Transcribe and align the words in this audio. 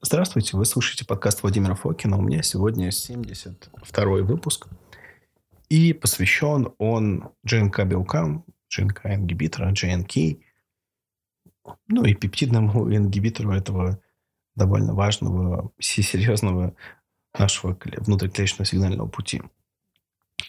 Здравствуйте, 0.00 0.56
вы 0.56 0.64
слушаете 0.64 1.04
подкаст 1.04 1.42
Владимира 1.42 1.74
Фокина. 1.74 2.18
У 2.18 2.22
меня 2.22 2.40
сегодня 2.42 2.92
72 2.92 4.04
выпуск. 4.22 4.68
И 5.68 5.92
посвящен 5.92 6.72
он 6.78 7.30
ЖНК 7.44 7.84
белкам, 7.84 8.44
ЖНК 8.70 9.06
ингибитора, 9.06 9.72
GNK, 9.72 10.40
ну 11.88 12.04
и 12.04 12.14
пептидному 12.14 12.94
ингибитору 12.94 13.50
этого 13.50 14.00
довольно 14.54 14.94
важного 14.94 15.72
серьезного 15.80 16.76
нашего 17.36 17.76
внутриклеточного 17.96 18.66
сигнального 18.66 19.08
пути. 19.08 19.42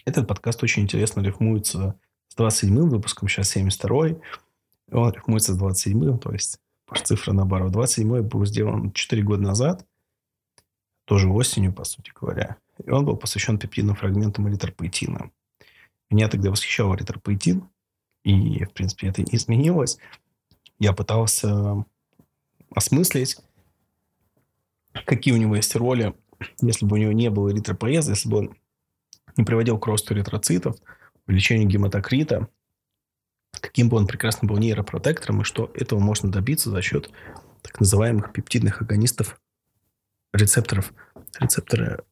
Этот 0.06 0.28
подкаст 0.28 0.62
очень 0.62 0.84
интересно 0.84 1.22
рифмуется 1.22 2.00
с 2.28 2.38
27-м 2.38 2.88
выпуском, 2.88 3.28
сейчас 3.28 3.58
72-й. 3.58 4.22
Он 4.92 5.12
рифмуется 5.12 5.56
с 5.56 5.60
27-м, 5.60 6.20
то 6.20 6.34
есть 6.34 6.60
цифра 6.98 7.34
наоборот. 7.34 7.74
27-й 7.74 8.22
был 8.22 8.46
сделан 8.46 8.92
4 8.92 9.24
года 9.24 9.42
назад, 9.42 9.86
тоже 11.06 11.28
осенью, 11.28 11.74
по 11.74 11.84
сути 11.84 12.12
говоря. 12.20 12.58
И 12.84 12.90
он 12.90 13.06
был 13.06 13.18
посвящен 13.18 13.58
пептидным 13.58 13.96
фрагментам 13.96 14.48
эритропоэтина. 14.50 15.32
Меня 16.10 16.28
тогда 16.28 16.50
восхищал 16.50 16.96
эритропоэтин, 16.96 17.68
и, 18.24 18.64
в 18.66 18.74
принципе, 18.74 19.08
это 19.08 19.22
не 19.22 19.36
изменилось. 19.36 19.98
Я 20.80 20.94
пытался 20.94 21.86
осмыслить, 22.74 23.38
какие 25.06 25.34
у 25.34 25.38
него 25.38 25.56
есть 25.56 25.76
роли, 25.76 26.16
если 26.62 26.86
бы 26.86 26.96
у 26.96 27.00
него 27.00 27.12
не 27.12 27.30
было 27.30 27.52
эритропоэза, 27.52 28.12
если 28.12 28.30
бы 28.30 28.38
он 28.38 28.56
не 29.38 29.44
приводил 29.44 29.78
к 29.78 29.86
росту 29.88 30.14
эритроцитов, 30.14 30.78
увеличению 31.28 31.68
гематокрита, 31.68 32.50
каким 33.52 33.90
бы 33.90 33.98
он 33.98 34.08
прекрасно 34.08 34.48
был 34.48 34.58
нейропротектором, 34.58 35.42
и 35.42 35.44
что 35.44 35.72
этого 35.74 36.00
можно 36.00 36.32
добиться 36.32 36.70
за 36.70 36.82
счет 36.82 37.12
так 37.62 37.80
называемых 37.80 38.32
пептидных 38.32 38.82
агонистов 38.82 39.40
рецепторов, 40.34 40.94
рецепторы, 41.40 42.04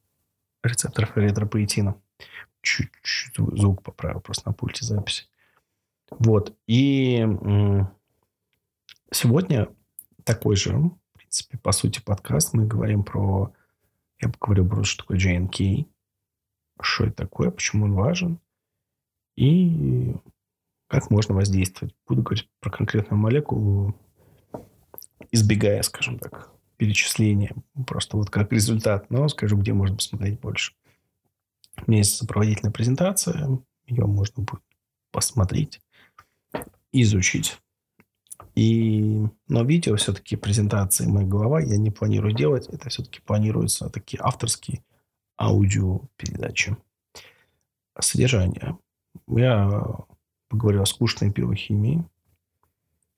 рецепторов 0.64 1.18
эритропоэтина. 1.18 1.96
Чуть-чуть 2.62 3.36
звук 3.36 3.84
поправил 3.84 4.20
просто 4.20 4.50
на 4.50 4.54
пульте 4.54 4.86
записи. 4.86 5.28
Вот. 6.10 6.58
И 6.68 7.26
сегодня 9.12 9.70
такой 10.24 10.56
же, 10.56 10.76
в 10.76 10.98
принципе, 11.14 11.58
по 11.58 11.72
сути, 11.72 12.02
подкаст. 12.02 12.54
Мы 12.54 12.66
говорим 12.66 13.04
про... 13.04 13.54
Я 14.20 14.30
поговорю 14.30 14.68
про 14.68 14.84
что 14.84 15.04
такое 15.04 15.20
JNK, 15.20 15.86
что 16.82 17.06
это 17.06 17.14
такое, 17.14 17.52
почему 17.52 17.86
он 17.86 17.94
важен, 17.94 18.40
и 19.36 20.16
как 20.88 21.10
можно 21.12 21.36
воздействовать. 21.36 21.96
Буду 22.08 22.24
говорить 22.24 22.50
про 22.60 22.70
конкретную 22.72 23.20
молекулу, 23.20 23.96
избегая, 25.32 25.82
скажем 25.84 26.20
так, 26.20 26.52
перечисления. 26.78 27.54
Просто 27.86 28.18
вот 28.18 28.30
как 28.30 28.52
результат. 28.52 29.10
Но 29.10 29.28
скажу, 29.28 29.58
где 29.58 29.74
можно 29.74 29.98
посмотреть 29.98 30.40
больше. 30.40 30.74
У 31.86 31.92
меня 31.92 32.00
есть 32.00 32.16
сопроводительная 32.16 32.72
презентация. 32.72 33.60
Ее 33.86 34.06
можно 34.06 34.44
будет 34.44 34.64
посмотреть, 35.12 35.82
изучить. 36.92 37.60
И, 38.56 39.24
но 39.48 39.64
видео 39.64 39.96
все-таки 39.98 40.36
презентации 40.36 41.06
моя 41.06 41.28
голова 41.28 41.60
я 41.60 41.78
не 41.78 41.92
планирую 41.92 42.34
делать. 42.34 42.68
Это 42.68 42.90
все-таки 42.90 43.20
планируются 43.22 43.90
такие 43.90 44.20
авторские 44.22 44.84
аудиопередачи. 45.40 46.76
Содержание. 48.00 48.78
Я 49.28 50.07
поговорю 50.48 50.82
о 50.82 50.86
скучной 50.86 51.30
биохимии 51.30 52.04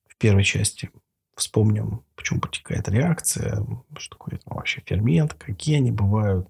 в 0.07 0.15
первой 0.17 0.43
части. 0.43 0.89
Вспомним, 1.35 2.03
почему 2.15 2.41
протекает 2.41 2.89
реакция, 2.89 3.65
что 3.97 4.17
такое 4.17 4.39
ну, 4.45 4.55
вообще 4.55 4.81
фермент, 4.85 5.33
какие 5.35 5.77
они 5.77 5.91
бывают, 5.91 6.49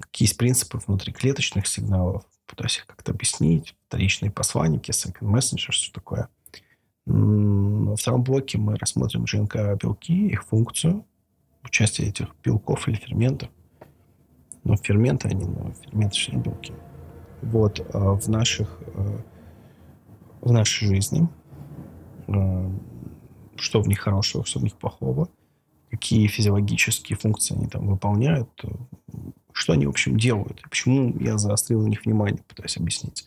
какие 0.00 0.28
есть 0.28 0.36
принципы 0.36 0.78
внутриклеточных 0.86 1.66
сигналов. 1.66 2.24
Пытаюсь 2.46 2.76
их 2.78 2.86
как-то 2.86 3.12
объяснить. 3.12 3.74
Вторичные 3.88 4.30
посланники, 4.30 4.90
second 4.90 5.22
messenger, 5.22 5.70
что 5.70 5.94
такое. 5.94 6.28
Во 7.06 7.96
втором 7.96 8.22
блоке 8.22 8.58
мы 8.58 8.76
рассмотрим 8.76 9.26
ЖНК-белки, 9.26 10.28
их 10.28 10.44
функцию, 10.44 11.06
участие 11.62 12.08
этих 12.08 12.34
белков 12.42 12.86
или 12.88 12.96
ферментов. 12.96 13.50
Но 14.62 14.76
ферменты 14.76 15.28
они, 15.28 15.44
но 15.44 15.72
ферменты 15.72 16.16
же 16.16 16.32
белки. 16.32 16.72
Вот. 17.42 17.80
А 17.94 18.14
в 18.14 18.28
наших 18.28 18.78
э, 18.86 19.18
в 20.44 20.52
нашей 20.52 20.86
жизни, 20.86 21.28
э, 22.28 22.70
что 23.56 23.80
в 23.80 23.88
них 23.88 23.98
хорошего, 24.00 24.44
что 24.44 24.60
в 24.60 24.62
них 24.62 24.76
плохого, 24.76 25.28
какие 25.90 26.26
физиологические 26.26 27.16
функции 27.16 27.56
они 27.56 27.66
там 27.66 27.88
выполняют, 27.88 28.50
э, 28.62 28.68
что 29.52 29.72
они, 29.72 29.86
в 29.86 29.90
общем, 29.90 30.18
делают, 30.18 30.62
почему 30.62 31.16
я 31.18 31.38
заострил 31.38 31.82
на 31.82 31.88
них 31.88 32.04
внимание, 32.04 32.42
пытаюсь 32.46 32.76
объяснить. 32.76 33.26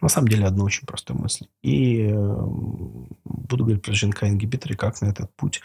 На 0.00 0.08
самом 0.08 0.28
деле, 0.28 0.44
одна 0.44 0.64
очень 0.64 0.86
простая 0.86 1.16
мысль. 1.16 1.46
И 1.62 2.02
э, 2.02 2.36
буду 3.24 3.64
говорить 3.64 3.82
про 3.82 3.94
ЖНК-ингибиторы, 3.94 4.76
как 4.76 5.00
на 5.00 5.06
этот 5.06 5.34
путь 5.34 5.62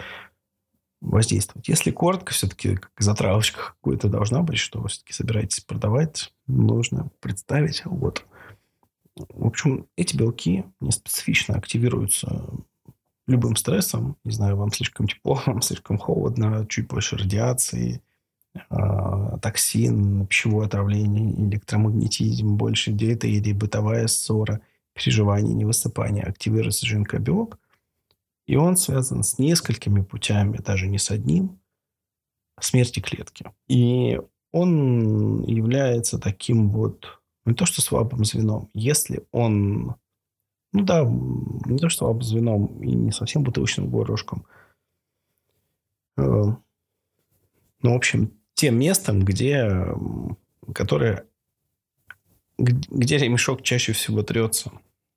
воздействовать. 1.02 1.68
Если 1.68 1.92
коротко, 1.92 2.34
все-таки 2.34 2.76
как 2.78 2.92
затравочка 2.98 3.74
какой-то 3.74 4.08
должна 4.08 4.42
быть, 4.42 4.60
что 4.60 4.80
вы 4.80 4.88
все-таки 4.88 5.14
собираетесь 5.14 5.62
продавать, 5.62 6.34
нужно 6.48 7.10
представить 7.20 7.84
вот 7.86 8.26
в 9.16 9.48
общем, 9.48 9.88
эти 9.96 10.16
белки 10.16 10.66
неспецифично 10.80 11.56
активируются 11.56 12.50
любым 13.28 13.56
стрессом. 13.56 14.18
Не 14.24 14.32
знаю, 14.32 14.58
вам 14.58 14.72
слишком 14.72 15.08
тепло, 15.08 15.42
вам 15.46 15.62
слишком 15.62 15.98
холодно, 15.98 16.66
чуть 16.68 16.88
больше 16.88 17.18
радиации, 17.18 18.02
э, 18.56 19.38
токсин, 19.42 20.26
пищевое 20.28 20.68
отравление, 20.68 21.34
электромагнетизм, 21.48 22.56
больше 22.56 22.92
диета 22.92 23.28
или 23.28 23.54
бытовая 23.54 24.08
ссора, 24.08 24.62
переживание, 24.94 25.54
невысыпание. 25.54 26.24
Активируется 26.24 26.86
ЖНК-белок. 26.86 27.60
И 28.48 28.56
он 28.56 28.78
связан 28.78 29.22
с 29.24 29.38
несколькими 29.38 30.02
путями, 30.02 30.58
даже 30.58 30.88
не 30.88 30.98
с 30.98 31.12
одним, 31.12 31.60
смерти 32.60 33.00
клетки. 33.00 33.46
И 33.68 34.20
он 34.52 35.44
является 35.44 36.18
таким 36.18 36.72
вот 36.72 37.19
не 37.50 37.56
то 37.56 37.66
что 37.66 37.82
слабым 37.82 38.24
звеном, 38.26 38.70
если 38.74 39.26
он, 39.32 39.96
ну 40.72 40.84
да, 40.84 41.04
не 41.04 41.78
то 41.78 41.90
что 41.90 42.06
слабым 42.06 42.22
звеном 42.22 42.82
и 42.82 42.92
не 42.94 43.12
совсем 43.12 43.44
бутылочным 43.44 43.90
горошком, 43.90 44.46
э, 46.18 46.22
ну, 46.22 47.94
в 47.94 47.96
общем, 47.96 48.34
тем 48.54 48.78
местом, 48.78 49.24
где, 49.24 49.88
которое, 50.74 51.26
где 52.58 53.18
ремешок 53.18 53.62
чаще 53.64 53.94
всего 53.94 54.22
трется. 54.22 54.72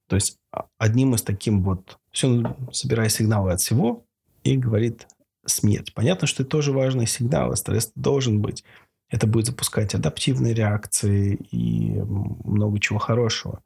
То 0.06 0.16
есть 0.16 0.38
одним 0.78 1.14
из 1.14 1.22
таким 1.22 1.62
вот, 1.62 1.98
все 2.12 2.28
он 2.28 2.56
собирает 2.72 3.12
сигналы 3.12 3.52
от 3.52 3.60
всего 3.60 4.06
и 4.44 4.56
говорит 4.56 5.08
смерть. 5.44 5.92
Понятно, 5.94 6.26
что 6.26 6.42
это 6.42 6.50
тоже 6.50 6.72
важный 6.72 7.06
сигнал, 7.06 7.54
стресс 7.56 7.92
должен 7.94 8.40
быть. 8.40 8.64
Это 9.12 9.26
будет 9.26 9.46
запускать 9.46 9.94
адаптивные 9.94 10.54
реакции 10.54 11.34
и 11.50 12.00
много 12.00 12.80
чего 12.80 12.98
хорошего. 12.98 13.62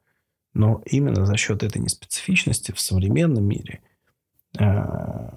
Но 0.53 0.83
именно 0.85 1.25
за 1.25 1.37
счет 1.37 1.63
этой 1.63 1.81
неспецифичности 1.81 2.73
в 2.73 2.79
современном 2.81 3.45
мире 3.45 3.79
э, 4.59 5.29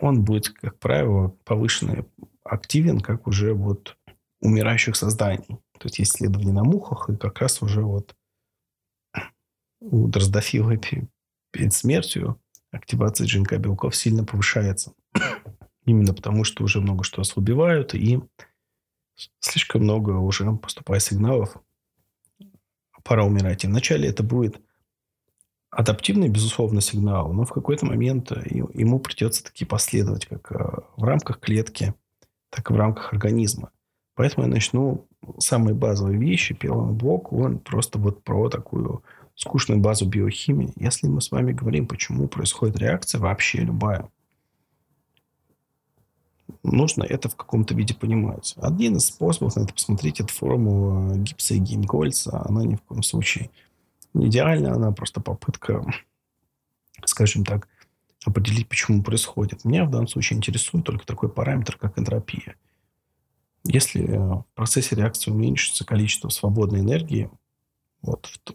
он 0.00 0.22
будет, 0.22 0.50
как 0.50 0.78
правило, 0.78 1.28
повышенно 1.44 2.04
активен, 2.44 3.00
как 3.00 3.26
уже 3.26 3.54
вот 3.54 3.96
умирающих 4.40 4.96
созданий. 4.96 5.58
То 5.78 5.86
есть 5.86 5.98
есть 5.98 6.16
исследования 6.16 6.52
на 6.52 6.64
мухах, 6.64 7.08
и 7.08 7.16
как 7.16 7.38
раз 7.38 7.62
уже 7.62 7.80
вот 7.80 8.14
у 9.80 10.08
дрозофила 10.08 10.76
перед 10.76 11.72
смертью 11.72 12.38
активация 12.70 13.26
ЖНК 13.26 13.56
белков 13.56 13.96
сильно 13.96 14.24
повышается. 14.24 14.92
Именно 15.86 16.12
потому, 16.12 16.44
что 16.44 16.64
уже 16.64 16.82
много 16.82 17.02
что 17.02 17.22
ослабевают, 17.22 17.94
и 17.94 18.20
слишком 19.40 19.82
много 19.82 20.12
уже 20.12 20.50
поступает 20.52 21.02
сигналов. 21.02 21.56
Пора 23.04 23.24
умирать. 23.24 23.64
И 23.64 23.66
вначале 23.66 24.08
это 24.08 24.22
будет 24.22 24.60
адаптивный, 25.70 26.28
безусловно, 26.28 26.80
сигнал, 26.80 27.32
но 27.32 27.44
в 27.44 27.52
какой-то 27.52 27.86
момент 27.86 28.30
ему 28.30 28.98
придется 29.00 29.44
таки 29.44 29.64
последовать 29.64 30.26
как 30.26 30.52
э, 30.52 30.80
в 30.96 31.04
рамках 31.04 31.40
клетки, 31.40 31.94
так 32.50 32.70
и 32.70 32.74
в 32.74 32.76
рамках 32.76 33.12
организма. 33.12 33.70
Поэтому 34.14 34.46
я 34.46 34.52
начну 34.52 35.06
самые 35.38 35.74
базовые 35.74 36.18
вещи. 36.18 36.54
Первый 36.54 36.92
блок, 36.92 37.32
он 37.32 37.58
просто 37.58 37.98
вот 37.98 38.24
про 38.24 38.48
такую 38.48 39.04
скучную 39.34 39.80
базу 39.80 40.06
биохимии. 40.06 40.72
Если 40.76 41.06
мы 41.06 41.20
с 41.20 41.30
вами 41.30 41.52
говорим, 41.52 41.86
почему 41.86 42.26
происходит 42.26 42.78
реакция 42.78 43.20
вообще 43.20 43.58
любая, 43.58 44.08
нужно 46.62 47.04
это 47.04 47.28
в 47.28 47.36
каком-то 47.36 47.74
виде 47.74 47.94
понимать. 47.94 48.54
Один 48.56 48.96
из 48.96 49.06
способов 49.06 49.56
на 49.56 49.62
это 49.62 49.74
посмотреть, 49.74 50.20
это 50.20 50.32
формула 50.32 51.16
Гипса 51.16 51.54
и 51.54 51.58
Геймгольца. 51.58 52.44
Она 52.46 52.64
ни 52.64 52.76
в 52.76 52.82
коем 52.82 53.02
случае 53.02 53.50
не 54.14 54.26
идеальна, 54.26 54.74
она 54.74 54.92
просто 54.92 55.20
попытка, 55.20 55.84
скажем 57.04 57.44
так, 57.44 57.68
определить, 58.24 58.68
почему 58.68 59.02
происходит. 59.02 59.64
Меня 59.64 59.84
в 59.84 59.90
данном 59.90 60.08
случае 60.08 60.38
интересует 60.38 60.84
только 60.84 61.06
такой 61.06 61.28
параметр, 61.28 61.76
как 61.76 61.98
энтропия. 61.98 62.56
Если 63.64 64.02
в 64.04 64.44
процессе 64.54 64.96
реакции 64.96 65.30
уменьшится 65.30 65.84
количество 65.84 66.28
свободной 66.28 66.80
энергии, 66.80 67.30
вот 68.02 68.26
в, 68.26 68.54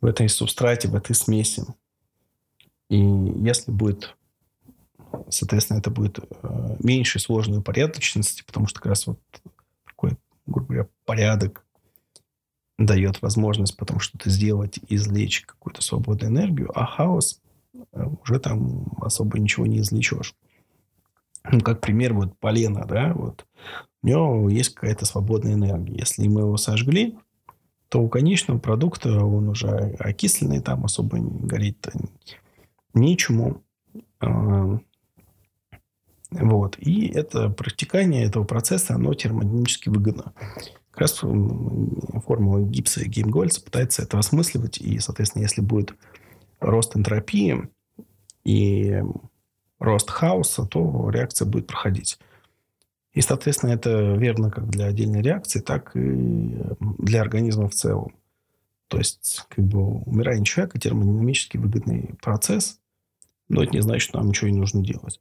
в 0.00 0.06
этой 0.06 0.28
субстрате, 0.28 0.88
в 0.88 0.94
этой 0.94 1.14
смеси, 1.14 1.64
и 2.88 2.98
если 2.98 3.70
будет, 3.70 4.16
соответственно, 5.30 5.78
это 5.78 5.90
будет 5.90 6.18
э, 6.18 6.76
меньше 6.80 7.18
сложной 7.18 7.58
упорядоченности, 7.58 8.42
потому 8.44 8.66
что 8.66 8.80
как 8.80 8.90
раз 8.90 9.06
вот 9.06 9.18
такой, 9.86 10.16
грубо 10.46 10.74
говоря, 10.74 10.88
порядок 11.04 11.64
дает 12.78 13.22
возможность 13.22 13.76
потом 13.76 14.00
что-то 14.00 14.30
сделать 14.30 14.78
извлечь 14.88 15.42
какую-то 15.42 15.82
свободную 15.82 16.32
энергию, 16.32 16.70
а 16.74 16.86
хаос 16.86 17.40
э, 17.92 18.04
уже 18.22 18.40
там 18.40 18.86
особо 19.00 19.38
ничего 19.38 19.66
не 19.66 19.80
извлечешь. 19.80 20.34
Ну, 21.50 21.60
как 21.60 21.80
пример, 21.80 22.14
вот 22.14 22.38
полено, 22.38 22.86
да, 22.86 23.12
вот 23.14 23.46
у 24.02 24.06
него 24.06 24.48
есть 24.48 24.74
какая-то 24.74 25.04
свободная 25.04 25.54
энергия. 25.54 25.98
Если 25.98 26.26
мы 26.26 26.40
его 26.40 26.56
сожгли, 26.56 27.18
то 27.88 28.02
у 28.02 28.08
конечного 28.08 28.58
продукта 28.58 29.24
он 29.24 29.48
уже 29.48 29.68
окисленный, 29.98 30.60
там 30.60 30.84
особо 30.84 31.18
не 31.18 31.46
горит 31.46 31.86
ничему. 32.94 33.62
А, 34.20 34.78
вот. 36.44 36.76
И 36.78 37.08
это 37.08 37.48
протекание 37.48 38.24
этого 38.24 38.44
процесса, 38.44 38.94
оно 38.94 39.14
термодинамически 39.14 39.88
выгодно. 39.88 40.32
Как 40.90 41.00
раз 41.00 41.12
формула 41.14 42.60
Гибса 42.60 43.02
и 43.02 43.08
Геймгольца 43.08 43.62
пытается 43.62 44.02
это 44.02 44.18
осмысливать. 44.18 44.78
И, 44.78 44.98
соответственно, 44.98 45.42
если 45.42 45.60
будет 45.60 45.94
рост 46.60 46.96
энтропии 46.96 47.68
и 48.44 49.02
рост 49.78 50.10
хаоса, 50.10 50.66
то 50.66 51.10
реакция 51.10 51.46
будет 51.46 51.66
проходить. 51.66 52.18
И, 53.12 53.20
соответственно, 53.20 53.70
это 53.70 54.14
верно 54.14 54.50
как 54.50 54.68
для 54.68 54.86
отдельной 54.86 55.22
реакции, 55.22 55.60
так 55.60 55.96
и 55.96 56.56
для 56.98 57.22
организма 57.22 57.68
в 57.68 57.74
целом. 57.74 58.14
То 58.88 58.98
есть, 58.98 59.46
как 59.48 59.64
бы 59.64 60.00
умирание 60.02 60.44
человека 60.44 60.78
термодинамически 60.78 61.56
выгодный 61.56 62.14
процесс, 62.20 62.80
но 63.48 63.62
это 63.62 63.72
не 63.72 63.82
значит, 63.82 64.02
что 64.02 64.18
нам 64.18 64.28
ничего 64.28 64.50
не 64.50 64.58
нужно 64.58 64.84
делать. 64.84 65.20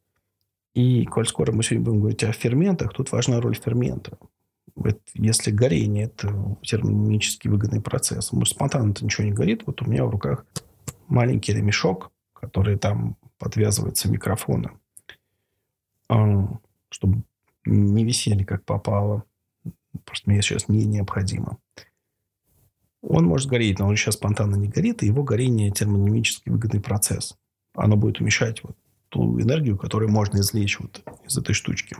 И, 0.73 1.05
коль 1.05 1.27
скоро 1.27 1.51
мы 1.51 1.63
сегодня 1.63 1.85
будем 1.85 1.99
говорить 1.99 2.23
о 2.23 2.31
ферментах, 2.31 2.93
тут 2.93 3.11
важна 3.11 3.39
роль 3.39 3.55
фермента. 3.55 4.17
Если 5.13 5.51
горение– 5.51 6.05
это 6.05 6.57
термодинамически 6.63 7.47
выгодный 7.47 7.81
процесс, 7.81 8.31
может, 8.31 8.55
спонтанно-то 8.55 9.05
ничего 9.05 9.27
не 9.27 9.33
горит. 9.33 9.63
Вот 9.67 9.81
у 9.83 9.85
меня 9.85 10.03
в 10.03 10.09
руках 10.09 10.45
маленький 11.07 11.53
ремешок, 11.53 12.11
который 12.33 12.77
там 12.77 13.17
подвязывается 13.37 14.09
микрофоны, 14.09 14.71
чтобы 16.89 17.23
не 17.65 18.03
висели 18.03 18.43
как 18.43 18.65
попало. 18.65 19.25
Просто 20.05 20.29
мне 20.29 20.41
сейчас 20.41 20.67
не 20.69 20.85
необходимо. 20.85 21.59
Он 23.03 23.25
может 23.25 23.49
гореть, 23.49 23.77
но 23.77 23.87
он 23.87 23.95
сейчас 23.95 24.15
спонтанно 24.15 24.55
не 24.55 24.69
горит, 24.69 25.03
и 25.03 25.07
его 25.07 25.23
горение 25.23 25.69
термодинамически 25.69 26.49
выгодный 26.49 26.81
процесс. 26.81 27.37
Оно 27.75 27.95
будет 27.95 28.19
уменьшать 28.19 28.63
вот 28.63 28.75
ту 29.13 29.39
энергию, 29.39 29.77
которую 29.77 30.12
можно 30.12 30.39
извлечь 30.39 30.80
вот 30.80 31.01
из 31.25 31.38
этой 31.38 31.54
штучки. 31.54 31.98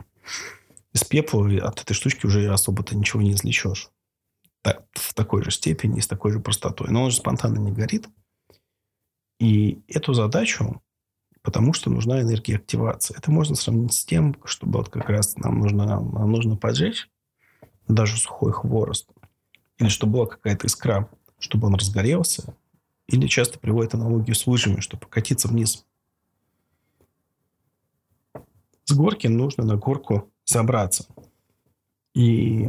Из 0.92 1.04
пепла 1.04 1.46
от 1.62 1.80
этой 1.80 1.94
штучки 1.94 2.26
уже 2.26 2.52
особо-то 2.52 2.96
ничего 2.96 3.22
не 3.22 3.32
извлечешь. 3.32 3.90
Так, 4.62 4.84
в 4.92 5.14
такой 5.14 5.42
же 5.42 5.50
степени, 5.50 6.00
с 6.00 6.06
такой 6.06 6.32
же 6.32 6.40
простотой. 6.40 6.90
Но 6.90 7.04
он 7.04 7.10
же 7.10 7.16
спонтанно 7.16 7.58
не 7.58 7.72
горит. 7.72 8.08
И 9.40 9.82
эту 9.88 10.14
задачу 10.14 10.80
потому 11.44 11.74
что 11.74 11.90
нужна 11.90 12.22
энергия 12.22 12.56
активации. 12.56 13.14
Это 13.16 13.30
можно 13.30 13.54
сравнить 13.54 13.92
с 13.92 14.04
тем, 14.04 14.34
чтобы 14.44 14.78
вот 14.78 14.88
как 14.88 15.10
раз 15.10 15.36
нам 15.36 15.58
нужно, 15.58 16.00
нам 16.00 16.32
нужно 16.32 16.56
поджечь 16.56 17.08
даже 17.86 18.16
сухой 18.16 18.50
хворост, 18.50 19.10
или 19.78 19.88
чтобы 19.88 20.14
была 20.14 20.26
какая-то 20.26 20.66
искра, 20.66 21.10
чтобы 21.38 21.66
он 21.66 21.74
разгорелся, 21.74 22.56
или 23.08 23.26
часто 23.26 23.58
приводит 23.58 23.94
аналогию 23.94 24.34
с 24.34 24.46
лыжами, 24.46 24.80
чтобы 24.80 25.02
покатиться 25.02 25.48
вниз. 25.48 25.84
С 28.84 28.92
горки 28.92 29.26
нужно 29.26 29.64
на 29.64 29.76
горку 29.76 30.30
забраться. 30.44 31.06
И 32.14 32.68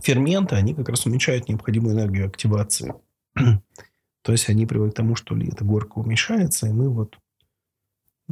ферменты, 0.00 0.54
они 0.54 0.74
как 0.74 0.88
раз 0.88 1.06
уменьшают 1.06 1.48
необходимую 1.48 1.94
энергию 1.94 2.26
активации. 2.26 2.94
То 3.34 4.32
есть 4.32 4.48
они 4.48 4.66
приводят 4.66 4.94
к 4.94 4.96
тому, 4.96 5.16
что 5.16 5.36
эта 5.36 5.64
горка 5.64 5.98
уменьшается, 5.98 6.66
и 6.66 6.72
мы 6.72 6.88
вот 6.90 7.18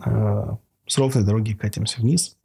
Э, 0.05 0.57
с 0.87 0.99
ровной 0.99 1.25
дороги 1.25 1.55
катимся 1.55 2.01
вниз. 2.01 2.37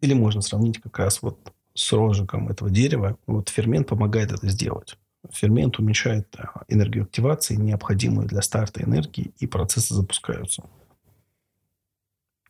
Или 0.00 0.14
можно 0.14 0.40
сравнить 0.40 0.80
как 0.80 0.98
раз 0.98 1.22
вот 1.22 1.52
с 1.74 1.92
розжигом 1.92 2.48
этого 2.48 2.70
дерева. 2.70 3.18
Вот 3.26 3.48
фермент 3.48 3.88
помогает 3.88 4.32
это 4.32 4.48
сделать. 4.48 4.96
Фермент 5.30 5.78
уменьшает 5.78 6.34
э, 6.36 6.44
энергию 6.68 7.04
активации, 7.04 7.56
необходимую 7.56 8.28
для 8.28 8.42
старта 8.42 8.82
энергии, 8.82 9.32
и 9.38 9.46
процессы 9.46 9.94
запускаются. 9.94 10.64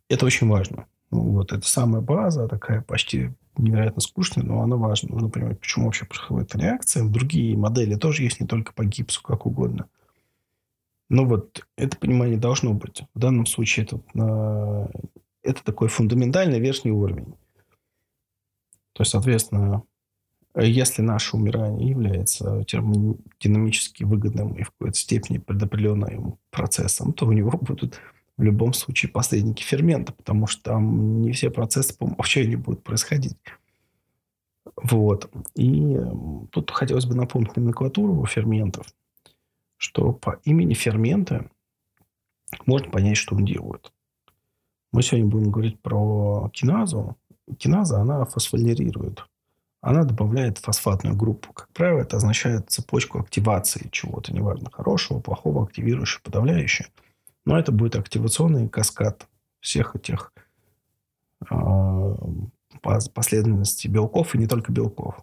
Это 0.08 0.26
очень 0.26 0.48
важно. 0.48 0.86
Вот 1.10 1.52
это 1.52 1.66
самая 1.68 2.02
база, 2.02 2.48
такая 2.48 2.82
почти 2.82 3.30
невероятно 3.56 4.00
скучная, 4.00 4.44
но 4.44 4.62
она 4.62 4.76
важна. 4.76 5.10
Нужно 5.12 5.30
понимать, 5.30 5.60
почему 5.60 5.86
вообще 5.86 6.06
происходит 6.06 6.54
реакция. 6.56 7.04
Другие 7.04 7.56
модели 7.56 7.94
тоже 7.94 8.22
есть, 8.22 8.40
не 8.40 8.46
только 8.46 8.72
по 8.72 8.84
гипсу, 8.84 9.22
как 9.22 9.46
угодно. 9.46 9.86
Ну 11.08 11.26
вот 11.26 11.64
это 11.76 11.96
понимание 11.96 12.38
должно 12.38 12.72
быть. 12.72 13.04
В 13.14 13.18
данном 13.18 13.46
случае 13.46 13.86
это, 13.86 14.00
э, 14.14 14.88
это 15.42 15.64
такой 15.64 15.88
фундаментальный 15.88 16.58
верхний 16.58 16.92
уровень. 16.92 17.34
То 18.94 19.02
есть, 19.02 19.10
соответственно, 19.10 19.82
если 20.56 21.02
наше 21.02 21.36
умирание 21.36 21.90
является 21.90 22.64
термодинамически 22.64 24.04
выгодным 24.04 24.54
и 24.54 24.62
в 24.62 24.70
какой-то 24.70 24.98
степени 24.98 25.38
предопределенным 25.38 26.38
процессом, 26.50 27.12
то 27.12 27.26
у 27.26 27.32
него 27.32 27.50
будут 27.50 28.00
в 28.36 28.42
любом 28.42 28.72
случае 28.72 29.10
посредники 29.12 29.62
фермента, 29.62 30.12
потому 30.12 30.46
что 30.46 30.62
там 30.62 31.20
не 31.22 31.32
все 31.32 31.50
процессы 31.50 31.96
по 31.96 32.04
умолчанию 32.04 32.58
будут 32.58 32.82
происходить. 32.82 33.36
Вот. 34.76 35.30
И 35.54 35.96
тут 36.50 36.70
хотелось 36.70 37.06
бы 37.06 37.14
напомнить 37.14 37.56
номенклатуру 37.56 38.24
ферментов– 38.26 38.86
что 39.84 40.12
по 40.12 40.40
имени 40.44 40.72
фермента 40.72 41.50
можно 42.64 42.90
понять, 42.90 43.18
что 43.18 43.36
он 43.36 43.44
делает. 43.44 43.92
Мы 44.92 45.02
сегодня 45.02 45.28
будем 45.28 45.50
говорить 45.50 45.80
про 45.80 46.48
киназу. 46.54 47.16
Киназа, 47.58 48.00
она 48.00 48.24
фосфолирирует. 48.24 49.26
Она 49.82 50.04
добавляет 50.04 50.56
фосфатную 50.56 51.14
группу. 51.14 51.52
Как 51.52 51.68
правило, 51.74 52.00
это 52.00 52.16
означает 52.16 52.70
цепочку 52.70 53.18
активации 53.18 53.90
чего-то, 53.92 54.32
неважно, 54.32 54.70
хорошего, 54.70 55.20
плохого, 55.20 55.64
активирующего, 55.64 56.22
подавляющего. 56.22 56.88
Но 57.44 57.58
это 57.58 57.72
будет 57.72 57.96
активационный 57.96 58.68
каскад 58.68 59.28
всех 59.60 59.96
этих 59.96 60.32
э, 61.50 62.14
последовательностей 62.80 63.90
белков 63.90 64.34
и 64.34 64.38
не 64.38 64.46
только 64.46 64.72
белков. 64.72 65.16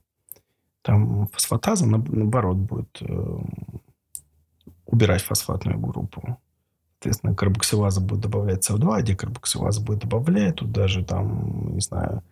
Там 0.82 1.28
фосфатаза, 1.28 1.88
наоборот, 1.88 2.58
будет 2.58 3.01
э, 3.01 3.38
убирать 4.86 5.22
фосфатную 5.22 5.80
группу. 5.80 6.38
Соответственно, 6.96 7.36
карбоксилаза 7.36 8.01
будет 8.01 8.22
добавлять 8.22 8.70
СО2, 8.70 8.96
а 8.96 9.01
декарбоксилаза 9.01 9.82
будет 9.82 10.00
добавлять. 10.00 10.56
Тут 10.56 10.72
даже 10.72 11.04
там, 11.04 11.74
не 11.74 11.82
знаю, 11.82 12.24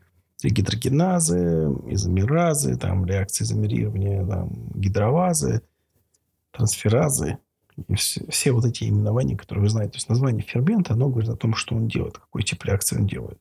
гидрогеназы, 0.44 1.76
изомеразы, 1.88 2.78
там 2.78 3.06
реакции 3.06 3.44
изомерирования, 3.44 4.26
там, 4.26 4.52
гидровазы, 4.76 5.64
трансферазы. 6.52 7.40
Все, 7.96 8.52
вот 8.52 8.66
эти 8.66 8.86
именования, 8.86 9.38
которые 9.38 9.64
вы 9.64 9.70
знаете. 9.70 9.94
То 9.94 9.98
есть 9.98 10.10
название 10.10 10.44
фермента, 10.44 10.94
оно 10.94 11.10
говорит 11.10 11.30
о 11.30 11.36
том, 11.36 11.54
что 11.56 11.76
он 11.76 11.88
делает, 11.88 12.18
какой 12.18 12.44
тип 12.44 12.64
реакции 12.66 12.98
он 12.98 13.08
делает. 13.08 13.40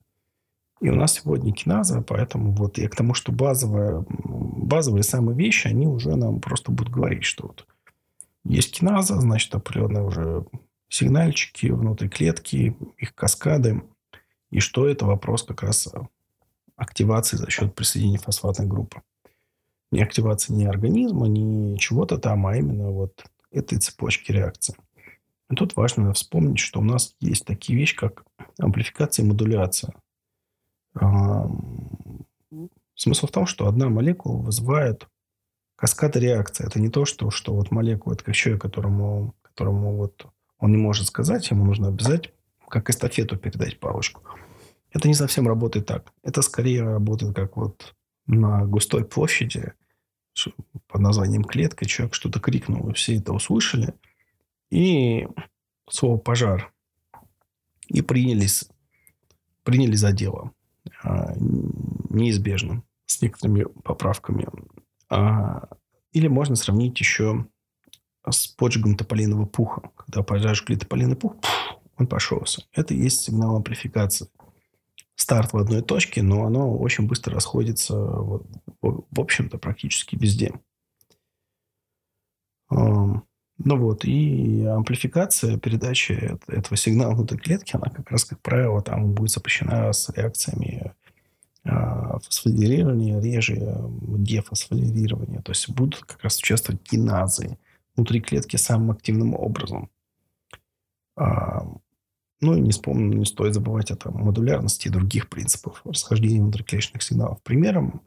И 0.80 0.88
у 0.90 0.94
нас 0.94 1.14
сегодня 1.14 1.52
киназа, 1.52 2.02
поэтому 2.02 2.52
вот 2.52 2.78
я 2.78 2.88
к 2.88 2.94
тому, 2.94 3.14
что 3.14 3.32
базовые, 3.32 4.04
базовые 4.08 5.02
самые 5.02 5.36
вещи, 5.36 5.66
они 5.66 5.88
уже 5.88 6.14
нам 6.14 6.40
просто 6.40 6.70
будут 6.70 6.92
говорить, 6.92 7.24
что 7.24 7.48
вот 7.48 7.66
есть 8.44 8.78
киназа, 8.78 9.20
значит, 9.20 9.54
определенные 9.54 10.04
уже 10.04 10.46
сигнальчики 10.88 11.66
внутри 11.66 12.08
клетки, 12.08 12.76
их 12.96 13.14
каскады. 13.14 13.82
И 14.50 14.60
что 14.60 14.88
это 14.88 15.04
вопрос 15.04 15.42
как 15.42 15.62
раз 15.62 15.88
активации 16.76 17.36
за 17.36 17.50
счет 17.50 17.74
присоединения 17.74 18.18
фосфатной 18.18 18.66
группы. 18.66 19.02
Не 19.90 20.02
активации 20.02 20.52
ни 20.52 20.64
организма, 20.64 21.26
ни 21.26 21.76
чего-то 21.76 22.18
там, 22.18 22.46
а 22.46 22.56
именно 22.56 22.90
вот 22.90 23.24
этой 23.50 23.78
цепочки 23.78 24.32
реакции. 24.32 24.74
И 25.50 25.54
тут 25.54 25.76
важно 25.76 26.12
вспомнить, 26.12 26.58
что 26.58 26.80
у 26.80 26.84
нас 26.84 27.16
есть 27.20 27.44
такие 27.46 27.78
вещи, 27.78 27.96
как 27.96 28.24
амплификация 28.58 29.24
и 29.24 29.28
модуляция. 29.28 29.94
Смысл 32.94 33.26
в 33.26 33.30
том, 33.30 33.46
что 33.46 33.66
одна 33.66 33.88
молекула 33.88 34.42
вызывает 34.42 35.08
каскады 35.76 36.18
реакции. 36.18 36.66
Это 36.66 36.80
не 36.80 36.90
то, 36.90 37.04
что, 37.04 37.30
что 37.30 37.54
вот 37.54 37.70
молекула, 37.70 38.14
это 38.14 38.24
как 38.24 38.34
человек, 38.34 38.60
которому, 38.60 39.34
которому 39.42 39.96
вот 39.96 40.26
он 40.58 40.72
не 40.72 40.76
может 40.76 41.06
сказать, 41.06 41.48
ему 41.50 41.64
нужно 41.64 41.88
обязать, 41.88 42.32
как 42.68 42.90
эстафету 42.90 43.36
передать 43.36 43.78
палочку. 43.78 44.22
Это 44.90 45.06
не 45.06 45.14
совсем 45.14 45.46
работает 45.46 45.86
так. 45.86 46.12
Это 46.22 46.42
скорее 46.42 46.82
работает 46.82 47.36
как 47.36 47.56
вот 47.56 47.94
на 48.26 48.66
густой 48.66 49.04
площади 49.04 49.72
под 50.86 51.00
названием 51.00 51.44
клетка. 51.44 51.86
Человек 51.86 52.14
что-то 52.14 52.40
крикнул, 52.40 52.88
и 52.90 52.94
все 52.94 53.16
это 53.16 53.32
услышали. 53.32 53.94
И 54.70 55.26
слово 55.88 56.18
«пожар». 56.18 56.72
И 57.88 58.02
принялись, 58.02 58.68
приняли 59.62 59.96
за 59.96 60.12
дело. 60.12 60.52
А, 61.02 61.32
неизбежно. 61.36 62.82
С 63.06 63.22
некоторыми 63.22 63.64
поправками. 63.82 64.46
А, 65.08 65.68
или 66.12 66.28
можно 66.28 66.56
сравнить 66.56 66.98
еще 67.00 67.46
с 68.28 68.46
поджигом 68.48 68.96
тополиного 68.96 69.46
пуха. 69.46 69.90
Когда 69.96 70.22
пожажгли 70.22 70.76
тополиный 70.76 71.16
пух, 71.16 71.36
он 71.96 72.06
пошелся. 72.06 72.62
Это 72.72 72.94
и 72.94 72.98
есть 72.98 73.22
сигнал 73.22 73.56
амплификации. 73.56 74.28
Старт 75.18 75.52
в 75.52 75.58
одной 75.58 75.82
точке, 75.82 76.22
но 76.22 76.44
оно 76.44 76.78
очень 76.78 77.08
быстро 77.08 77.34
расходится, 77.34 77.96
вот, 77.96 78.46
в 78.80 79.20
общем-то, 79.20 79.58
практически 79.58 80.14
везде. 80.14 80.52
Ну 82.70 83.76
вот, 83.76 84.04
и 84.04 84.64
амплификация 84.64 85.58
передачи 85.58 86.12
этого 86.46 86.76
сигнала 86.76 87.14
внутри 87.14 87.36
клетки, 87.36 87.74
она 87.74 87.90
как 87.90 88.08
раз, 88.12 88.24
как 88.24 88.40
правило, 88.40 88.80
там 88.80 89.12
будет 89.12 89.32
сопряжена 89.32 89.92
с 89.92 90.08
реакциями 90.10 90.94
а, 91.64 92.20
фосфорилирования, 92.20 93.20
реже 93.20 93.56
дефосфорилирования. 94.00 95.42
То 95.42 95.50
есть 95.50 95.68
будут 95.70 96.04
как 96.04 96.22
раз 96.22 96.38
участвовать 96.38 96.80
киназы 96.84 97.58
внутри 97.96 98.20
клетки 98.20 98.54
самым 98.54 98.92
активным 98.92 99.34
образом. 99.34 99.90
Ну 102.40 102.56
и 102.56 102.60
не, 102.60 102.70
вспомню, 102.70 103.18
не 103.18 103.24
стоит 103.24 103.54
забывать 103.54 103.90
о 103.90 104.10
модулярности 104.10 104.88
и 104.88 104.90
других 104.90 105.28
принципов 105.28 105.82
расхождения 105.84 106.40
внутриклеточных 106.40 107.02
сигналов. 107.02 107.42
Примером 107.42 108.02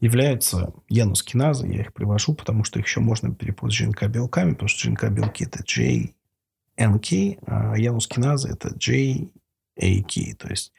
являются 0.00 0.74
янускиназы. 0.88 1.66
Я 1.66 1.80
их 1.80 1.94
привожу, 1.94 2.34
потому 2.34 2.64
что 2.64 2.78
их 2.78 2.86
еще 2.86 3.00
можно 3.00 3.34
перепутать 3.34 3.76
с 3.76 3.78
ЖНК-белками, 3.78 4.52
потому 4.52 4.68
что 4.68 4.88
ЖНК-белки– 4.88 5.44
это 5.46 5.62
JNK, 5.62 7.38
а 7.46 7.78
янускиназы– 7.78 8.48
это 8.50 8.68
JAK, 8.68 10.34
то 10.36 10.48
есть 10.48 10.72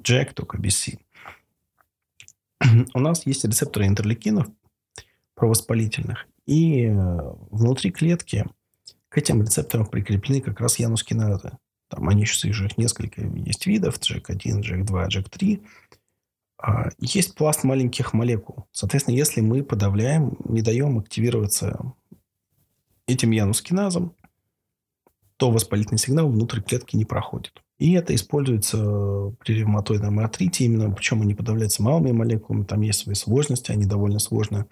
Jack, 0.00 0.32
только 0.32 0.58
без 0.58 0.76
C. 0.76 0.98
У 2.94 3.00
нас 3.00 3.26
есть 3.26 3.44
рецепторы 3.44 3.86
интерлейкинов 3.86 4.46
провоспалительных, 5.34 6.26
и 6.46 6.84
э, 6.84 6.94
внутри 7.50 7.90
клетки 7.90 8.46
к 9.10 9.18
этим 9.18 9.42
рецепторам 9.42 9.86
прикреплены 9.86 10.40
как 10.40 10.60
раз 10.60 10.78
янускиназы. 10.78 11.58
Там 11.88 12.08
они 12.08 12.24
сейчас 12.26 12.76
несколько 12.76 13.22
есть 13.22 13.66
видов, 13.66 13.98
JAK1, 13.98 14.62
JAK2, 14.62 15.08
JAK3. 15.08 15.66
А, 16.58 16.88
есть 16.98 17.34
пласт 17.34 17.64
маленьких 17.64 18.12
молекул. 18.12 18.66
Соответственно, 18.72 19.14
если 19.14 19.40
мы 19.40 19.62
подавляем, 19.62 20.36
не 20.44 20.62
даем 20.62 20.98
активироваться 20.98 21.94
этим 23.06 23.30
янускиназом, 23.30 24.14
то 25.36 25.50
воспалительный 25.50 25.98
сигнал 25.98 26.28
внутрь 26.28 26.60
клетки 26.60 26.96
не 26.96 27.04
проходит. 27.04 27.62
И 27.78 27.92
это 27.92 28.14
используется 28.14 29.34
при 29.44 29.54
ревматоидном 29.54 30.18
артрите, 30.18 30.64
именно 30.64 30.90
причем 30.90 31.20
они 31.20 31.34
подавляются 31.34 31.82
малыми 31.82 32.10
молекулами, 32.10 32.64
там 32.64 32.80
есть 32.80 33.00
свои 33.00 33.14
сложности, 33.14 33.70
они 33.70 33.84
довольно 33.84 34.18
сложно 34.18 34.66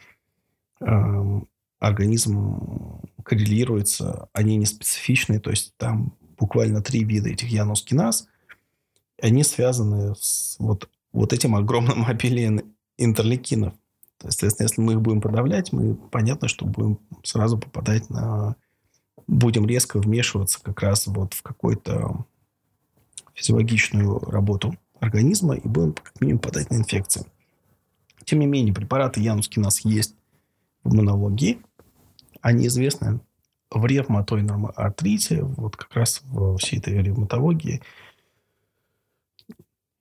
э, 0.80 1.40
организм 1.80 3.02
коррелируется, 3.22 4.28
они 4.32 4.56
не 4.56 4.64
специфичные, 4.64 5.38
то 5.38 5.50
есть 5.50 5.74
там 5.76 6.16
буквально 6.44 6.82
три 6.82 7.04
вида 7.04 7.30
этих 7.30 7.48
янускиназ, 7.48 8.28
они 9.18 9.44
связаны 9.44 10.14
с 10.14 10.56
вот 10.58 10.90
вот 11.14 11.32
этим 11.32 11.56
огромным 11.56 12.04
обилием 12.06 12.74
интерлейкинов. 12.98 13.72
То 14.18 14.28
есть, 14.28 14.40
соответственно, 14.40 14.66
если 14.66 14.80
мы 14.82 14.92
их 14.92 15.00
будем 15.00 15.22
подавлять, 15.22 15.72
мы 15.72 15.94
понятно, 15.94 16.48
что 16.48 16.66
будем 16.66 16.98
сразу 17.22 17.58
попадать 17.58 18.10
на... 18.10 18.56
Будем 19.26 19.64
резко 19.66 19.98
вмешиваться 19.98 20.62
как 20.62 20.82
раз 20.82 21.06
вот 21.06 21.32
в 21.32 21.42
какую-то 21.42 22.26
физиологичную 23.32 24.18
работу 24.18 24.76
организма 25.00 25.54
и 25.54 25.66
будем 25.66 25.94
как 25.94 26.20
минимум 26.20 26.40
попадать 26.40 26.70
на 26.70 26.76
инфекции. 26.76 27.24
Тем 28.26 28.40
не 28.40 28.46
менее, 28.46 28.74
препараты 28.74 29.20
Януски 29.20 29.58
у 29.58 29.62
нас 29.62 29.80
есть 29.80 30.14
в 30.82 30.94
иммунологии. 30.94 31.62
Они 32.42 32.66
известны 32.66 33.20
в 33.70 33.84
ревматоидном 33.84 34.72
артрите, 34.74 35.42
вот 35.42 35.76
как 35.76 35.94
раз 35.94 36.20
в 36.24 36.56
всей 36.58 36.78
этой 36.78 37.02
ревматологии– 37.02 37.82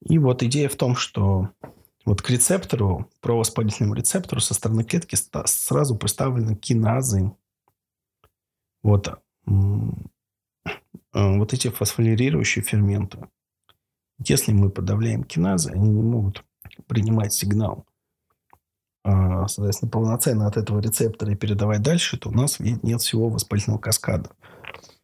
и 0.05 0.19
вот 0.19 0.43
идея 0.43 0.69
в 0.69 0.75
том, 0.75 0.95
что 0.95 1.49
вот 2.05 2.21
к 2.21 2.29
рецептору, 2.29 3.09
провоспалительному 3.21 3.95
рецептору 3.95 4.41
со 4.41 4.53
стороны 4.53 4.83
клетки 4.83 5.15
сразу 5.45 5.95
представлены 5.95 6.55
киназы. 6.55 7.31
Вот, 8.81 9.07
э, 9.07 9.51
вот 11.13 11.53
эти 11.53 11.69
фосфорилирующие 11.69 12.63
ферменты. 12.63 13.29
Если 14.19 14.51
мы 14.51 14.69
подавляем 14.69 15.23
киназы, 15.23 15.71
они 15.71 15.89
не 15.89 16.01
могут 16.01 16.43
принимать 16.87 17.33
сигнал, 17.33 17.85
соответственно, 19.03 19.91
полноценно 19.91 20.47
от 20.47 20.57
этого 20.57 20.79
рецептора 20.79 21.31
и 21.31 21.35
передавать 21.35 21.81
дальше, 21.81 22.17
то 22.17 22.29
у 22.29 22.33
нас 22.33 22.59
нет 22.59 23.01
всего 23.01 23.29
воспалительного 23.29 23.79
каскада. 23.79 24.29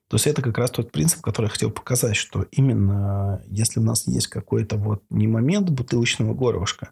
То 0.10 0.16
есть 0.16 0.26
это 0.26 0.42
как 0.42 0.58
раз 0.58 0.72
тот 0.72 0.92
принцип, 0.92 1.22
который 1.22 1.46
я 1.46 1.52
хотел 1.52 1.70
показать, 1.70 2.16
что 2.16 2.44
именно 2.52 3.44
если 3.48 3.80
у 3.80 3.84
нас 3.84 4.08
есть 4.08 4.28
какой-то 4.28 4.78
вот 4.78 5.04
не 5.12 5.28
момент 5.28 5.70
бутылочного 5.70 6.34
горлышка, 6.34 6.90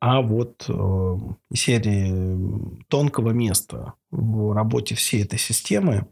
а 0.00 0.20
вот 0.20 0.66
э, 0.68 1.16
серии 1.54 2.84
тонкого 2.88 3.30
места 3.30 3.94
в 4.10 4.52
работе 4.54 4.94
всей 4.94 5.22
этой 5.22 5.38
системы, 5.38 6.06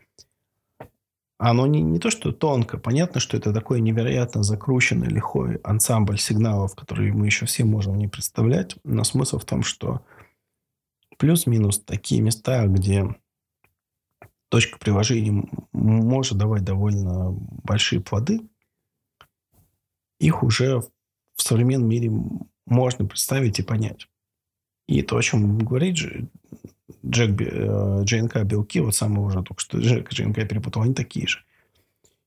оно 1.51 1.67
не, 1.67 1.83
не 1.83 1.99
то, 1.99 2.09
что 2.09 2.31
тонко. 2.31 2.79
Понятно, 2.79 3.19
что 3.19 3.37
это 3.37 3.53
такой 3.53 3.81
невероятно 3.81 4.45
закрученный, 4.45 5.09
лихой 5.09 5.57
ансамбль 5.65 6.17
сигналов, 6.17 6.77
которые 6.77 7.13
мы 7.13 7.27
еще 7.27 7.47
все 7.47 7.65
можем 7.65 7.97
не 7.97 8.07
представлять. 8.07 8.77
Но 8.85 9.03
смысл 9.03 9.39
в 9.39 9.45
том, 9.45 9.65
что 9.65 10.05
плюс-минус 11.19 11.81
такие 11.81 12.21
места, 12.21 12.65
где 12.69 13.17
точка 14.51 14.79
приложения 14.79 15.45
может 15.73 16.39
давать 16.39 16.63
довольно 16.63 17.33
большие 17.33 18.01
плоды, 18.01 18.43
их 20.21 20.45
уже 20.45 20.79
в 21.35 21.43
современном 21.43 21.89
мире 21.89 22.13
можно 22.67 23.05
представить 23.05 23.59
и 23.59 23.65
понять. 23.65 24.07
И 24.87 25.03
то, 25.03 25.17
о 25.17 25.23
чем 25.23 25.59
говорит 25.59 25.97
Джек, 27.05 27.41
э, 27.41 28.45
белки, 28.45 28.81
вот 28.81 28.95
самое 28.95 29.23
уже 29.23 29.43
только 29.43 29.61
что 29.61 29.79
Джек 29.79 30.11
ДНК 30.15 30.49
перепутал, 30.49 30.83
они 30.83 30.95
такие 30.95 31.27
же. 31.27 31.41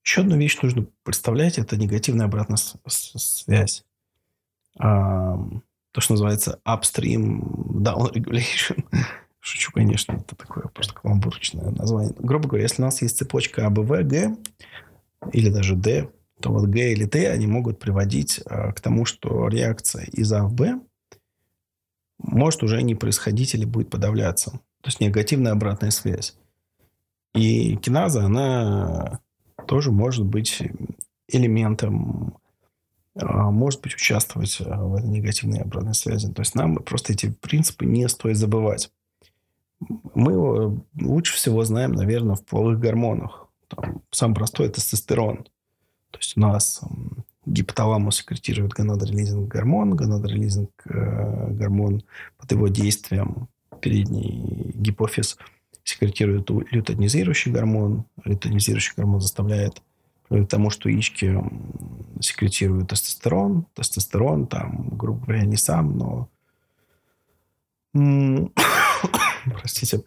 Еще 0.04 0.22
одну 0.22 0.38
вещь 0.38 0.58
нужно 0.62 0.86
представлять, 1.04 1.58
это 1.58 1.78
негативная 1.78 2.28
обратная 2.28 2.58
связь. 2.88 3.84
А, 4.78 5.38
то, 5.92 6.02
что 6.02 6.14
называется 6.14 6.60
upstream 6.68 7.42
down 7.82 8.14
regulation. 8.14 8.84
Шучу, 9.40 9.72
конечно, 9.72 10.14
это 10.14 10.36
такое 10.36 10.66
просто 10.66 10.94
каламбурочное 10.94 11.72
название. 11.72 12.14
Грубо 12.18 12.50
говоря, 12.50 12.64
если 12.64 12.82
у 12.82 12.86
нас 12.86 13.02
есть 13.02 13.18
цепочка 13.18 13.66
АБВ, 13.68 13.90
Г 14.04 14.36
или 15.34 15.50
даже 15.50 15.76
Д, 15.76 16.10
то 16.42 16.52
вот 16.52 16.66
Г 16.66 16.92
или 16.92 17.06
Т, 17.06 17.32
они 17.32 17.48
могут 17.48 17.80
приводить 17.80 18.42
а, 18.46 18.74
к 18.74 18.82
тому, 18.82 19.06
что 19.06 19.48
реакция 19.48 20.04
из 20.06 20.32
А 20.34 20.44
в 20.44 20.54
Б 20.54 20.80
может 22.18 22.64
уже 22.64 22.82
не 22.82 22.96
происходить 22.96 23.54
или 23.54 23.66
будет 23.66 23.90
подавляться. 23.90 24.52
То 24.82 24.90
есть 24.90 25.00
негативная 25.00 25.54
обратная 25.54 25.92
связь. 25.92 26.36
И 27.34 27.76
киназа, 27.78 28.26
она 28.26 29.20
тоже 29.68 29.92
может 29.92 30.26
быть 30.26 30.62
элементом, 31.28 32.38
а, 33.16 33.52
может 33.52 33.82
быть 33.82 33.96
участвовать 33.96 34.58
а, 34.62 34.84
в 34.84 34.96
этой 34.96 35.10
негативной 35.10 35.62
обратной 35.62 35.96
связи. 35.96 36.32
То 36.32 36.42
есть 36.42 36.56
нам 36.56 36.76
просто 36.78 37.14
эти 37.14 37.32
принципы 37.32 37.86
не 37.86 38.08
стоит 38.08 38.38
забывать. 38.38 38.92
Мы 40.14 40.82
лучше 41.02 41.36
всего 41.36 41.64
знаем, 41.66 41.92
наверное, 41.92 42.36
в 42.36 42.46
половых 42.46 42.80
гормонах. 42.80 43.48
Там, 43.68 44.02
самый 44.12 44.36
простой– 44.36 44.70
тестостерон. 44.72 45.44
То 46.12 46.20
есть 46.20 46.38
у 46.38 46.40
нас 46.40 46.82
гипоталамус 47.46 48.18
секретирует 48.18 48.74
гонадорелизинг 48.74 49.48
гормон, 49.48 49.96
гонадорелизинг 49.96 50.72
э, 50.86 51.70
под 52.38 52.52
его 52.52 52.68
действием 52.68 53.48
передний 53.82 54.72
гипофиз 54.74 55.38
секретирует 55.84 56.50
лютонизирующий 56.50 57.52
гормон. 57.52 58.06
Лютонизирующий 58.24 58.94
гормон 58.98 59.22
заставляет 59.22 59.82
к 60.30 60.46
тому, 60.46 60.72
что 60.72 60.90
яички 60.90 61.40
секретируют 62.20 62.90
тестостерон. 62.90 63.68
Тестостерон, 63.76 64.48
там, 64.48 64.90
грубо 64.90 65.26
говоря, 65.26 65.46
не 65.46 65.58
сам, 65.58 65.98
но 65.98 66.30
простите, 69.46 70.04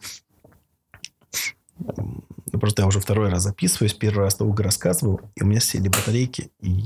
просто 2.56 2.78
Просто 2.78 2.82
я 2.82 2.88
уже 2.88 3.00
второй 3.00 3.28
раз 3.28 3.42
записываюсь, 3.42 3.94
первый 3.94 4.20
раз 4.20 4.36
долго 4.36 4.62
рассказывал, 4.62 5.20
и 5.34 5.42
у 5.42 5.46
меня 5.46 5.58
сели 5.58 5.88
батарейки, 5.88 6.50
и 6.60 6.84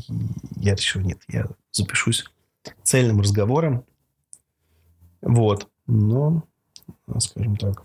я 0.56 0.74
решил, 0.74 1.02
нет, 1.02 1.20
я 1.28 1.46
запишусь 1.70 2.24
цельным 2.82 3.20
разговором. 3.20 3.84
Вот. 5.20 5.68
Но, 5.86 6.44
скажем 7.18 7.56
так, 7.56 7.84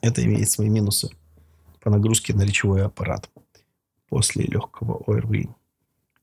это 0.00 0.24
имеет 0.24 0.50
свои 0.50 0.68
минусы 0.68 1.10
по 1.80 1.90
нагрузке 1.90 2.32
на 2.34 2.42
речевой 2.42 2.86
аппарат 2.86 3.28
после 4.08 4.44
легкого 4.44 5.02
ОРВИ. 5.06 5.50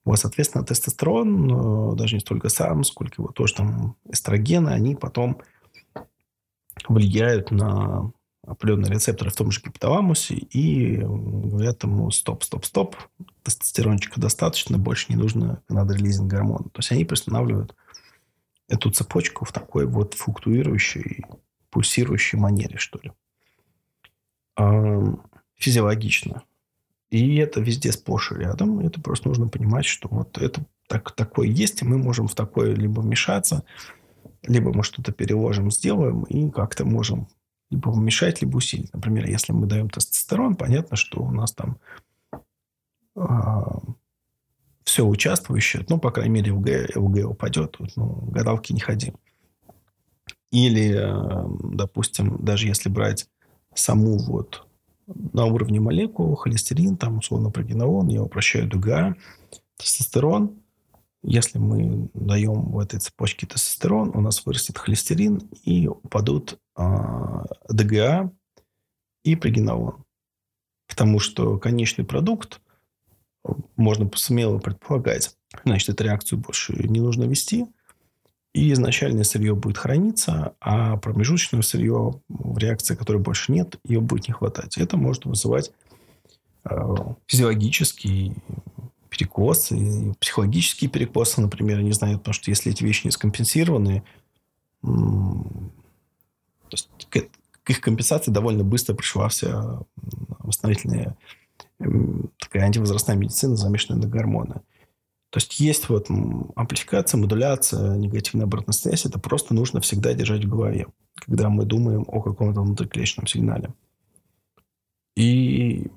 Вот, 0.04 0.18
соответственно, 0.18 0.66
тестостерон, 0.66 1.96
даже 1.96 2.16
не 2.16 2.22
столько 2.22 2.50
сам, 2.50 2.84
сколько 2.84 3.22
его 3.22 3.32
тоже 3.32 3.56
там 3.56 3.96
эстрогены, 4.10 4.70
они 4.70 4.96
потом 4.96 5.42
влияют 6.88 7.52
на 7.52 8.12
определенные 8.46 8.92
рецепторы 8.92 9.30
в 9.30 9.36
том 9.36 9.52
же 9.52 9.62
гипоталамусе 9.62 10.36
и 10.36 10.98
говорят 10.98 11.84
ему 11.84 12.10
стоп, 12.12 12.44
стоп, 12.44 12.66
стоп, 12.66 12.96
тестостерончика 13.44 14.20
достаточно, 14.20 14.78
больше 14.78 15.08
не 15.10 15.16
нужно 15.16 15.62
надрелизинг 15.70 16.30
гормона. 16.30 16.66
То 16.66 16.80
есть 16.80 16.92
они 16.92 17.06
приостанавливают 17.06 17.76
эту 18.68 18.90
цепочку 18.90 19.46
в 19.46 19.52
такой 19.52 19.86
вот 19.86 20.16
флуктуирующей, 20.16 21.26
пульсирующей 21.70 22.40
манере, 22.40 22.78
что 22.78 23.00
ли. 23.04 23.12
Физиологично. 25.56 26.44
И 27.10 27.36
это 27.36 27.60
везде 27.60 27.92
сплошь 27.92 28.32
и 28.32 28.36
рядом. 28.36 28.80
Это 28.80 29.02
просто 29.02 29.28
нужно 29.28 29.50
понимать, 29.50 29.86
что 29.86 30.08
вот 30.10 30.38
это 30.38 30.66
так, 30.88 31.12
такое 31.12 31.48
есть, 31.48 31.82
и 31.82 31.86
мы 31.86 31.98
можем 31.98 32.28
в 32.28 32.36
такое 32.36 32.74
либо 32.74 33.02
вмешаться, 33.02 33.64
либо 34.44 34.74
мы 34.74 34.84
что-то 34.84 35.12
переложим, 35.12 35.70
сделаем, 35.70 36.24
и 36.24 36.50
как-то 36.50 36.86
можем 36.86 37.28
либо 37.72 37.90
уменьшать, 37.90 38.42
либо 38.42 38.58
усилить. 38.58 38.94
Например, 38.94 39.26
если 39.28 39.54
мы 39.54 39.66
даем 39.66 39.90
тестостерон, 39.90 40.56
понятно, 40.56 40.98
что 40.98 41.22
у 41.24 41.32
нас 41.32 41.54
там 41.54 41.78
а, 43.16 43.80
все 44.84 45.06
участвующее, 45.06 45.86
ну, 45.90 46.00
по 46.00 46.12
крайней 46.12 46.34
мере, 46.34 46.52
ЛГ, 46.52 46.96
ЛГ 46.96 47.32
упадет, 47.32 47.78
ну, 47.96 48.28
гадалки 48.30 48.74
не 48.74 48.82
ходи. 48.82 49.14
Или, 50.52 50.94
а, 50.94 51.46
допустим, 51.64 52.44
даже 52.44 52.68
если 52.68 52.90
брать 52.90 53.30
саму 53.74 54.18
вот 54.18 54.68
на 55.08 55.46
уровне 55.46 55.80
молекул, 55.80 56.36
холестерин, 56.36 56.98
там, 56.98 57.18
условно, 57.18 57.52
прогенолон, 57.52 58.08
я 58.08 58.22
упрощаю 58.22 58.70
ДГА, 58.70 59.16
тестостерон. 59.78 60.61
Если 61.24 61.60
мы 61.60 62.10
даем 62.14 62.72
в 62.72 62.80
этой 62.80 63.00
цепочке 63.00 63.46
тестостерон, 63.46 64.12
у 64.16 64.22
нас 64.22 64.46
вырастет 64.46 64.78
холестерин 64.78 65.50
и 65.64 65.88
упадут 65.88 66.60
э, 66.78 66.84
ДГА 67.70 68.32
и 69.24 69.36
прогенолон. 69.36 70.04
Потому 70.88 71.20
что 71.20 71.58
конечный 71.58 72.06
продукт, 72.06 72.62
можно 73.76 74.10
смело 74.16 74.60
предполагать, 74.60 75.36
значит, 75.64 75.90
эту 75.90 76.04
реакцию 76.04 76.40
больше 76.40 76.74
не 76.74 77.00
нужно 77.00 77.24
вести– 77.24 77.68
и 78.54 78.74
изначальное 78.74 79.24
сырье 79.24 79.56
будет 79.56 79.78
храниться, 79.78 80.56
а 80.60 80.98
промежуточное 80.98 81.62
сырье 81.62 82.22
в 82.28 82.58
реакции, 82.58 82.96
которой 82.96 83.18
больше 83.18 83.52
нет, 83.52 83.80
ее 83.86 84.02
будет 84.02 84.28
не 84.28 84.34
хватать. 84.34 84.78
Это 84.78 84.98
может 84.98 85.26
вызывать 85.26 85.72
э, 86.66 86.76
физиологический 87.28 88.36
перекос 89.12 89.72
и 89.72 90.14
психологические 90.20 90.90
перекосы, 90.90 91.42
например, 91.42 91.82
не 91.82 91.92
знаю, 91.92 92.18
потому 92.18 92.34
что 92.34 92.50
если 92.50 92.72
эти 92.72 92.84
вещи 92.84 93.06
не 93.06 93.12
скомпенсированы, 93.12 94.04
то 94.82 96.72
есть 96.72 96.90
к, 97.10 97.18
их 97.70 97.82
компенсации 97.82 98.32
довольно 98.32 98.64
быстро 98.64 98.96
пришла 98.96 99.28
вся 99.28 99.82
восстановительная 100.40 101.18
такая 102.40 102.64
антивозрастная 102.64 103.16
медицина, 103.16 103.56
замешанная 103.56 104.02
на 104.02 104.08
гормоны. 104.08 104.62
То 105.30 105.38
есть 105.38 105.60
есть 105.60 105.90
вот 105.90 106.08
амплификация, 106.56 107.18
модуляция, 107.18 107.96
негативная 107.96 108.46
обратная 108.46 108.74
связь. 108.74 109.06
Это 109.06 109.20
просто 109.20 109.54
нужно 109.54 109.82
всегда 109.82 110.14
держать 110.14 110.46
в 110.46 110.50
голове, 110.50 110.88
когда 111.16 111.50
мы 111.50 111.66
думаем 111.66 112.06
о 112.08 112.22
каком-то 112.22 112.62
внутриклеточном 112.62 113.28
сигнале. 113.28 113.74
И 115.16 115.88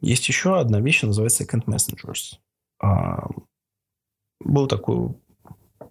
есть 0.00 0.28
еще 0.28 0.58
одна 0.58 0.80
вещь, 0.80 1.02
называется 1.02 1.44
second 1.44 1.64
messengers. 1.66 2.38
А, 2.84 3.26
был 4.40 4.66
такой 4.66 5.14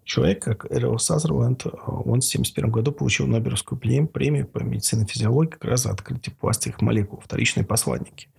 человек, 0.03 0.43
как 0.43 0.71
Эрил 0.71 0.99
Сазерленд. 0.99 1.65
Он 1.65 1.71
в 1.73 2.27
1971 2.27 2.71
году 2.71 2.91
получил 2.91 3.25
Нобелевскую 3.25 3.79
премию 3.79 4.47
по 4.47 4.59
медицине 4.59 5.03
и 5.03 5.07
физиологии 5.07 5.49
как 5.49 5.65
раз 5.65 5.83
за 5.83 5.91
открытие 5.91 6.35
пластовых 6.35 6.81
молекул, 6.81 7.19
вторичные 7.19 7.65
посланники. 7.65 8.29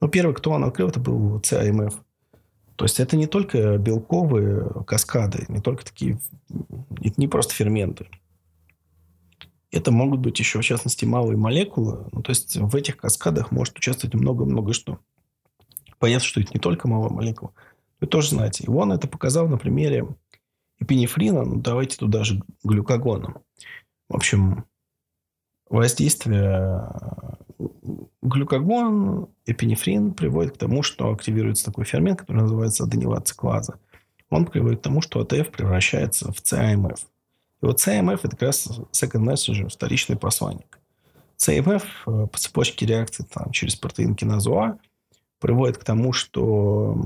Но 0.00 0.08
первый, 0.08 0.34
кто 0.34 0.52
он 0.52 0.62
открыл, 0.62 0.88
это 0.88 1.00
был 1.00 1.40
ЦАМФ. 1.40 2.00
То 2.76 2.84
есть 2.84 3.00
это 3.00 3.16
не 3.16 3.26
только 3.26 3.76
белковые 3.78 4.84
каскады, 4.86 5.46
не 5.48 5.60
только 5.60 5.84
такие, 5.84 6.20
это 7.02 7.14
не 7.16 7.26
просто 7.26 7.54
ферменты. 7.54 8.06
Это 9.72 9.90
могут 9.90 10.20
быть 10.20 10.38
еще, 10.38 10.60
в 10.60 10.64
частности, 10.64 11.04
малые 11.04 11.36
молекулы. 11.36 12.08
Ну, 12.12 12.22
то 12.22 12.30
есть 12.30 12.56
в 12.56 12.76
этих 12.76 12.98
каскадах 12.98 13.50
может 13.50 13.76
участвовать 13.76 14.14
много-много 14.14 14.74
что. 14.74 15.00
Понятно, 15.98 16.26
что 16.26 16.40
это 16.40 16.50
не 16.52 16.60
только 16.60 16.86
малая 16.86 17.10
молекула. 17.10 17.52
Вы 18.00 18.06
тоже 18.06 18.30
знаете. 18.30 18.64
И 18.64 18.70
он 18.70 18.92
это 18.92 19.08
показал 19.08 19.48
на 19.48 19.58
примере 19.58 20.06
эпинефрина, 20.78 21.44
ну, 21.44 21.56
давайте 21.56 21.96
туда 21.96 22.24
же 22.24 22.42
глюкогона. 22.62 23.40
В 24.08 24.16
общем, 24.16 24.64
воздействие 25.68 26.90
глюкогон, 28.22 29.28
эпинефрин 29.46 30.12
приводит 30.12 30.54
к 30.54 30.58
тому, 30.58 30.82
что 30.82 31.10
активируется 31.10 31.64
такой 31.64 31.84
фермент, 31.84 32.20
который 32.20 32.42
называется 32.42 32.84
аденилат-циклаза. 32.84 33.78
Он 34.28 34.44
приводит 34.44 34.80
к 34.80 34.82
тому, 34.82 35.00
что 35.00 35.20
АТФ 35.20 35.50
превращается 35.50 36.32
в 36.32 36.40
ЦАМФ. 36.40 37.00
И 37.62 37.66
вот 37.66 37.80
ЦАМФ– 37.80 38.24
это 38.24 38.30
как 38.30 38.42
раз 38.42 38.68
second 38.92 39.22
messenger, 39.22 39.68
вторичный 39.68 40.16
посланник. 40.16 40.78
ЦАМФ 41.36 41.84
э, 42.06 42.26
по 42.26 42.38
цепочке 42.38 42.86
реакций 42.86 43.24
там, 43.30 43.52
через 43.52 43.76
протеин 43.76 44.14
киназу 44.14 44.58
А 44.58 44.78
приводит 45.40 45.78
к 45.78 45.84
тому, 45.84 46.12
что 46.12 46.96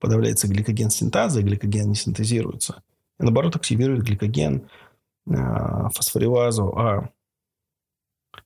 подавляется 0.00 0.48
гликоген 0.48 0.90
синтаза, 0.90 1.42
гликоген 1.42 1.88
не 1.88 1.94
синтезируется. 1.94 2.82
И 3.18 3.22
наоборот, 3.22 3.56
активирует 3.56 4.02
гликоген 4.02 4.68
э, 5.26 5.88
фосфорилазу 5.94 6.76
А 6.76 7.10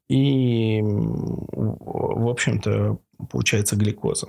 и, 0.08 0.80
в 0.82 2.28
общем-то, 2.28 2.98
получается 3.30 3.76
глюкоза. 3.76 4.28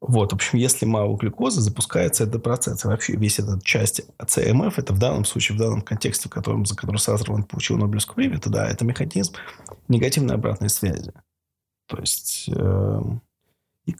Вот, 0.00 0.32
в 0.32 0.34
общем, 0.34 0.58
если 0.58 0.86
мало 0.86 1.16
глюкозы, 1.16 1.60
запускается 1.60 2.24
этот 2.24 2.42
процесс. 2.42 2.84
И 2.84 2.88
вообще 2.88 3.16
весь 3.16 3.38
этот 3.38 3.64
часть 3.64 4.02
ЦМФ, 4.24 4.78
это 4.78 4.92
в 4.92 4.98
данном 4.98 5.24
случае, 5.24 5.56
в 5.56 5.60
данном 5.60 5.82
контексте, 5.82 6.28
в 6.28 6.32
котором, 6.32 6.64
за 6.64 6.76
который 6.76 6.98
Сазерленд 6.98 7.48
получил 7.48 7.76
Нобелевскую 7.76 8.16
премию, 8.16 8.38
это 8.38 8.50
да, 8.50 8.68
это 8.68 8.84
механизм 8.84 9.34
негативной 9.88 10.34
обратной 10.36 10.68
связи. 10.68 11.12
То 11.86 11.98
есть 11.98 12.48
э, 12.48 13.00
и, 13.84 13.92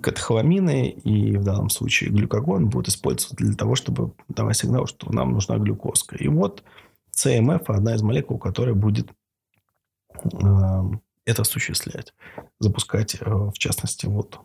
катехоламины, 0.00 0.90
и 0.90 1.36
в 1.36 1.44
данном 1.44 1.70
случае 1.70 2.10
глюкогон 2.10 2.68
будут 2.68 2.88
использоваться 2.88 3.36
для 3.36 3.54
того, 3.54 3.74
чтобы 3.74 4.12
давать 4.28 4.56
сигнал, 4.56 4.86
что 4.86 5.12
нам 5.12 5.32
нужна 5.32 5.58
глюкозка. 5.58 6.16
И 6.16 6.28
вот 6.28 6.62
ЦМФ 7.10 7.68
одна 7.68 7.94
из 7.94 8.02
молекул, 8.02 8.38
которая 8.38 8.74
будет 8.74 9.10
Эм, 10.32 11.02
это 11.24 11.42
осуществлять. 11.42 12.14
Запускать, 12.60 13.16
э, 13.20 13.24
в 13.24 13.54
частности, 13.54 14.06
вот 14.06 14.40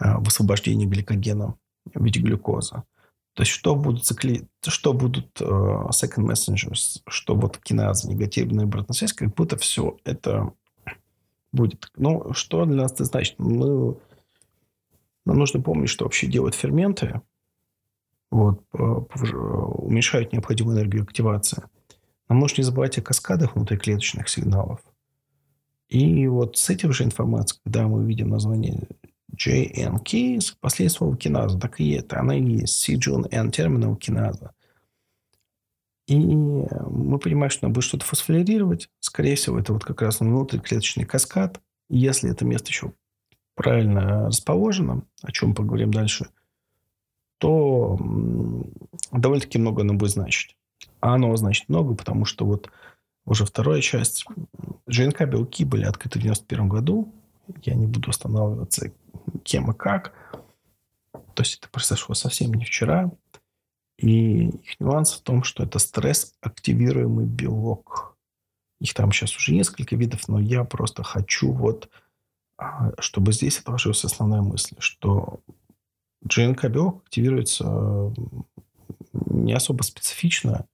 э, 0.00 0.16
высвобождение 0.18 0.88
гликогена 0.88 1.56
в 1.94 2.04
виде 2.04 2.20
глюкозы. 2.20 2.82
То 3.34 3.42
есть, 3.42 3.52
что 3.52 3.76
будут, 3.76 4.04
цикли... 4.04 4.48
что 4.66 4.92
будут 4.92 5.40
uh, 5.40 5.88
second 5.90 6.26
messengers, 6.26 7.00
что 7.08 7.36
вот 7.36 7.58
киназа, 7.58 8.10
негативная 8.10 8.64
обратная 8.64 8.92
связь, 8.92 9.12
как 9.12 9.32
будто 9.34 9.56
все 9.56 9.96
это 10.04 10.52
будет. 11.52 11.90
Ну, 11.96 12.32
что 12.32 12.64
для 12.64 12.82
нас 12.82 12.92
это 12.92 13.04
значит? 13.04 13.36
Мы... 13.38 13.96
Нам 15.26 15.38
нужно 15.38 15.60
помнить, 15.60 15.90
что 15.90 16.04
вообще 16.04 16.26
делают 16.26 16.54
ферменты, 16.54 17.20
вот, 18.30 18.64
уменьшают 18.72 20.32
необходимую 20.32 20.76
энергию 20.76 21.02
активации– 21.02 21.62
нам 22.30 22.38
нужно 22.38 22.60
не 22.60 22.64
забывать 22.64 22.96
о 22.96 23.02
каскадах 23.02 23.56
внутриклеточных 23.56 24.28
сигналов. 24.28 24.80
И 25.88 26.28
вот 26.28 26.56
с 26.56 26.70
этим 26.70 26.92
же 26.92 27.02
информацией, 27.02 27.60
когда 27.64 27.88
мы 27.88 28.06
видим 28.06 28.28
название 28.28 28.86
JNK, 29.34 30.54
последнее 30.60 30.90
слово 30.90 31.16
киназа, 31.16 31.58
так 31.58 31.80
и 31.80 31.90
это, 31.90 32.20
она 32.20 32.36
и 32.36 32.44
есть. 32.44 32.88
CJUN 32.88 33.26
N 33.32 33.50
терминал 33.50 33.96
киназа. 33.96 34.52
И 36.10 36.16
мы 36.16 37.20
понимаем, 37.20 37.50
что 37.50 37.66
нам 37.66 37.72
будет 37.72 37.84
что-то 37.84 38.04
фосфорилировать. 38.04 38.90
Скорее 38.98 39.36
всего, 39.36 39.60
это 39.60 39.72
вот 39.72 39.84
как 39.84 40.02
раз 40.02 40.18
внутриклеточный 40.18 41.04
каскад. 41.04 41.60
Если 41.88 42.28
это 42.28 42.44
место 42.44 42.70
еще 42.70 42.94
правильно 43.54 44.26
расположено, 44.26 45.04
о 45.22 45.30
чем 45.30 45.54
поговорим 45.54 45.92
дальше, 45.92 46.26
то 47.38 47.96
довольно-таки 49.12 49.58
много 49.58 49.82
оно 49.82 49.94
будет 49.94 50.10
значить. 50.10 50.56
А 50.98 51.14
оно 51.14 51.36
значит 51.36 51.68
много, 51.68 51.94
потому 51.94 52.24
что 52.24 52.44
вот 52.44 52.72
уже 53.24 53.44
вторая 53.44 53.80
часть 53.80 54.24
ЖНК 54.88 55.26
белки 55.26 55.64
были 55.64 55.84
открыты 55.84 56.18
в 56.18 56.22
91 56.22 56.68
году. 56.68 57.14
Я 57.62 57.74
не 57.74 57.86
буду 57.86 58.10
останавливаться 58.10 58.92
кем 59.44 59.70
и 59.70 59.74
как. 59.76 60.12
То 61.12 61.44
есть 61.44 61.58
это 61.58 61.68
произошло 61.68 62.16
совсем 62.16 62.52
не 62.54 62.64
вчера. 62.64 63.12
И 64.00 64.48
их 64.48 64.80
нюанс 64.80 65.12
в 65.12 65.20
том, 65.20 65.44
что 65.44 65.62
это 65.62 65.78
стресс-активируемый 65.78 67.26
белок. 67.26 68.16
Их 68.80 68.94
там 68.94 69.12
сейчас 69.12 69.36
уже 69.36 69.52
несколько 69.52 69.94
видов, 69.94 70.26
но 70.26 70.40
я 70.40 70.64
просто 70.64 71.02
хочу 71.02 71.52
вот, 71.52 71.90
а, 72.56 72.92
чтобы 72.98 73.34
здесь 73.34 73.58
отложилась 73.58 74.04
основная 74.04 74.40
мысль, 74.40 74.74
что 74.78 75.40
ГНК-белок 76.22 77.02
активируется 77.04 78.14
не 79.12 79.52
особо 79.52 79.82
специфично, 79.82 80.66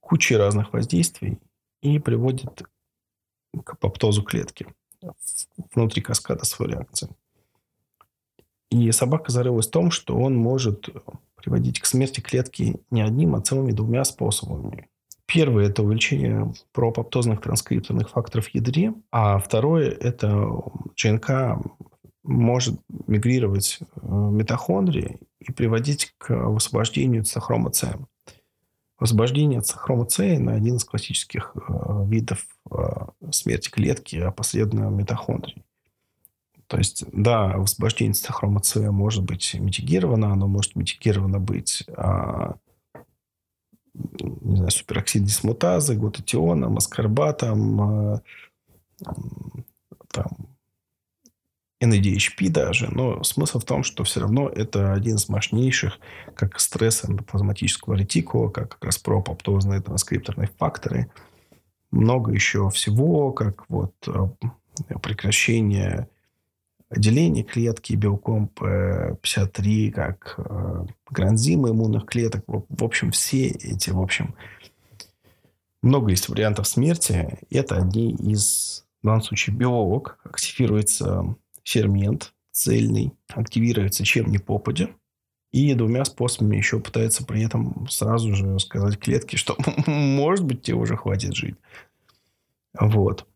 кучей 0.00 0.36
разных 0.36 0.74
воздействий 0.74 1.38
и 1.80 1.98
приводит 1.98 2.64
к 3.64 3.72
апоптозу 3.72 4.22
клетки 4.22 4.66
внутри 5.74 6.02
каскада 6.02 6.44
своей 6.44 6.72
реакции. 6.72 7.08
И 8.70 8.92
собака 8.92 9.32
зарылась 9.32 9.68
в 9.68 9.70
том, 9.70 9.90
что 9.90 10.18
он 10.18 10.36
может 10.36 10.90
приводить 11.44 11.80
к 11.80 11.86
смерти 11.86 12.20
клетки 12.20 12.76
не 12.90 13.02
одним, 13.02 13.34
а 13.34 13.40
целыми 13.40 13.72
двумя 13.72 14.04
способами. 14.04 14.88
Первый– 15.26 15.66
это 15.68 15.82
увеличение 15.82 16.52
проапоптозных 16.72 17.40
транскрипторных 17.40 18.10
факторов 18.10 18.46
в 18.46 18.54
ядре, 18.54 18.94
а 19.10 19.38
второе– 19.38 19.90
это 20.00 20.48
ЖНК 20.96 21.58
может 22.22 22.80
мигрировать 23.06 23.80
в 23.94 24.32
митохондрии 24.32 25.18
и 25.40 25.52
приводить 25.52 26.14
к 26.18 26.34
высвобождению 26.34 27.24
цитохрома 27.24 27.72
С. 27.72 27.90
Освобождение 28.98 29.60
цитохрома 29.60 30.08
С– 30.08 30.18
один 30.20 30.76
из 30.76 30.84
классических 30.84 31.54
э, 31.54 32.04
видов 32.06 32.46
э, 32.70 32.76
смерти 33.30 33.68
клетки, 33.68 34.16
опосредованно 34.16 34.88
митохондрии. 34.88 35.64
То 36.66 36.78
есть, 36.78 37.04
да, 37.12 37.56
возбуждение 37.56 38.14
цитохрома 38.14 38.62
С 38.62 38.76
может 38.90 39.22
быть 39.22 39.54
митигировано, 39.54 40.32
оно 40.32 40.48
может 40.48 40.76
митигировано 40.76 41.38
быть 41.38 41.84
а, 41.96 42.56
не 43.94 44.56
знаю, 44.56 44.70
супероксид 44.70 45.24
дисмутазы, 45.24 45.94
глутатионом, 45.94 46.76
аскорбатом, 46.76 47.80
а, 47.80 48.22
там, 50.10 50.28
NADHP 51.82 52.48
даже. 52.48 52.88
Но 52.90 53.22
смысл 53.22 53.58
в 53.58 53.64
том, 53.64 53.82
что 53.82 54.04
все 54.04 54.20
равно 54.20 54.48
это 54.48 54.92
один 54.92 55.16
из 55.16 55.28
мощнейших, 55.28 55.98
как 56.34 56.58
стресс 56.60 57.04
эндоплазматического 57.04 57.94
ретикула, 57.94 58.48
как 58.48 58.70
как 58.70 58.84
раз 58.84 58.98
пропоптозные 58.98 59.80
транскрипторные 59.80 60.48
факторы. 60.58 61.10
Много 61.90 62.32
еще 62.32 62.70
всего, 62.70 63.32
как 63.32 63.68
вот 63.68 63.94
а, 64.08 64.30
прекращение 64.98 66.08
деление 66.90 67.44
клетки 67.44 67.94
белком 67.94 68.50
P53, 68.54 69.90
как 69.90 70.34
э, 70.38 70.86
гранзимы 71.10 71.70
иммунных 71.70 72.06
клеток. 72.06 72.44
В 72.46 72.84
общем, 72.84 73.10
все 73.10 73.48
эти, 73.48 73.90
в 73.90 74.00
общем, 74.00 74.34
много 75.82 76.10
есть 76.10 76.28
вариантов 76.28 76.66
смерти. 76.66 77.38
Это 77.50 77.76
одни 77.76 78.12
из, 78.12 78.84
в 79.02 79.06
данном 79.06 79.22
случае, 79.22 79.56
белок. 79.56 80.18
Активируется 80.24 81.36
фермент 81.62 82.32
цельный, 82.52 83.12
активируется 83.28 84.04
чем 84.04 84.30
ни 84.30 84.38
попадя. 84.38 84.90
И 85.52 85.74
двумя 85.74 86.04
способами 86.04 86.56
еще 86.56 86.80
пытается 86.80 87.24
при 87.24 87.44
этом 87.44 87.86
сразу 87.88 88.34
же 88.34 88.58
сказать 88.58 88.98
клетке, 88.98 89.36
что, 89.36 89.56
может 89.86 90.44
быть, 90.44 90.62
тебе 90.62 90.76
уже 90.76 90.96
хватит 90.96 91.34
жить. 91.34 91.56
Вот. 92.78 93.26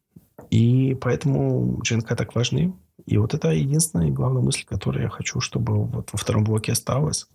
И 0.51 0.97
поэтому 1.01 1.81
ЖНК 1.85 2.17
так 2.17 2.35
важны. 2.35 2.73
И 3.09 3.17
вот 3.17 3.33
это 3.33 3.49
единственная 3.49 4.09
и 4.09 4.13
главная 4.13 4.43
мысль, 4.43 4.67
которую 4.67 5.05
я 5.05 5.09
хочу, 5.09 5.41
чтобы 5.41 5.83
вот 5.87 6.11
во 6.13 6.19
втором 6.19 6.45
блоке 6.45 6.73
осталась, 6.73 7.27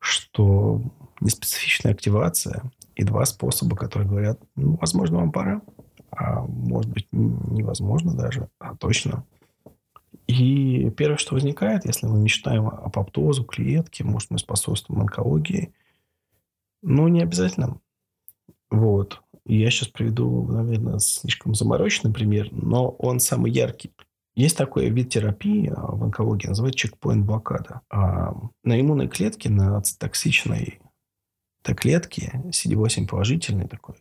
что 0.00 0.82
неспецифичная 1.20 1.92
активация 1.92 2.72
и 2.96 3.04
два 3.04 3.24
способа, 3.24 3.76
которые 3.76 4.08
говорят, 4.08 4.40
ну, 4.56 4.76
возможно, 4.80 5.18
вам 5.18 5.30
пора, 5.30 5.62
а 6.10 6.40
может 6.40 6.90
быть, 6.90 7.06
невозможно 7.12 8.16
даже, 8.16 8.48
а 8.58 8.74
точно. 8.74 9.24
И 10.26 10.90
первое, 10.96 11.18
что 11.18 11.34
возникает, 11.34 11.86
если 11.86 12.06
мы 12.06 12.18
мечтаем 12.18 12.66
о 12.66 12.86
апоптозу, 12.86 13.44
клетки, 13.44 14.02
может, 14.02 14.30
мы 14.30 14.40
способствуем 14.40 15.02
онкологии, 15.02 15.72
ну, 16.82 17.06
не 17.06 17.22
обязательно. 17.22 17.78
Вот. 18.72 19.22
Я 19.44 19.70
сейчас 19.70 19.86
приведу, 19.86 20.48
наверное, 20.50 20.98
слишком 20.98 21.54
замороченный 21.54 22.12
пример, 22.12 22.48
но 22.50 22.88
он 22.88 23.20
самый 23.20 23.52
яркий. 23.52 23.92
Есть 24.34 24.56
такой 24.56 24.88
вид 24.88 25.10
терапии 25.10 25.68
а, 25.68 25.94
в 25.94 26.02
онкологии, 26.02 26.48
называется 26.48 26.88
чекпоинт-блокада. 26.88 27.82
А 27.90 28.34
на 28.64 28.80
иммунной 28.80 29.08
клетке, 29.08 29.50
на 29.50 29.82
токсичной 29.98 30.80
Т-клетке, 31.62 32.42
CD8 32.46 33.06
положительный 33.06 33.68
такой, 33.68 33.96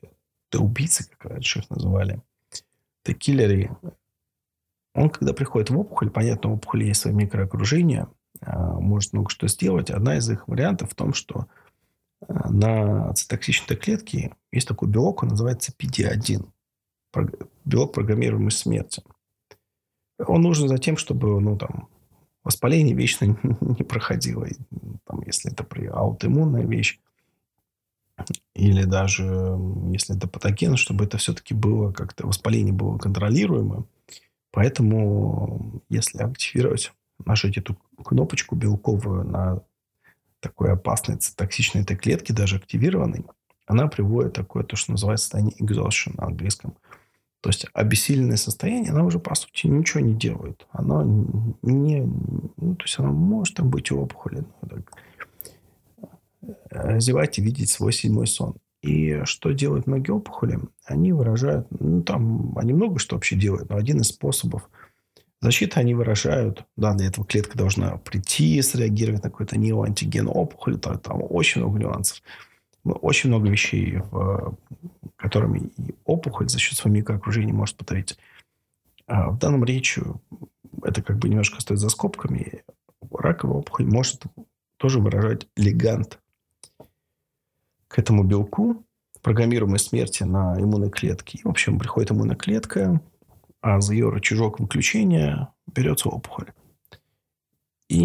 Т-убийцы, 0.49 1.09
как 1.09 1.31
раньше 1.31 1.59
их 1.59 1.69
называли, 1.69 2.21
Т-киллеры, 3.03 3.75
он, 4.93 5.09
когда 5.09 5.33
приходит 5.33 5.69
в 5.69 5.77
опухоль, 5.77 6.09
понятно, 6.09 6.49
у 6.49 6.53
опухоли 6.55 6.85
есть 6.85 7.01
свое 7.01 7.15
микроокружение, 7.15 8.07
а, 8.41 8.79
может 8.79 9.13
много 9.13 9.29
что 9.29 9.47
сделать. 9.47 9.89
Одна 9.89 10.17
из 10.17 10.29
их 10.29 10.47
вариантов 10.47 10.91
в 10.91 10.95
том, 10.95 11.13
что 11.13 11.47
на 12.27 13.13
цитоксичной 13.13 13.77
клетке 13.77 14.35
есть 14.51 14.67
такой 14.67 14.89
белок, 14.89 15.23
он 15.23 15.29
называется 15.29 15.73
PD-1. 15.77 16.47
Белок 17.65 17.93
программируемой 17.93 18.51
смерти. 18.51 19.03
Он 20.27 20.41
нужен 20.41 20.67
за 20.67 20.77
тем, 20.77 20.97
чтобы, 20.97 21.39
ну, 21.39 21.57
там, 21.57 21.87
воспаление 22.43 22.95
вечно 22.95 23.25
не 23.61 23.83
проходило. 23.83 24.45
И, 24.45 24.55
там, 25.05 25.21
если 25.25 25.51
это 25.51 25.63
при 25.63 25.87
аутоиммунная 25.87 26.65
вещь, 26.65 26.99
или 28.53 28.83
даже 28.83 29.23
если 29.91 30.15
это 30.15 30.27
патоген, 30.27 30.77
чтобы 30.77 31.05
это 31.05 31.17
все-таки 31.17 31.53
было 31.53 31.91
как-то, 31.91 32.27
воспаление 32.27 32.73
было 32.73 32.97
контролируемым. 32.97 33.87
Поэтому, 34.51 35.81
если 35.89 36.19
активировать, 36.19 36.93
нажать 37.25 37.57
эту 37.57 37.77
кнопочку 38.03 38.55
белковую 38.55 39.23
на 39.23 39.61
такой 40.39 40.73
опасной 40.73 41.17
токсичной 41.35 41.81
этой 41.81 41.95
клетки, 41.95 42.31
даже 42.31 42.57
активированной, 42.57 43.25
она 43.65 43.87
приводит 43.87 44.33
такое, 44.33 44.63
то, 44.63 44.75
что 44.75 44.91
называется 44.91 45.25
состояние 45.25 45.55
exhaustion 45.57 46.17
на 46.17 46.25
английском. 46.25 46.75
То 47.41 47.49
есть 47.49 47.65
обессиленное 47.73 48.37
состояние, 48.37 48.91
она 48.91 49.03
уже, 49.03 49.19
по 49.19 49.33
сути, 49.33 49.65
ничего 49.65 49.99
не 49.99 50.13
делает. 50.13 50.67
Она 50.71 51.03
не... 51.63 52.01
Ну, 52.57 52.75
то 52.75 52.83
есть 52.83 52.99
она 52.99 53.09
может 53.09 53.55
там 53.55 53.69
быть 53.69 53.91
опухоли. 53.91 54.45
Ну, 54.61 54.69
так, 54.69 54.91
э, 56.69 56.99
зевать 56.99 57.39
и 57.39 57.41
видеть 57.41 57.69
свой 57.69 57.93
седьмой 57.93 58.27
сон. 58.27 58.55
И 58.83 59.21
что 59.25 59.51
делают 59.51 59.87
многие 59.87 60.11
опухоли? 60.11 60.59
Они 60.85 61.13
выражают... 61.13 61.67
Ну, 61.71 62.03
там 62.03 62.55
они 62.57 62.73
много 62.73 62.99
что 62.99 63.15
вообще 63.15 63.35
делают, 63.35 63.69
но 63.69 63.75
один 63.75 64.01
из 64.01 64.09
способов 64.09 64.69
защиты 65.39 65.79
они 65.79 65.95
выражают... 65.95 66.63
Да, 66.77 66.93
для 66.93 67.07
этого 67.07 67.25
клетка 67.25 67.57
должна 67.57 67.97
прийти, 67.97 68.61
среагировать 68.61 69.23
на 69.23 69.31
какой-то 69.31 69.57
неоантиген 69.57 70.27
опухоли. 70.27 70.77
Там, 70.77 70.99
там 70.99 71.23
очень 71.27 71.61
много 71.61 71.79
нюансов. 71.79 72.21
Очень 72.83 73.29
много 73.29 73.49
вещей 73.49 73.97
в 73.97 74.57
которыми 75.15 75.71
и 75.77 75.95
опухоль 76.05 76.49
за 76.49 76.57
счет 76.57 76.77
своего 76.77 76.97
микроокружения 76.97 77.53
может 77.53 77.77
подавить. 77.77 78.17
А 79.05 79.29
в 79.29 79.37
данном 79.37 79.63
речи 79.63 80.01
это 80.83 81.03
как 81.03 81.17
бы 81.19 81.29
немножко 81.29 81.61
стоит 81.61 81.79
за 81.79 81.89
скобками. 81.89 82.63
Раковая 83.11 83.57
опухоль 83.57 83.85
может 83.85 84.23
тоже 84.77 84.99
выражать 84.99 85.47
легант 85.55 86.19
к 87.87 87.99
этому 87.99 88.23
белку, 88.23 88.83
программируемой 89.21 89.79
смерти 89.79 90.23
на 90.23 90.59
иммунной 90.59 90.89
клетке. 90.89 91.37
И, 91.37 91.43
в 91.43 91.49
общем, 91.49 91.77
приходит 91.77 92.11
иммунная 92.11 92.35
клетка, 92.35 93.01
а 93.61 93.79
за 93.79 93.93
ее 93.93 94.09
рычажок 94.09 94.59
выключения 94.59 95.53
берется 95.67 96.09
опухоль. 96.09 96.51
И 97.89 97.99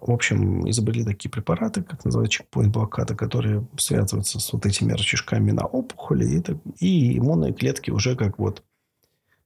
в 0.00 0.12
общем, 0.12 0.68
изобрели 0.68 1.04
такие 1.04 1.30
препараты, 1.30 1.82
как 1.82 2.04
называется 2.04 2.38
чекпоинт-блокада, 2.38 3.14
которые 3.14 3.66
связываются 3.76 4.38
с 4.38 4.52
вот 4.52 4.64
этими 4.66 4.92
рычажками 4.92 5.50
на 5.50 5.64
опухоли. 5.66 6.24
И, 6.24 6.38
это, 6.38 6.58
и 6.78 7.18
иммунные 7.18 7.52
клетки 7.52 7.90
уже 7.90 8.14
как 8.14 8.38
вот 8.38 8.62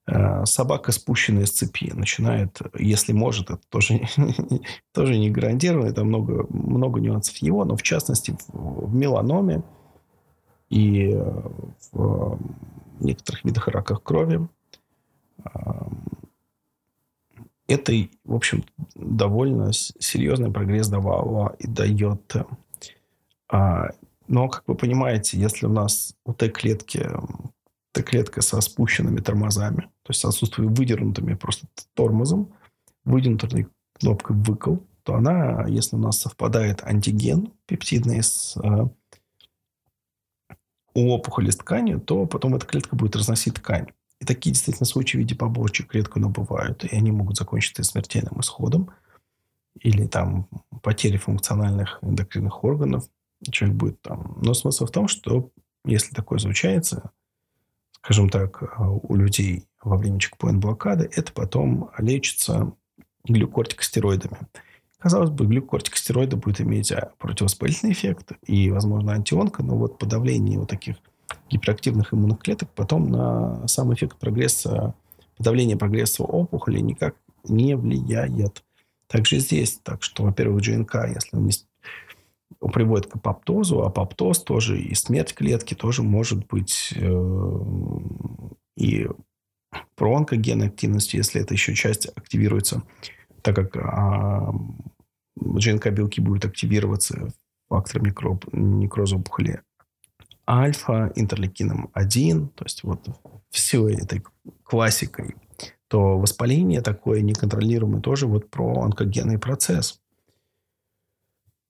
э, 0.06 0.44
собака, 0.44 0.92
спущенная 0.92 1.46
с 1.46 1.52
цепи, 1.52 1.92
начинает, 1.94 2.60
если 2.78 3.12
может, 3.12 3.50
это 3.50 3.62
тоже, 3.68 4.02
тоже 4.92 5.18
не 5.18 5.30
гарантированно, 5.30 5.88
это 5.88 6.04
много, 6.04 6.46
много 6.50 7.00
нюансов 7.00 7.36
его, 7.38 7.64
но 7.64 7.76
в 7.76 7.82
частности 7.82 8.36
в, 8.48 8.88
в 8.88 8.94
меланоме 8.94 9.62
и 10.68 11.14
в 11.92 12.38
некоторых 13.00 13.44
видах 13.44 13.68
раках 13.68 14.02
крови 14.02 14.48
это, 17.72 17.92
в 18.24 18.34
общем, 18.34 18.64
довольно 18.94 19.72
серьезный 19.72 20.50
прогресс 20.50 20.88
давало 20.88 21.56
и 21.58 21.66
дает. 21.66 22.34
А, 23.48 23.90
но, 24.28 24.48
как 24.48 24.64
вы 24.66 24.74
понимаете, 24.74 25.38
если 25.38 25.66
у 25.66 25.70
нас 25.70 26.16
у 26.24 26.32
Т-клетки 26.32 27.08
Т-клетка 27.92 28.40
со 28.40 28.60
спущенными 28.60 29.20
тормозами, 29.20 29.82
то 30.02 30.10
есть 30.10 30.24
отсутствие 30.24 30.68
выдернутыми 30.68 31.34
просто 31.34 31.66
тормозом, 31.94 32.54
выдернутой 33.04 33.68
кнопкой 33.98 34.36
выкл, 34.36 34.76
то 35.02 35.14
она, 35.14 35.66
если 35.68 35.96
у 35.96 35.98
нас 35.98 36.20
совпадает 36.20 36.82
антиген 36.84 37.52
пептидный 37.66 38.22
с 38.22 38.56
э, 38.56 38.86
у 40.94 41.10
опухоли 41.10 41.50
с 41.50 41.56
тканью, 41.56 42.00
то 42.00 42.26
потом 42.26 42.54
эта 42.54 42.66
клетка 42.66 42.96
будет 42.96 43.16
разносить 43.16 43.54
ткань. 43.54 43.88
И 44.22 44.24
такие 44.24 44.52
действительно 44.52 44.86
случаи 44.86 45.16
в 45.16 45.20
виде 45.20 45.34
побочек 45.34 45.88
клетку 45.88 46.20
но 46.20 46.28
бывают. 46.28 46.84
И 46.84 46.94
они 46.94 47.10
могут 47.10 47.36
закончиться 47.36 47.82
смертельным 47.82 48.40
исходом 48.40 48.92
или 49.80 50.06
там 50.06 50.48
потери 50.80 51.16
функциональных 51.16 51.98
эндокринных 52.02 52.62
органов. 52.62 53.08
Человек 53.50 53.76
будет 53.76 54.00
там. 54.00 54.38
Но 54.40 54.54
смысл 54.54 54.86
в 54.86 54.92
том, 54.92 55.08
что 55.08 55.50
если 55.84 56.14
такое 56.14 56.38
случается, 56.38 57.10
скажем 57.90 58.30
так, 58.30 58.62
у 58.78 59.16
людей 59.16 59.66
во 59.82 59.96
время 59.96 60.20
чекпоинт-блокады, 60.20 61.10
это 61.10 61.32
потом 61.32 61.90
лечится 61.98 62.72
глюкортикостероидами. 63.24 64.38
Казалось 64.98 65.30
бы, 65.30 65.46
глюкортикостероиды 65.46 66.36
будет 66.36 66.60
иметь 66.60 66.92
а, 66.92 67.12
противовоспалительный 67.18 67.92
эффект 67.92 68.34
и, 68.46 68.70
возможно, 68.70 69.14
антионка, 69.14 69.64
но 69.64 69.76
вот 69.76 69.98
подавление 69.98 70.60
вот 70.60 70.70
таких 70.70 70.98
гиперактивных 71.52 72.14
иммунных 72.14 72.40
клеток 72.40 72.70
потом 72.74 73.10
на 73.10 73.68
сам 73.68 73.92
эффект 73.92 74.18
прогресса, 74.18 74.94
подавление 75.36 75.76
прогресса 75.76 76.22
опухоли 76.24 76.80
никак 76.80 77.14
не 77.44 77.76
влияет. 77.76 78.64
Также 79.06 79.38
здесь. 79.38 79.78
Так 79.82 80.02
что, 80.02 80.24
во-первых, 80.24 80.64
ГНК, 80.64 81.06
если 81.14 81.36
он 81.36 81.46
не 81.46 81.52
приводит 82.72 83.06
к 83.06 83.16
апоптозу, 83.16 83.82
а 83.82 83.88
апоптоз 83.88 84.42
тоже 84.42 84.80
и 84.80 84.94
смерть 84.94 85.34
клетки 85.34 85.74
тоже 85.74 86.02
может 86.02 86.46
быть 86.46 86.94
э, 86.96 87.60
и 88.76 89.08
про 89.96 90.16
онкогенной 90.16 90.68
активности, 90.68 91.16
если 91.16 91.40
эта 91.40 91.54
еще 91.54 91.74
часть 91.74 92.06
активируется, 92.06 92.82
так 93.42 93.56
как 93.56 93.76
а, 93.76 94.54
ЖНК-белки 95.38 96.20
будут 96.20 96.44
активироваться 96.44 97.32
фактором 97.68 98.06
микроб, 98.06 98.44
некроза 98.52 99.16
опухоли 99.16 99.60
альфа, 100.48 101.12
интерлейкином 101.14 101.90
1, 101.92 102.48
то 102.48 102.64
есть 102.64 102.82
вот 102.82 103.06
все 103.50 103.88
этой 103.88 104.22
классикой, 104.62 105.36
то 105.88 106.18
воспаление 106.18 106.80
такое 106.80 107.20
неконтролируемое 107.20 108.00
тоже 108.00 108.26
вот 108.26 108.50
про 108.50 108.82
онкогенный 108.82 109.38
процесс. 109.38 110.00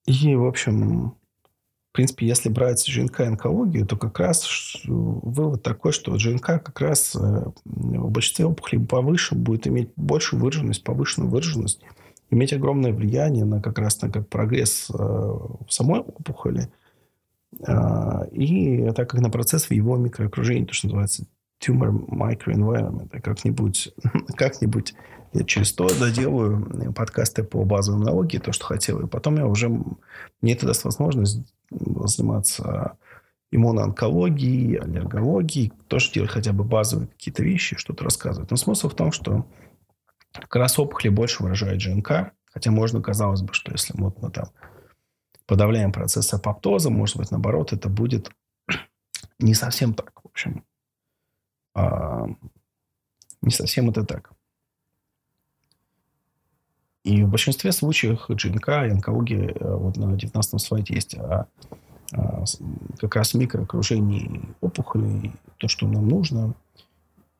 И, 0.05 0.35
в 0.35 0.45
общем, 0.45 1.09
в 1.09 1.95
принципе, 1.95 2.27
если 2.27 2.49
брать 2.49 2.85
ЖНК 2.85 3.21
и 3.21 3.25
онкологию, 3.25 3.85
то 3.85 3.97
как 3.97 4.19
раз 4.19 4.81
вывод 4.85 5.61
такой, 5.61 5.91
что 5.91 6.17
ЖНК 6.17 6.45
как 6.45 6.81
раз 6.81 7.15
э, 7.15 7.45
в 7.65 8.09
большинстве 8.09 8.45
опухолей 8.45 8.83
повыше 8.85 9.35
будет 9.35 9.67
иметь 9.67 9.91
большую 9.95 10.41
выраженность, 10.41 10.83
повышенную 10.83 11.29
выраженность, 11.29 11.81
иметь 12.31 12.51
огромное 12.51 12.91
влияние 12.93 13.45
на 13.45 13.61
как 13.61 13.77
раз 13.77 14.01
на 14.01 14.09
как 14.09 14.27
прогресс 14.27 14.89
э, 14.91 15.37
самой 15.69 15.99
опухоли– 15.99 16.71
и 18.31 18.91
так 18.95 19.09
как 19.09 19.21
на 19.21 19.29
процесс 19.29 19.65
в 19.65 19.71
его 19.71 19.97
микроокружении, 19.97 20.65
то, 20.65 20.73
что 20.73 20.87
называется 20.87 21.25
tumor 21.65 21.91
microenvironment. 22.07 23.21
Как-нибудь, 23.21 23.93
как-нибудь 24.35 24.93
я 25.33 25.43
через 25.43 25.69
сто 25.69 25.87
доделаю 25.87 26.93
подкасты 26.93 27.43
по 27.43 27.63
базовой 27.65 28.03
налоги, 28.05 28.37
то, 28.37 28.51
что 28.51 28.65
хотел. 28.65 28.99
И 28.99 29.07
потом 29.07 29.37
я 29.37 29.47
уже... 29.47 29.69
Мне 30.41 30.53
это 30.53 30.67
даст 30.67 30.83
возможность 30.83 31.53
заниматься 31.71 32.97
иммуноонкологией, 33.51 34.77
аллергологией, 34.77 35.71
тоже 35.87 36.11
делать 36.11 36.31
хотя 36.31 36.53
бы 36.53 36.63
базовые 36.63 37.07
какие-то 37.07 37.43
вещи, 37.43 37.77
что-то 37.77 38.03
рассказывать. 38.03 38.51
Но 38.51 38.57
смысл 38.57 38.89
в 38.89 38.95
том, 38.95 39.11
что 39.11 39.45
как 40.33 40.55
раз 40.55 40.77
опухоли 40.77 41.09
больше 41.09 41.43
выражает 41.43 41.81
ЖНК, 41.81 42.31
хотя 42.51 42.71
можно, 42.71 43.01
казалось 43.01 43.41
бы, 43.41 43.53
что 43.53 43.71
если 43.71 43.93
вот 43.95 44.21
мы 44.21 44.31
там 44.31 44.45
подавляем 45.45 45.91
процесс 45.91 46.33
апоптоза, 46.33 46.89
может 46.89 47.17
быть, 47.17 47.31
наоборот, 47.31 47.73
это 47.73 47.89
будет 47.89 48.31
не 49.39 49.53
совсем 49.53 49.93
так, 49.93 50.21
в 50.23 50.27
общем. 50.27 50.63
А, 51.75 52.27
не 53.41 53.51
совсем 53.51 53.89
это 53.89 54.03
так. 54.03 54.31
И 57.03 57.23
в 57.23 57.29
большинстве 57.29 57.73
случаев 57.73 58.25
ГНК 58.29 58.69
и 58.69 58.91
онкологии, 58.91 59.51
э, 59.51 59.75
вот 59.75 59.97
на 59.97 60.15
19 60.15 60.61
слайде 60.61 60.93
есть 60.93 61.15
а, 61.15 61.47
а, 62.13 62.43
как 62.99 63.15
раз 63.15 63.33
микроокружение 63.33 64.55
опухолей, 64.61 65.33
то, 65.57 65.67
что 65.67 65.87
нам 65.87 66.07
нужно– 66.07 66.55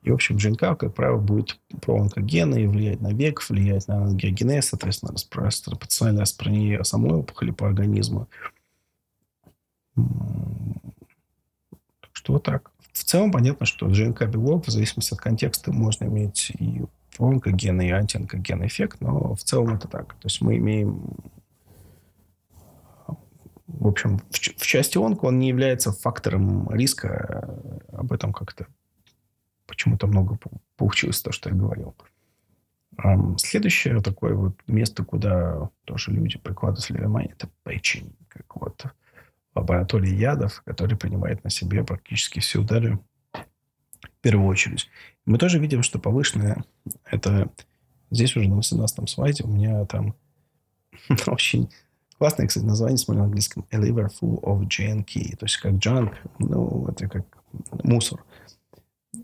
и, 0.03 0.11
в 0.11 0.15
общем, 0.15 0.37
ЖНК, 0.37 0.77
как 0.77 0.93
правило, 0.93 1.17
будет 1.17 1.59
про 1.81 2.01
онкогены, 2.01 2.67
влиять 2.67 2.99
на 2.99 3.13
век, 3.13 3.41
влиять 3.49 3.87
на 3.87 4.03
ангиогенез, 4.03 4.67
соответственно, 4.67 5.13
потенциальное 5.13 6.21
распространение 6.21 6.83
самой 6.83 7.13
опухоли 7.13 7.51
по 7.51 7.67
организму. 7.67 8.27
Что 12.11 12.33
вот 12.33 12.43
так. 12.43 12.71
В 12.91 13.03
целом 13.03 13.31
понятно, 13.31 13.65
что 13.65 13.89
ЖНК-белок, 13.89 14.67
в 14.67 14.71
зависимости 14.71 15.13
от 15.13 15.19
контекста, 15.19 15.71
можно 15.71 16.05
иметь 16.05 16.51
и 16.59 16.83
онкогенный, 17.17 17.87
и 17.87 17.91
антионкогенный 17.91 18.67
эффект, 18.67 18.97
но 18.99 19.35
в 19.35 19.43
целом 19.43 19.75
это 19.75 19.87
так. 19.87 20.15
То 20.15 20.25
есть 20.25 20.41
мы 20.41 20.57
имеем 20.57 21.15
в 23.67 23.87
общем, 23.87 24.19
в, 24.29 24.35
в 24.35 24.65
части 24.65 24.97
онко 24.97 25.25
он 25.25 25.39
не 25.39 25.47
является 25.47 25.91
фактором 25.91 26.69
риска. 26.71 27.57
Об 27.91 28.11
этом 28.11 28.33
как-то 28.33 28.67
почему-то 29.73 30.05
много 30.05 30.37
получилось 30.77 31.21
то, 31.21 31.31
что 31.31 31.49
я 31.49 31.55
говорил. 31.55 31.95
Следующее 33.37 34.01
такое 34.01 34.35
вот 34.35 34.55
место, 34.67 35.03
куда 35.03 35.69
тоже 35.85 36.11
люди 36.11 36.37
прикладывают 36.37 36.87
внимание, 36.89 37.31
это 37.31 37.49
печень. 37.63 38.15
Как 38.27 38.55
вот 38.55 38.85
лаборатория 39.55 40.13
ядов, 40.13 40.61
который 40.63 40.95
принимает 40.95 41.43
на 41.43 41.49
себе 41.49 41.83
практически 41.83 42.39
все 42.39 42.61
удары 42.61 42.99
в 43.33 44.21
первую 44.21 44.47
очередь. 44.47 44.89
Мы 45.25 45.39
тоже 45.39 45.59
видим, 45.59 45.81
что 45.81 45.97
повышенное 45.97 46.63
это 47.05 47.49
здесь 48.11 48.35
уже 48.35 48.47
на 48.47 48.57
18 48.57 49.09
слайде 49.09 49.43
у 49.43 49.47
меня 49.47 49.85
там 49.85 50.15
очень 51.27 51.69
классное, 52.19 52.45
кстати, 52.45 52.63
название, 52.63 52.97
смотрю 52.97 53.21
на 53.21 53.25
английском. 53.25 53.65
A 53.71 53.77
liver 53.77 54.07
full 54.21 54.39
of 54.43 54.67
junk. 54.67 55.35
То 55.37 55.45
есть 55.45 55.57
как 55.57 55.73
junk, 55.73 56.13
ну, 56.37 56.87
это 56.89 57.07
как 57.07 57.25
мусор. 57.83 58.23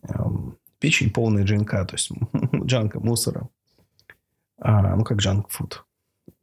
Эм, 0.03 0.57
печень 0.79 1.11
полная 1.11 1.43
джинка, 1.43 1.85
то 1.85 1.95
есть 1.95 2.11
джанка, 2.65 2.99
мусора. 2.99 3.49
А, 4.59 4.95
ну, 4.95 5.03
как 5.03 5.19
food. 5.19 5.75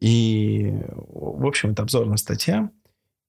И, 0.01 0.75
в 0.89 1.47
общем, 1.47 1.71
это 1.71 1.83
обзорная 1.83 2.17
статья. 2.17 2.71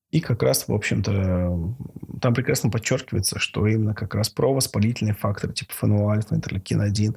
И 0.10 0.21
как 0.21 0.41
раз, 0.41 0.67
в 0.67 0.73
общем-то, 0.73 1.75
там 2.21 2.34
прекрасно 2.34 2.69
подчеркивается, 2.69 3.39
что 3.39 3.67
именно 3.67 3.93
как 3.93 4.15
раз 4.15 4.30
провоспалительные 4.30 5.13
факторы 5.13 5.53
типа 5.53 5.73
фенолальфа, 5.73 6.36
интерлейкин-1, 6.36 7.15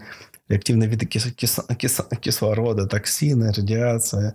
реактивные 0.48 0.88
виды 0.88 1.06
кис- 1.06 1.32
кис- 1.32 1.64
кис- 1.78 2.18
кислорода, 2.20 2.88
токсины, 2.88 3.52
радиация, 3.52 4.34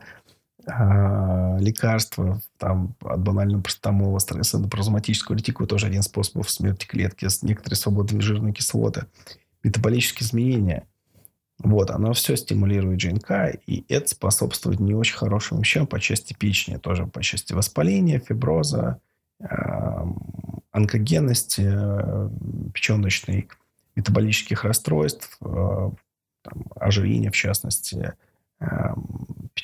лекарства 0.67 2.41
там, 2.57 2.95
от 3.01 3.21
банального 3.21 3.61
простомола, 3.61 4.19
стресса 4.19 4.57
до 4.57 4.67
паразоматического 4.67 5.35
ретикула 5.35 5.67
тоже 5.67 5.87
один 5.87 6.01
способ 6.01 6.47
смерти 6.47 6.85
клетки, 6.85 7.27
некоторые 7.43 7.77
свободные 7.77 8.21
жирные 8.21 8.53
кислоты, 8.53 9.05
метаболические 9.63 10.27
изменения. 10.27 10.87
Вот, 11.59 11.89
оно 11.91 12.13
все 12.13 12.35
стимулирует 12.35 12.99
ЖНК, 12.99 13.57
и 13.65 13.85
это 13.87 14.07
способствует 14.09 14.79
не 14.79 14.93
очень 14.93 15.15
хорошим 15.15 15.59
вещам 15.59 15.87
по 15.87 15.99
части 15.99 16.33
печени, 16.33 16.77
тоже 16.77 17.05
по 17.05 17.23
части 17.23 17.53
воспаления, 17.53 18.19
фиброза, 18.19 18.99
онкогенности, 20.71 21.61
печеночной, 22.73 23.47
метаболических 23.95 24.65
расстройств, 24.65 25.37
там, 25.39 25.97
ожирения, 26.75 27.31
в 27.31 27.35
частности, 27.35 28.13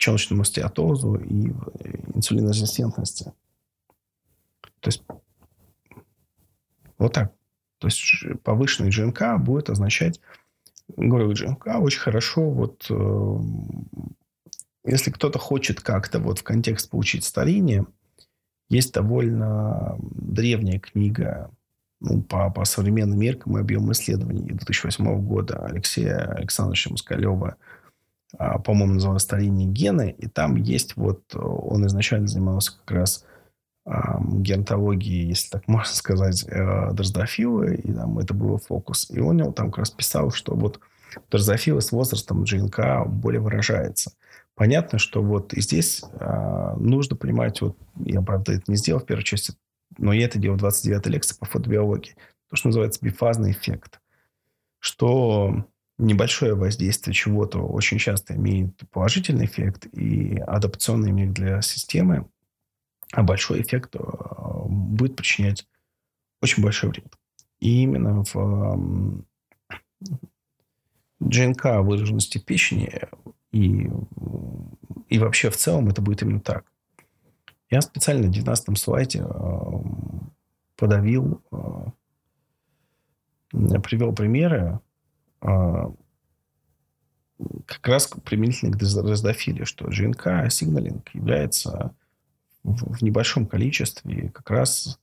печеночному 0.01 0.43
стеатозу 0.43 1.13
и 1.13 1.53
инсулинорезистентности. 2.15 3.31
То 4.79 4.87
есть 4.87 5.03
вот 6.97 7.13
так. 7.13 7.31
То 7.77 7.87
есть 7.87 8.01
повышенный 8.43 8.89
ГНК 8.89 9.39
будет 9.39 9.69
означать, 9.69 10.19
говорю, 10.87 11.33
ГНК 11.33 11.79
очень 11.79 11.99
хорошо, 11.99 12.49
вот 12.49 12.87
э, 12.89 13.37
если 14.85 15.11
кто-то 15.11 15.37
хочет 15.37 15.81
как-то 15.81 16.19
вот 16.19 16.39
в 16.39 16.43
контекст 16.43 16.89
получить 16.89 17.23
старение, 17.23 17.85
есть 18.69 18.93
довольно 18.93 19.97
древняя 19.99 20.79
книга 20.79 21.51
ну, 21.99 22.23
по, 22.23 22.49
по 22.49 22.65
современным 22.65 23.19
меркам 23.19 23.57
и 23.57 23.61
объемам 23.61 23.91
исследований 23.91 24.47
2008 24.47 25.21
года 25.21 25.63
Алексея 25.63 26.33
Александровича 26.33 26.89
Москалева 26.89 27.49
а, 27.49 27.80
по-моему, 28.37 28.95
называлось 28.95 29.23
«Старение 29.23 29.67
гены», 29.67 30.15
и 30.17 30.27
там 30.27 30.55
есть 30.55 30.95
вот, 30.95 31.35
он 31.35 31.85
изначально 31.85 32.27
занимался 32.27 32.77
как 32.85 32.97
раз 32.97 33.25
геронтологии, 33.85 35.27
если 35.27 35.49
так 35.49 35.63
можно 35.67 35.93
сказать, 35.93 36.45
э, 36.47 36.91
дрозофилы, 36.93 37.75
и 37.75 37.93
там 37.93 38.19
это 38.19 38.33
было 38.33 38.57
фокус. 38.57 39.09
И 39.09 39.19
он 39.19 39.53
там 39.53 39.71
как 39.71 39.79
раз 39.79 39.91
писал, 39.91 40.31
что 40.31 40.55
вот 40.55 40.79
дрозофила 41.29 41.79
с 41.79 41.91
возрастом 41.91 42.45
ЖНК 42.45 43.05
более 43.07 43.41
выражается. 43.41 44.13
Понятно, 44.55 44.99
что 44.99 45.23
вот 45.23 45.53
и 45.53 45.61
здесь 45.61 46.03
э, 46.03 46.75
нужно 46.77 47.15
понимать, 47.15 47.61
вот 47.61 47.77
я, 48.05 48.21
правда, 48.21 48.53
это 48.53 48.63
не 48.67 48.75
сделал 48.75 49.01
в 49.01 49.05
первой 49.05 49.23
части, 49.23 49.53
но 49.97 50.13
я 50.13 50.25
это 50.25 50.39
делал 50.39 50.57
в 50.57 50.63
29-й 50.63 51.09
лекции 51.09 51.35
по 51.37 51.45
фотобиологии, 51.45 52.15
то, 52.49 52.55
что 52.55 52.67
называется 52.67 52.99
бифазный 53.03 53.51
эффект, 53.51 53.99
что 54.79 55.65
небольшое 56.01 56.55
воздействие 56.55 57.13
чего-то 57.13 57.59
очень 57.59 57.99
часто 57.99 58.35
имеет 58.35 58.75
положительный 58.89 59.45
эффект 59.45 59.85
и 59.93 60.37
адаптационный 60.39 61.11
эффект 61.11 61.33
для 61.33 61.61
системы, 61.61 62.27
а 63.13 63.23
большой 63.23 63.61
эффект 63.61 63.95
э, 63.95 63.99
будет 64.67 65.15
причинять 65.15 65.67
очень 66.41 66.61
большой 66.63 66.89
вред. 66.89 67.13
И 67.59 67.83
именно 67.83 68.23
в 68.33 69.23
ДНК 71.19 71.65
выраженности 71.81 72.39
печени 72.39 73.01
и, 73.51 73.87
и 75.07 75.19
вообще 75.19 75.51
в 75.51 75.57
целом 75.57 75.89
это 75.89 76.01
будет 76.01 76.23
именно 76.23 76.39
так. 76.39 76.65
Я 77.69 77.81
специально 77.81 78.27
на 78.27 78.33
19 78.33 78.77
слайде 78.77 79.23
э, 79.23 79.25
подавил, 80.77 81.41
э, 81.51 81.85
привел 83.81 84.13
примеры 84.13 84.79
как 87.65 87.88
раз 87.88 88.08
применительно 88.23 88.71
к 88.71 88.77
дроздофилии, 88.77 89.63
что 89.63 89.91
ЖНК 89.91 90.49
сигналинг 90.49 91.10
является 91.13 91.95
в 92.63 93.04
небольшом 93.04 93.47
количестве 93.47 94.30
как 94.30 94.49
раз 94.51 94.99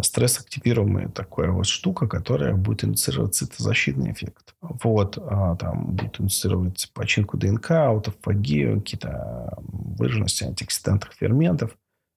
стресс-активируемая 0.00 1.08
такая 1.08 1.50
вот 1.50 1.66
штука, 1.66 2.08
которая 2.08 2.54
будет 2.54 2.84
инициировать 2.84 3.34
цитозащитный 3.34 4.12
эффект. 4.12 4.54
Вот, 4.60 5.18
а, 5.18 5.56
там 5.56 5.94
будет 5.94 6.20
инициировать 6.20 6.90
починку 6.94 7.36
ДНК, 7.36 7.70
аутофагию, 7.70 8.80
какие-то 8.80 9.56
выраженности 9.58 10.44
антиоксидантных 10.44 11.12
ферментов. 11.12 11.76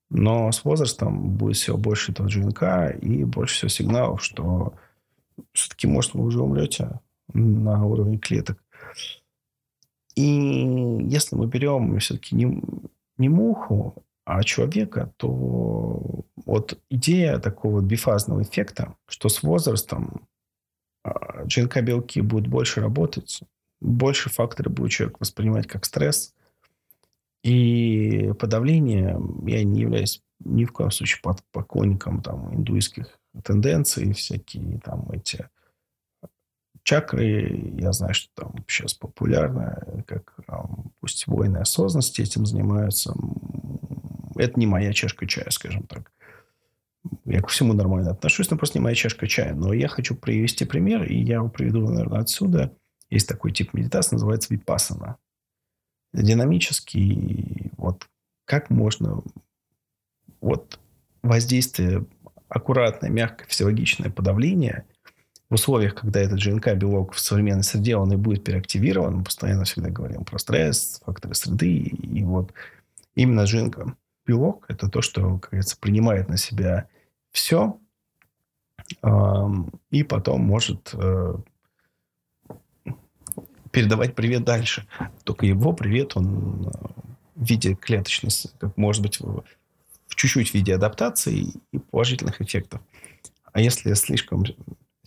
Но 0.10 0.52
с 0.52 0.64
возрастом 0.64 1.32
будет 1.32 1.58
все 1.58 1.78
больше 1.78 2.14
этого 2.14 2.30
ЖНК 2.30 2.96
и 3.00 3.24
больше 3.26 3.56
всего 3.56 3.70
сигналов, 3.70 4.24
что 4.24 4.74
все-таки, 5.54 5.86
может, 5.86 6.14
вы 6.14 6.24
уже 6.24 6.42
умрете 6.42 7.00
на 7.34 7.86
уровне 7.86 8.18
клеток. 8.18 8.64
И 10.16 10.24
если 10.24 11.36
мы 11.36 11.48
берем 11.48 12.00
все-таки 12.00 12.36
не, 12.36 12.62
не 13.18 13.30
муху, 13.30 14.04
а 14.26 14.44
человека, 14.44 15.14
то 15.18 16.26
вот 16.46 16.80
идея 16.90 17.40
такого 17.40 17.82
бифазного 17.82 18.42
эффекта, 18.42 18.96
что 19.08 19.30
с 19.30 19.42
возрастом 19.42 20.28
ЖНК-белки 21.46 22.20
а, 22.20 22.24
будут 22.24 22.48
больше 22.48 22.82
работать, 22.82 23.42
больше 23.80 24.30
факторы 24.30 24.70
будет 24.70 24.92
человек 24.92 25.20
воспринимать 25.20 25.68
как 25.68 25.86
стресс. 25.86 26.34
И 27.44 28.34
подавление, 28.40 29.18
я 29.46 29.64
не 29.64 29.82
являюсь 29.82 30.22
ни 30.40 30.66
в 30.66 30.74
коем 30.74 30.92
случае 30.92 31.22
под 31.22 31.44
поклонником 31.52 32.22
там, 32.22 32.54
индуистских 32.54 33.20
тенденций, 33.44 34.12
всякие 34.14 34.80
там 34.80 35.10
эти 35.12 35.48
чакры. 36.88 37.74
Я 37.78 37.92
знаю, 37.92 38.14
что 38.14 38.30
там 38.34 38.56
сейчас 38.66 38.94
популярно, 38.94 40.04
как 40.08 40.34
пусть 41.02 41.28
воины 41.28 41.58
осознанности 41.58 42.22
этим 42.22 42.46
занимаются. 42.46 43.14
Это 44.38 44.58
не 44.58 44.68
моя 44.68 44.94
чашка 44.94 45.28
чая, 45.28 45.50
скажем 45.50 45.84
так. 45.84 46.14
Я 47.26 47.42
ко 47.42 47.50
всему 47.50 47.74
нормально 47.74 48.12
отношусь, 48.12 48.50
но 48.50 48.58
просто 48.58 48.80
не 48.80 48.84
моя 48.84 48.96
чашка 48.96 49.28
чая. 49.28 49.54
Но 49.54 49.74
я 49.74 49.90
хочу 49.90 50.16
привести 50.16 50.64
пример, 50.64 51.04
и 51.04 51.18
я 51.18 51.36
его 51.36 51.50
приведу, 51.50 51.82
наверное, 51.82 52.22
отсюда. 52.22 52.74
Есть 53.10 53.28
такой 53.28 53.52
тип 53.52 53.74
медитации, 53.74 54.16
называется 54.16 54.54
випасана. 54.54 55.18
Динамический, 56.14 57.72
вот 57.76 58.08
как 58.46 58.70
можно 58.70 59.24
вот 60.40 60.80
воздействие 61.22 62.06
аккуратное, 62.48 63.10
мягкое, 63.10 63.46
физиологичное 63.46 64.10
подавление 64.10 64.86
в 65.50 65.54
условиях, 65.54 65.96
когда 65.96 66.20
этот 66.20 66.40
ЖНК-белок 66.40 67.14
в 67.14 67.20
современной 67.20 67.64
среде, 67.64 67.96
он 67.96 68.12
и 68.12 68.18
будет 68.18 68.44
переактивирован, 68.44 69.18
мы 69.18 69.24
постоянно 69.24 69.64
всегда 69.64 69.90
говорим 69.90 70.26
про 70.26 70.40
стресс, 70.40 71.02
факторы 71.06 71.36
среды, 71.36 71.78
и 71.78 72.24
вот 72.24 72.54
именно 73.16 73.46
ЖНК 73.46 73.96
белок– 74.26 74.66
это 74.68 74.90
то, 74.90 75.02
что, 75.02 75.40
как 75.40 75.52
говорится, 75.52 75.78
принимает 75.80 76.28
на 76.28 76.38
себя 76.38 76.90
все 77.32 77.80
и 79.92 80.04
потом 80.04 80.42
может 80.42 80.94
э, 80.94 81.36
передавать 83.72 84.16
привет 84.16 84.44
дальше. 84.46 84.88
Только 85.24 85.46
его 85.46 85.74
привет, 85.74 86.16
он 86.16 86.68
э, 86.68 86.72
в 87.36 87.46
виде 87.46 87.76
клеточной, 87.76 88.32
как 88.60 88.78
может 88.78 89.02
быть, 89.02 89.20
в 89.20 89.44
чуть-чуть 90.16 90.52
в 90.52 90.54
виде 90.54 90.74
адаптации 90.74 91.48
и 91.72 91.80
положительных 91.80 92.42
эффектов. 92.42 92.82
А 93.52 93.60
если 93.60 93.94
слишком 93.94 94.46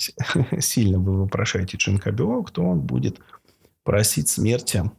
сильно 0.60 0.98
вы 0.98 1.22
вопрошаете 1.22 1.78
ЖНК-белок, 1.78 2.50
то 2.50 2.62
он 2.62 2.80
будет 2.80 3.20
просить 3.82 4.28
смерти 4.28 4.90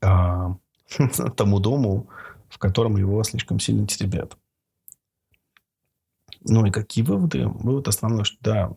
а, 0.00 0.56
тому 1.36 1.60
дому, 1.60 2.08
в 2.48 2.58
котором 2.58 2.96
его 2.96 3.22
слишком 3.24 3.58
сильно 3.58 3.86
теребят. 3.86 4.36
Ну 6.46 6.66
и 6.66 6.70
какие 6.70 7.04
выводы? 7.04 7.46
Вывод 7.46 7.88
основной, 7.88 8.24
что 8.24 8.36
да, 8.40 8.68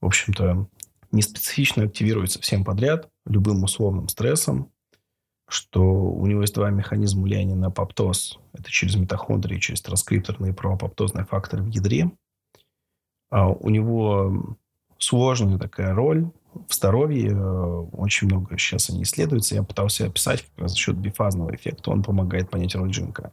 в 0.00 0.06
общем-то, 0.06 0.68
неспецифично 1.10 1.84
активируется 1.84 2.40
всем 2.40 2.64
подряд, 2.64 3.10
любым 3.24 3.64
условным 3.64 4.08
стрессом, 4.08 4.70
что 5.48 5.82
у 5.82 6.26
него 6.26 6.42
есть 6.42 6.54
два 6.54 6.70
механизма 6.70 7.22
влияния 7.22 7.54
на 7.54 7.68
апоптоз. 7.68 8.38
Это 8.52 8.70
через 8.70 8.96
митохондрии, 8.96 9.58
через 9.58 9.82
транскрипторные 9.82 10.52
проапоптозные 10.52 11.24
факторы 11.24 11.62
в 11.62 11.68
ядре. 11.68 12.10
А 13.30 13.48
у 13.48 13.70
него 13.70 14.56
сложная 14.98 15.58
такая 15.58 15.94
роль 15.94 16.30
в 16.68 16.74
здоровье 16.74 17.32
э, 17.32 17.86
очень 17.92 18.28
много 18.28 18.56
сейчас 18.58 18.90
они 18.90 19.02
исследуются. 19.02 19.54
Я 19.54 19.62
пытался 19.62 20.06
описать 20.06 20.42
как 20.42 20.64
раз 20.64 20.70
за 20.72 20.76
счет 20.78 20.96
бифазного 20.96 21.54
эффекта. 21.54 21.90
Он 21.90 22.02
помогает 22.02 22.50
понять 22.50 22.74
роль 22.74 22.92
ЖНК. 22.92 23.32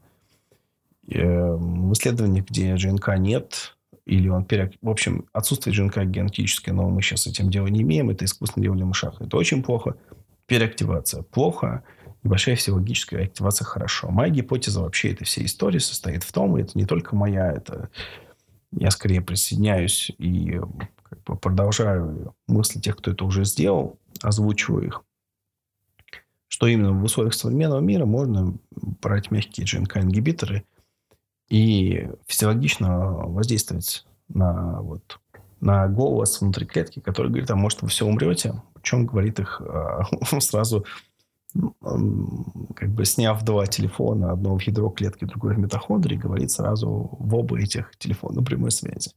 Э, 1.08 1.56
в 1.56 1.94
исследованиях, 1.94 2.46
где 2.46 2.76
ЖНК 2.78 3.18
нет, 3.18 3.78
или 4.06 4.28
он 4.28 4.46
пере... 4.46 4.72
В 4.82 4.90
общем, 4.90 5.26
отсутствие 5.32 5.74
ЖНК 5.74 6.04
генетическое, 6.04 6.74
но 6.74 6.90
мы 6.90 7.02
сейчас 7.02 7.28
этим 7.28 7.50
дело 7.50 7.68
не 7.68 7.82
имеем. 7.82 8.10
Это 8.10 8.26
искусственно 8.26 8.64
делали 8.64 8.84
мышах. 8.84 9.22
Это 9.22 9.38
очень 9.38 9.64
плохо. 9.64 9.96
Переактивация 10.46 11.24
плохо. 11.24 11.84
Небольшая 12.24 12.56
физиологическая 12.56 13.24
активация 13.24 13.66
хорошо. 13.66 14.10
Моя 14.10 14.30
гипотеза 14.30 14.82
вообще 14.82 15.12
этой 15.12 15.26
всей 15.26 15.46
истории 15.46 15.80
состоит 15.80 16.24
в 16.24 16.32
том, 16.32 16.58
и 16.58 16.62
это 16.62 16.72
не 16.76 16.86
только 16.86 17.16
моя, 17.16 17.52
это 17.52 17.90
я 18.78 18.92
скорее 18.92 19.22
присоединяюсь 19.22 20.12
и 20.18 20.60
как 21.04 21.24
бы 21.24 21.36
продолжаю 21.36 22.36
мысли 22.48 22.80
тех, 22.80 22.98
кто 22.98 23.12
это 23.12 23.26
уже 23.26 23.46
сделал, 23.46 24.00
озвучиваю 24.22 24.88
их, 24.88 25.04
что 26.48 26.68
именно 26.68 26.94
в 26.94 27.04
условиях 27.04 27.34
современного 27.34 27.80
мира 27.80 28.06
можно 28.06 28.56
брать 28.72 29.32
мягкие 29.32 29.66
ЖНК-ингибиторы 29.66 30.64
и 31.50 32.10
физиологично 32.28 32.98
воздействовать 33.00 34.06
на, 34.28 34.82
вот, 34.82 35.20
на 35.60 35.88
голос 35.88 36.42
внутри 36.42 36.66
клетки, 36.66 37.00
который 37.00 37.30
говорит, 37.30 37.52
а 37.52 37.56
может, 37.56 37.82
вы 37.82 37.90
все 37.90 38.06
умрете. 38.06 38.62
Причем 38.74 39.06
говорит 39.06 39.40
их 39.40 39.62
а, 39.62 40.04
сразу 40.40 40.86
как 42.76 42.90
бы 42.90 43.06
сняв 43.06 43.44
два 43.44 43.68
телефона, 43.68 44.32
одно 44.32 44.58
в 44.58 44.62
ядро 44.62 44.90
клетки, 44.90 45.26
другое 45.26 45.56
в 45.56 45.60
митохондрии, 45.60 46.18
говорит 46.18 46.52
сразу 46.52 47.10
в 47.12 47.36
оба 47.36 47.60
этих 47.60 47.96
телефона 47.98 48.42
прямой 48.42 48.72
связи 48.72 49.12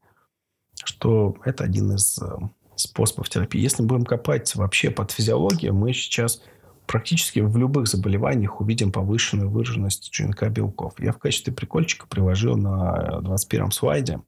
что 0.85 1.37
это 1.45 1.65
один 1.65 1.93
из 1.93 2.19
э, 2.19 2.27
способов 2.75 3.29
терапии. 3.29 3.61
Если 3.61 3.83
мы 3.83 3.89
будем 3.89 4.05
копать 4.05 4.55
вообще 4.55 4.91
под 4.91 5.11
физиологию, 5.11 5.75
мы 5.75 5.93
сейчас 5.93 6.43
практически 6.87 7.41
в 7.41 7.57
любых 7.57 7.89
заболеваниях 7.89 8.61
увидим 8.61 8.93
повышенную 8.93 9.51
выраженность 9.51 10.15
ЖНК 10.15 10.49
белков. 10.49 10.95
Я 10.99 11.13
в 11.13 11.19
качестве 11.19 11.53
прикольчика 11.53 12.07
приложил 12.07 12.57
на 12.57 13.21
21 13.21 13.71
слайде 13.71 14.21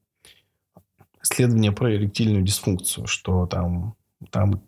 исследование 1.22 1.72
про 1.72 1.94
эректильную 1.94 2.42
дисфункцию, 2.42 3.06
что 3.06 3.46
там, 3.46 3.94
там, 4.30 4.62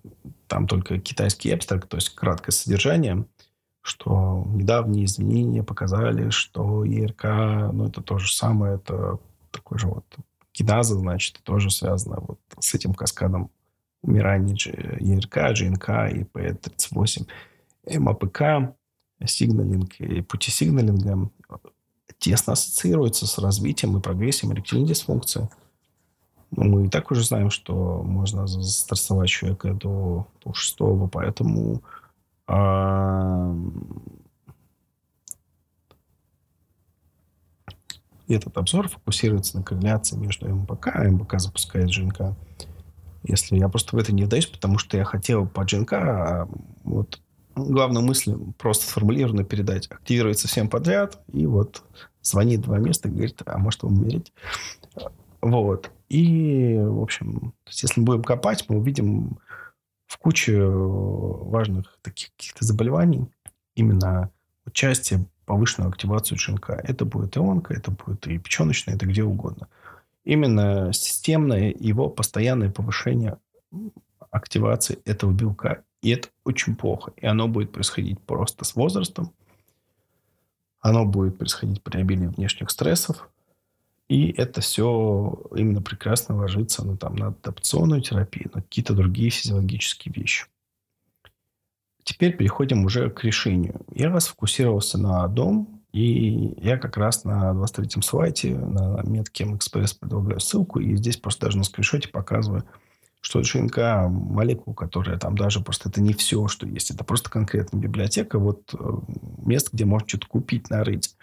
там 0.51 0.67
только 0.67 0.99
китайский 0.99 1.53
абстракт, 1.53 1.89
то 1.89 1.97
есть 1.97 2.11
краткое 2.11 2.51
содержание, 2.51 3.25
что 3.83 4.45
недавние 4.49 5.05
изменения 5.05 5.63
показали, 5.63 6.31
что 6.31 6.85
ЕРК, 6.85 7.25
ну, 7.73 7.87
это 7.87 8.03
то 8.03 8.19
же 8.19 8.35
самое, 8.35 8.75
это 8.75 9.19
такой 9.53 9.79
же 9.79 9.87
вот 9.87 10.05
киназа, 10.51 10.97
значит, 10.97 11.39
тоже 11.45 11.71
связана 11.71 12.19
вот 12.21 12.41
с 12.59 12.75
этим 12.75 12.95
каскадом 12.95 13.53
умирания 14.03 14.57
ЕРК, 14.99 15.55
ЖНК, 15.55 15.89
ИП-38, 16.11 17.29
МАПК, 18.01 18.75
сигналинг 19.25 20.01
и 20.01 20.21
пути 20.23 20.51
сигналинга. 20.51 21.31
тесно 22.19 22.55
ассоциируется 22.55 23.29
с 23.29 23.39
развитием 23.39 23.97
и 23.97 24.01
прогрессием 24.01 24.53
эректильной 24.53 24.89
дисфункции. 24.89 25.49
Ну, 26.53 26.65
мы 26.65 26.87
и 26.87 26.89
так 26.89 27.11
уже 27.11 27.25
знаем, 27.25 27.51
что 27.51 28.03
можно 28.03 28.47
застрессовать 28.47 29.29
человека 29.29 29.73
до, 29.73 30.27
шестого, 30.53 31.07
поэтому 31.07 31.83
а, 32.47 33.55
этот 38.29 38.57
обзор 38.57 38.89
фокусируется 38.89 39.59
на 39.59 39.63
корреляции 39.63 40.17
между 40.17 40.49
МБК, 40.49 40.89
а 40.89 41.05
МБК 41.05 41.39
запускает 41.39 41.91
ЖНК. 41.91 42.37
Если 43.23 43.59
я 43.59 43.69
просто 43.69 43.95
в 43.95 43.99
это 43.99 44.13
не 44.13 44.25
вдаюсь, 44.25 44.47
потому 44.47 44.79
что 44.79 44.97
я 44.97 45.05
хотел 45.05 45.47
по 45.47 45.67
ЖНК 45.67 45.93
а 45.93 46.49
вот 46.85 47.21
главную 47.55 48.05
мысль 48.05 48.37
просто 48.59 48.87
сформулированно 48.87 49.45
передать. 49.45 49.89
Активируется 49.91 50.49
всем 50.49 50.69
подряд, 50.69 51.21
и 51.33 51.47
вот 51.47 51.83
звонит 52.23 52.63
два 52.63 52.79
места, 52.79 53.09
говорит, 53.09 53.43
а 53.47 53.59
может 53.59 53.83
вам 53.83 53.95
умереть? 53.99 54.33
Вот. 55.41 55.91
И, 56.11 56.77
в 56.77 57.01
общем, 57.01 57.55
если 57.69 58.01
мы 58.01 58.07
будем 58.07 58.25
копать, 58.25 58.65
мы 58.69 58.79
увидим 58.79 59.39
в 60.07 60.19
куче 60.19 60.61
важных 60.61 61.99
таких 62.03 62.33
каких-то 62.37 62.65
заболеваний 62.65 63.29
именно 63.77 64.31
участие, 64.67 65.25
повышенную 65.47 65.89
активацию 65.89 66.37
ЖНК. 66.37 66.71
Это 66.71 67.05
будет 67.05 67.37
и 67.37 67.41
онко, 67.41 67.75
это 67.75 67.93
будет 67.93 68.27
и 68.27 68.39
печеночное, 68.39 68.97
это 68.97 69.07
где 69.07 69.23
угодно. 69.23 69.69
Именно 70.25 70.93
системное 70.93 71.73
его 71.79 72.11
постоянное 72.11 72.71
повышение 72.71 73.39
активации 74.33 74.99
этого 75.05 75.31
белка. 75.31 75.83
И 76.03 76.11
это 76.11 76.29
очень 76.45 76.75
плохо. 76.75 77.13
И 77.19 77.27
оно 77.27 77.47
будет 77.47 77.71
происходить 77.71 78.21
просто 78.21 78.65
с 78.65 78.75
возрастом. 78.75 79.33
Оно 80.81 81.05
будет 81.05 81.39
происходить 81.39 81.83
при 81.85 82.01
обилии 82.01 82.27
внешних 82.27 82.71
стрессов. 82.71 83.30
И 84.11 84.35
это 84.37 84.61
все 84.61 85.41
именно 85.55 85.81
прекрасно 85.81 86.37
ложится 86.37 86.85
ну, 86.85 86.97
там, 86.97 87.15
на 87.15 87.29
адаптационную 87.29 88.01
терапию, 88.01 88.51
на 88.53 88.61
какие-то 88.61 88.93
другие 88.93 89.31
физиологические 89.31 90.13
вещи. 90.13 90.47
Теперь 92.03 92.37
переходим 92.37 92.85
уже 92.85 93.09
к 93.11 93.23
решению. 93.23 93.83
Я 93.95 94.19
сфокусировался 94.19 94.99
на 94.99 95.29
дом, 95.29 95.81
и 95.93 96.57
я 96.61 96.77
как 96.77 96.97
раз 96.97 97.23
на 97.23 97.53
23-м 97.53 98.03
слайде 98.03 98.59
на 98.59 99.01
метке 99.05 99.45
Экспресс 99.45 99.95
предлагаю 99.95 100.41
ссылку, 100.41 100.81
и 100.81 100.97
здесь 100.97 101.17
просто 101.17 101.47
даже 101.47 101.59
на 101.59 101.63
скриншоте 101.63 102.09
показываю, 102.09 102.65
что 103.21 103.43
ДНК 103.43 104.09
молекул, 104.09 104.75
которая 104.75 105.19
там 105.19 105.39
даже 105.39 105.61
просто 105.61 105.89
это 105.89 106.01
не 106.01 106.15
все, 106.15 106.49
что 106.49 106.67
есть. 106.67 106.91
Это 106.91 107.05
просто 107.05 107.31
конкретная 107.31 107.81
библиотека, 107.81 108.41
вот 108.41 108.75
э, 108.75 108.93
место, 109.47 109.71
где 109.73 109.85
можно 109.85 110.09
что-то 110.09 110.27
купить, 110.27 110.69
нарыть. 110.69 111.15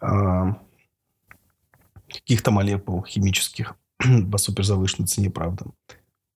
А, 0.00 0.58
каких-то 2.08 2.50
молекул 2.50 3.04
химических 3.04 3.76
по 4.32 4.38
суперзавышенной 4.38 5.06
цене, 5.06 5.30
правда. 5.30 5.66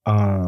А, 0.05 0.45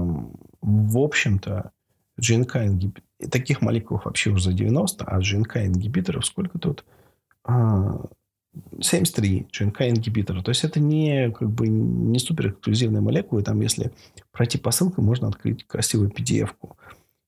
в 0.61 0.99
общем-то, 0.99 1.73
ингибиторов, 2.19 3.31
таких 3.31 3.61
молекул 3.61 4.01
вообще 4.05 4.31
уже 4.31 4.45
за 4.45 4.53
90, 4.53 5.05
а 5.05 5.21
ЖНК 5.21 5.59
ингибиторов 5.59 6.27
сколько 6.27 6.59
тут? 6.59 6.85
А, 7.45 8.07
73 8.81 9.49
ЖНК-ингибитора. 9.53 10.43
То 10.43 10.51
есть 10.51 10.65
это 10.65 10.81
не, 10.81 11.31
как 11.31 11.51
бы, 11.51 11.69
не 11.69 12.19
супер 12.19 12.51
эксклюзивная 12.51 13.01
молекула. 13.01 13.41
И 13.41 13.43
там, 13.43 13.61
если 13.61 13.93
пройти 14.33 14.59
по 14.59 14.71
ссылке, 14.71 15.01
можно 15.01 15.29
открыть 15.29 15.67
красивую 15.67 16.11
PDF-ку. 16.11 16.77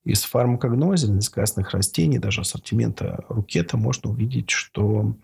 Из 0.03 0.23
фармакогноза, 0.23 1.13
из 1.13 1.29
красных 1.29 1.71
растений, 1.71 2.17
даже 2.17 2.41
ассортимента 2.41 3.25
рукета 3.27 3.75
можно 3.75 4.09
увидеть, 4.09 4.49
что, 4.49 5.15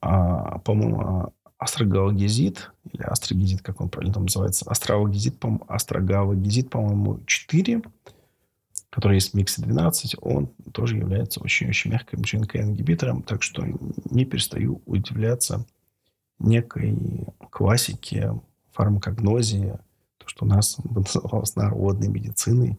а, 0.00 0.58
по-моему, 0.58 1.32
астрогалогезид, 1.58 2.70
или 2.92 3.02
астрогезид, 3.02 3.62
как 3.62 3.80
он 3.80 3.88
правильно 3.88 4.14
там 4.14 4.24
называется, 4.24 4.64
астрологезид, 4.70 5.38
по-моему, 5.38 5.64
астрогалогезид, 5.68 6.70
по-моему, 6.70 7.20
4– 7.26 7.82
который 8.90 9.14
есть 9.14 9.32
в 9.32 9.34
миксе 9.34 9.62
12, 9.62 10.16
он 10.20 10.48
тоже 10.72 10.96
является 10.96 11.40
очень-очень 11.40 11.90
мягким 11.90 12.24
ЖНК-ингибитором, 12.24 13.22
так 13.22 13.42
что 13.42 13.64
не 14.10 14.24
перестаю 14.24 14.82
удивляться 14.86 15.66
некой 16.38 16.96
классике 17.50 18.32
фармакогнозии, 18.72 19.78
то, 20.18 20.28
что 20.28 20.44
у 20.44 20.48
нас 20.48 20.78
называлось 20.84 21.56
народной 21.56 22.08
медициной, 22.08 22.78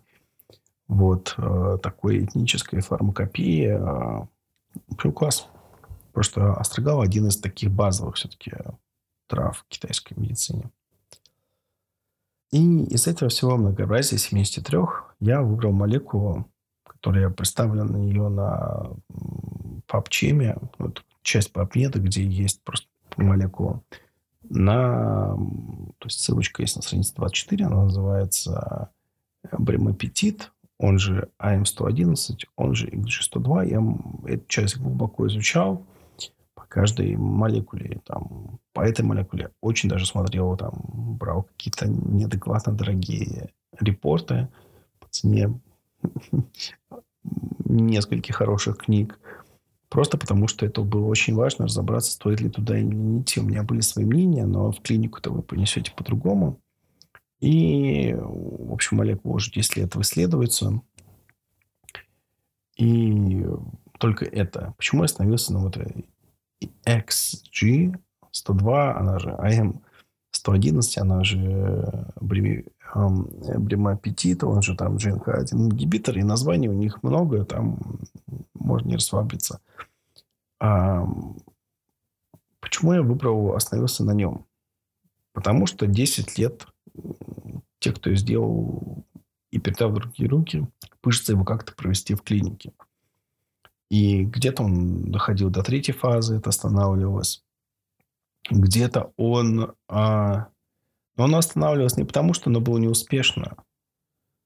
вот 0.88 1.36
э, 1.38 1.78
такой 1.84 2.26
этнической 2.26 2.82
фармакопии. 2.82 3.68
Э, 3.70 4.26
прям 4.98 5.14
класс. 5.14 5.48
Просто 6.14 6.53
астрогал 6.53 7.01
один 7.01 7.28
из 7.28 7.38
таких 7.38 7.72
базовых 7.72 8.16
все-таки 8.16 8.51
трав 9.28 9.60
в 9.60 9.66
китайской 9.68 10.16
медицине. 10.16 10.72
И 12.51 12.84
из 12.86 13.07
этого 13.07 13.30
всего 13.30 13.57
многообразия 13.57 14.18
73 14.18 14.80
я 15.20 15.41
выбрал 15.41 15.72
молекулу, 15.72 16.49
которая 16.84 17.30
представлена 17.30 17.99
ее 17.99 18.28
на 18.30 18.91
PubChem, 19.88 20.70
вот 20.80 21.03
часть 21.22 21.51
PubMed, 21.53 21.99
где 21.99 22.24
есть 22.24 22.64
просто 22.64 22.88
молекула. 23.18 23.84
На, 24.43 25.36
то 25.99 26.05
есть 26.05 26.22
ссылочка 26.22 26.64
есть 26.64 26.76
на 26.76 26.82
странице 26.82 27.14
24, 27.16 27.66
она 27.66 27.84
называется 27.84 28.89
бремапетит, 29.51 30.51
он 30.80 30.97
же 30.97 31.30
АМ-111, 31.38 32.45
он 32.55 32.74
же 32.74 32.88
XG102. 32.88 33.70
Я 33.70 34.34
эту 34.34 34.45
часть 34.47 34.78
глубоко 34.78 35.28
изучал 35.28 35.86
каждой 36.70 37.17
молекуле. 37.17 37.99
Там, 38.05 38.59
по 38.74 38.82
этой 38.82 39.03
молекуле 39.03 39.51
очень 39.59 39.89
даже 39.89 40.05
смотрел, 40.05 40.55
там, 40.55 40.74
брал 41.20 41.43
какие-то 41.43 41.88
неадекватно 41.89 42.74
дорогие 42.74 43.49
репорты 43.80 44.47
по 44.99 45.07
цене 45.09 45.59
нескольких 47.65 48.36
хороших 48.36 48.78
книг. 48.78 49.20
Просто 49.89 50.17
потому, 50.17 50.47
что 50.47 50.65
это 50.65 50.82
было 50.82 51.07
очень 51.07 51.34
важно 51.34 51.65
разобраться, 51.65 52.11
стоит 52.11 52.41
ли 52.41 52.49
туда 52.49 52.78
или 52.78 53.22
идти. 53.22 53.39
У 53.39 53.43
меня 53.43 53.63
были 53.63 53.82
свои 53.82 54.05
мнения, 54.05 54.45
но 54.45 54.72
в 54.72 54.82
клинику-то 54.82 55.32
вы 55.32 55.41
понесете 55.41 55.91
по-другому. 55.91 56.59
И, 57.39 58.15
в 58.15 58.72
общем, 58.72 58.97
молекула 58.97 59.36
уже 59.36 59.51
10 59.51 59.78
лет 59.78 59.95
исследуется. 59.95 60.82
И 62.78 63.45
только 63.97 64.26
это. 64.26 64.74
Почему 64.78 65.01
я 65.01 65.05
остановился 65.05 65.53
на 65.53 65.59
вот 65.59 65.78
XG102, 66.86 68.91
она 68.91 69.20
же 69.20 69.30
AM111, 69.30 70.97
она 70.97 71.24
же 71.24 72.14
бремапетит, 72.95 74.43
он 74.43 74.62
же 74.62 74.76
там 74.76 74.95
GNK1 74.95 75.53
ингибитор, 75.53 76.18
и 76.18 76.24
названий 76.24 76.70
у 76.70 76.74
них 76.74 77.03
много, 77.03 77.45
там 77.45 77.80
можно 78.53 78.88
не 78.88 78.95
расслабиться. 78.95 79.62
А, 80.60 81.05
почему 82.60 82.93
я 82.93 83.01
выбрал, 83.01 83.55
остановился 83.55 84.03
на 84.03 84.12
нем? 84.12 84.45
Потому 85.34 85.68
что 85.68 85.88
10 85.88 86.38
лет 86.38 86.68
те, 87.80 87.93
кто 87.93 88.14
сделал 88.16 89.05
и 89.51 89.60
передал 89.60 89.91
в 89.91 89.95
другие 89.95 90.30
руки, 90.30 90.68
пышется 91.01 91.32
его 91.32 91.45
как-то 91.45 91.74
провести 91.74 92.16
в 92.16 92.22
клинике. 92.22 92.74
И 93.90 94.24
где-то 94.24 94.64
он 94.64 95.12
доходил 95.12 95.50
до 95.50 95.64
третьей 95.64 95.96
фазы, 95.96 96.38
это 96.38 96.50
останавливалось. 96.50 97.44
Где-то 98.50 99.12
он... 99.18 99.74
А... 99.88 100.48
Но 101.18 101.26
она 101.26 101.40
останавливалась 101.40 101.98
не 101.98 102.06
потому, 102.06 102.34
что 102.34 102.50
она 102.50 102.60
была 102.60 102.80
неуспешна. 102.80 103.58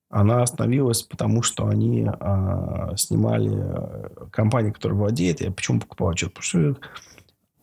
Она 0.10 0.44
остановилась 0.44 1.02
потому, 1.02 1.42
что 1.42 1.68
они 1.68 2.06
а, 2.08 2.96
снимали 2.96 3.52
э, 3.52 4.28
компанию, 4.32 4.72
которая 4.72 4.98
владеет. 4.98 5.42
Я 5.42 5.52
почему 5.52 5.80
покупал 5.80 6.10
отчет? 6.10 6.30
Потому 6.34 6.44
что 6.44 6.78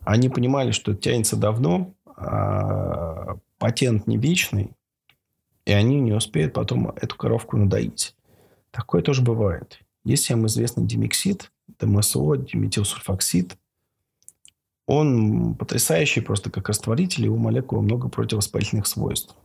они 0.00 0.28
понимали, 0.28 0.72
что 0.72 0.90
это 0.90 1.00
тянется 1.00 1.36
давно, 1.36 1.94
а, 2.06 3.36
патент 3.58 4.08
не 4.08 4.16
вечный, 4.16 4.72
и 5.64 5.72
они 5.72 6.00
не 6.00 6.12
успеют 6.12 6.52
потом 6.52 6.90
эту 6.90 7.16
коровку 7.16 7.56
надоить. 7.56 8.16
Такое 8.72 9.02
тоже 9.02 9.22
бывает. 9.22 9.80
Есть 10.02 10.24
всем 10.24 10.46
известный 10.46 10.86
демиксид, 10.86 11.52
ДМСО, 11.78 12.36
диметилсульфоксид. 12.36 13.56
Он 14.86 15.54
потрясающий 15.54 16.20
просто 16.20 16.50
как 16.50 16.68
растворитель, 16.68 17.28
у 17.28 17.36
молекулы 17.36 17.82
много 17.82 18.08
противовоспалительных 18.08 18.88
свойств. 18.88 19.36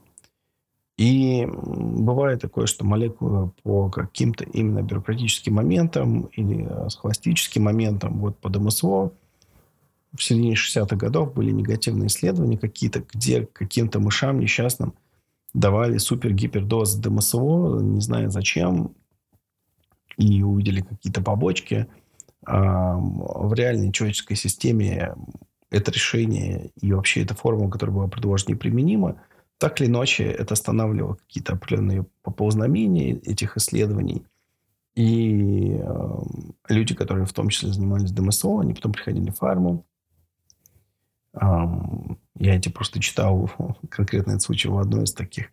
И 0.97 1.45
бывает 1.45 2.41
такое, 2.41 2.65
что 2.65 2.85
молекулы 2.85 3.51
по 3.61 3.89
каким-то 3.89 4.45
именно 4.45 4.81
бюрократическим 4.81 5.53
моментам 5.53 6.23
или 6.31 6.89
схоластическим 6.89 7.63
моментам, 7.63 8.19
вот 8.19 8.39
по 8.39 8.49
ДМСО, 8.49 9.11
в 10.13 10.23
середине 10.23 10.55
60-х 10.55 10.95
годов 10.95 11.33
были 11.33 11.51
негативные 11.51 12.07
исследования 12.07 12.57
какие-то, 12.57 13.03
где 13.13 13.45
каким-то 13.45 13.99
мышам 13.99 14.39
несчастным 14.39 14.93
давали 15.53 15.97
супер-гипердоз 15.97 16.95
ДМСО, 16.95 17.81
не 17.81 18.01
знаю 18.01 18.31
зачем, 18.31 18.95
и 20.17 20.41
увидели 20.41 20.81
какие-то 20.81 21.21
побочки– 21.21 21.85
в 22.45 23.53
реальной 23.53 23.91
человеческой 23.91 24.35
системе 24.35 25.15
это 25.69 25.91
решение 25.91 26.71
и 26.79 26.93
вообще 26.93 27.23
эта 27.23 27.33
формула, 27.33 27.69
которая 27.69 27.95
была 27.95 28.07
предложена, 28.07 28.53
неприменима, 28.53 29.21
так 29.57 29.79
или 29.79 29.87
иначе 29.87 30.25
это 30.25 30.53
останавливало 30.53 31.15
какие-то 31.15 31.53
определенные 31.53 32.05
поползнамения 32.23 33.15
этих 33.15 33.57
исследований. 33.57 34.25
И 34.95 35.77
э, 35.77 36.19
люди, 36.69 36.95
которые 36.95 37.25
в 37.25 37.33
том 37.33 37.49
числе 37.49 37.73
занимались 37.73 38.11
ДМСО, 38.11 38.59
они 38.59 38.73
потом 38.73 38.93
приходили 38.93 39.29
в 39.29 39.35
фарму. 39.35 39.85
Э, 41.33 41.65
я 42.35 42.55
эти 42.55 42.69
просто 42.69 43.01
читал 43.01 43.51
конкретно 43.89 44.31
этот 44.31 44.43
случай 44.43 44.69
в 44.69 44.77
одной 44.77 45.03
из 45.03 45.13
таких 45.13 45.51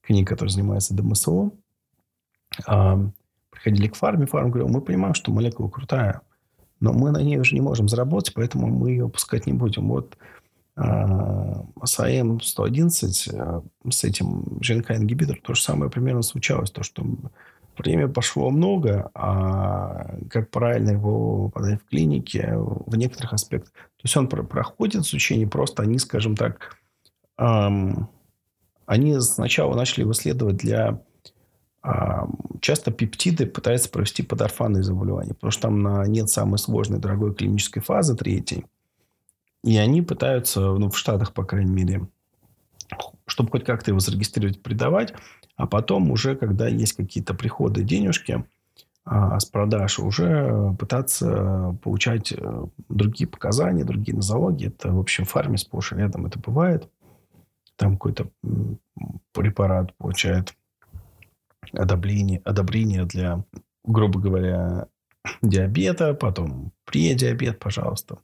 книг, 0.00 0.28
которая 0.28 0.52
занимается 0.52 0.94
ДМСО. 0.94 1.50
Э, 2.68 3.10
приходили 3.50 3.88
к 3.88 3.96
фарме, 3.96 4.26
фарм 4.26 4.50
говорил, 4.50 4.68
мы 4.68 4.80
понимаем, 4.80 5.14
что 5.14 5.32
молекула 5.32 5.68
крутая, 5.68 6.20
но 6.80 6.92
мы 6.92 7.10
на 7.10 7.22
ней 7.22 7.38
уже 7.38 7.54
не 7.54 7.60
можем 7.60 7.88
заработать, 7.88 8.34
поэтому 8.34 8.66
мы 8.66 8.90
ее 8.90 9.08
пускать 9.08 9.46
не 9.46 9.52
будем. 9.52 9.88
Вот 9.88 10.16
САМ 10.76 12.40
111 12.40 13.30
с 13.90 14.04
этим 14.04 14.58
ЖНК-ингибитором 14.60 15.40
то 15.42 15.54
же 15.54 15.62
самое 15.62 15.90
примерно 15.90 16.22
случалось. 16.22 16.70
То, 16.70 16.82
что 16.82 17.04
время 17.78 18.08
пошло 18.08 18.50
много, 18.50 19.10
а 19.14 20.16
как 20.30 20.50
правильно 20.50 20.90
его 20.90 21.48
подать 21.50 21.80
в 21.80 21.88
клинике 21.88 22.54
в 22.56 22.96
некоторых 22.96 23.32
аспектах. 23.32 23.72
То 23.72 24.04
есть 24.04 24.16
он 24.16 24.28
проходит 24.28 25.02
изучение, 25.02 25.46
просто 25.46 25.82
они, 25.82 25.98
скажем 25.98 26.36
так, 26.36 26.76
эм, 27.38 28.08
они 28.86 29.18
сначала 29.20 29.74
начали 29.74 30.10
исследовать 30.10 30.56
для 30.56 31.00
часто 32.60 32.90
пептиды 32.90 33.46
пытаются 33.46 33.90
провести 33.90 34.22
под 34.22 34.40
орфанные 34.40 34.82
заболевания, 34.82 35.34
потому 35.34 35.50
что 35.50 35.62
там 35.62 36.04
нет 36.04 36.30
самой 36.30 36.58
сложной 36.58 36.98
дорогой 36.98 37.34
клинической 37.34 37.82
фазы, 37.82 38.16
третьей. 38.16 38.64
И 39.62 39.76
они 39.76 40.02
пытаются, 40.02 40.60
ну, 40.60 40.90
в 40.90 40.96
Штатах, 40.96 41.32
по 41.32 41.44
крайней 41.44 41.72
мере, 41.72 42.08
чтобы 43.26 43.50
хоть 43.50 43.64
как-то 43.64 43.90
его 43.90 44.00
зарегистрировать, 44.00 44.62
придавать, 44.62 45.14
а 45.56 45.66
потом 45.66 46.10
уже, 46.10 46.36
когда 46.36 46.68
есть 46.68 46.94
какие-то 46.94 47.34
приходы, 47.34 47.82
денежки 47.82 48.44
а, 49.04 49.38
с 49.38 49.44
продаж, 49.44 49.98
уже 49.98 50.74
пытаться 50.78 51.78
получать 51.82 52.32
э, 52.32 52.66
другие 52.88 53.28
показания, 53.28 53.84
другие 53.84 54.16
нозологии. 54.16 54.68
Это, 54.68 54.92
в 54.92 54.98
общем, 54.98 55.24
в 55.24 55.30
фарме 55.30 55.58
сплошь 55.58 55.92
и 55.92 55.96
рядом 55.96 56.26
это 56.26 56.38
бывает. 56.38 56.88
Там 57.76 57.92
какой-то 57.92 58.28
препарат 59.32 59.94
получает 59.96 60.54
одобрение, 61.72 62.40
одобрение 62.44 63.04
для, 63.04 63.44
грубо 63.84 64.20
говоря, 64.20 64.86
диабета, 65.42 66.14
потом 66.14 66.72
предиабет, 66.84 67.58
пожалуйста. 67.58 68.18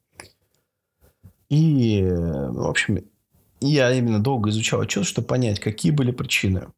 И, 1.49 2.03
в 2.03 2.67
общем, 2.67 3.01
я 3.61 3.93
именно 3.93 4.23
долго 4.23 4.51
изучал 4.51 4.81
отчет, 4.81 5.05
чтобы 5.05 5.27
понять, 5.27 5.61
какие 5.61 5.93
были 5.93 6.13
причины. 6.13 6.69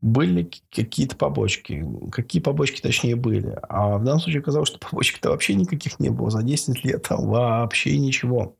Были 0.00 0.50
какие-то 0.70 1.16
побочки. 1.16 1.84
Какие 2.10 2.40
побочки, 2.40 2.80
точнее, 2.80 3.16
были. 3.16 3.58
А 3.68 3.98
в 3.98 4.04
данном 4.04 4.20
случае 4.20 4.40
оказалось, 4.40 4.68
что 4.68 4.78
побочек-то 4.78 5.30
вообще 5.30 5.54
никаких 5.54 6.00
не 6.00 6.08
было. 6.08 6.30
За 6.30 6.42
10 6.42 6.84
лет 6.84 7.06
там 7.08 7.26
вообще 7.26 7.98
ничего. 7.98 8.56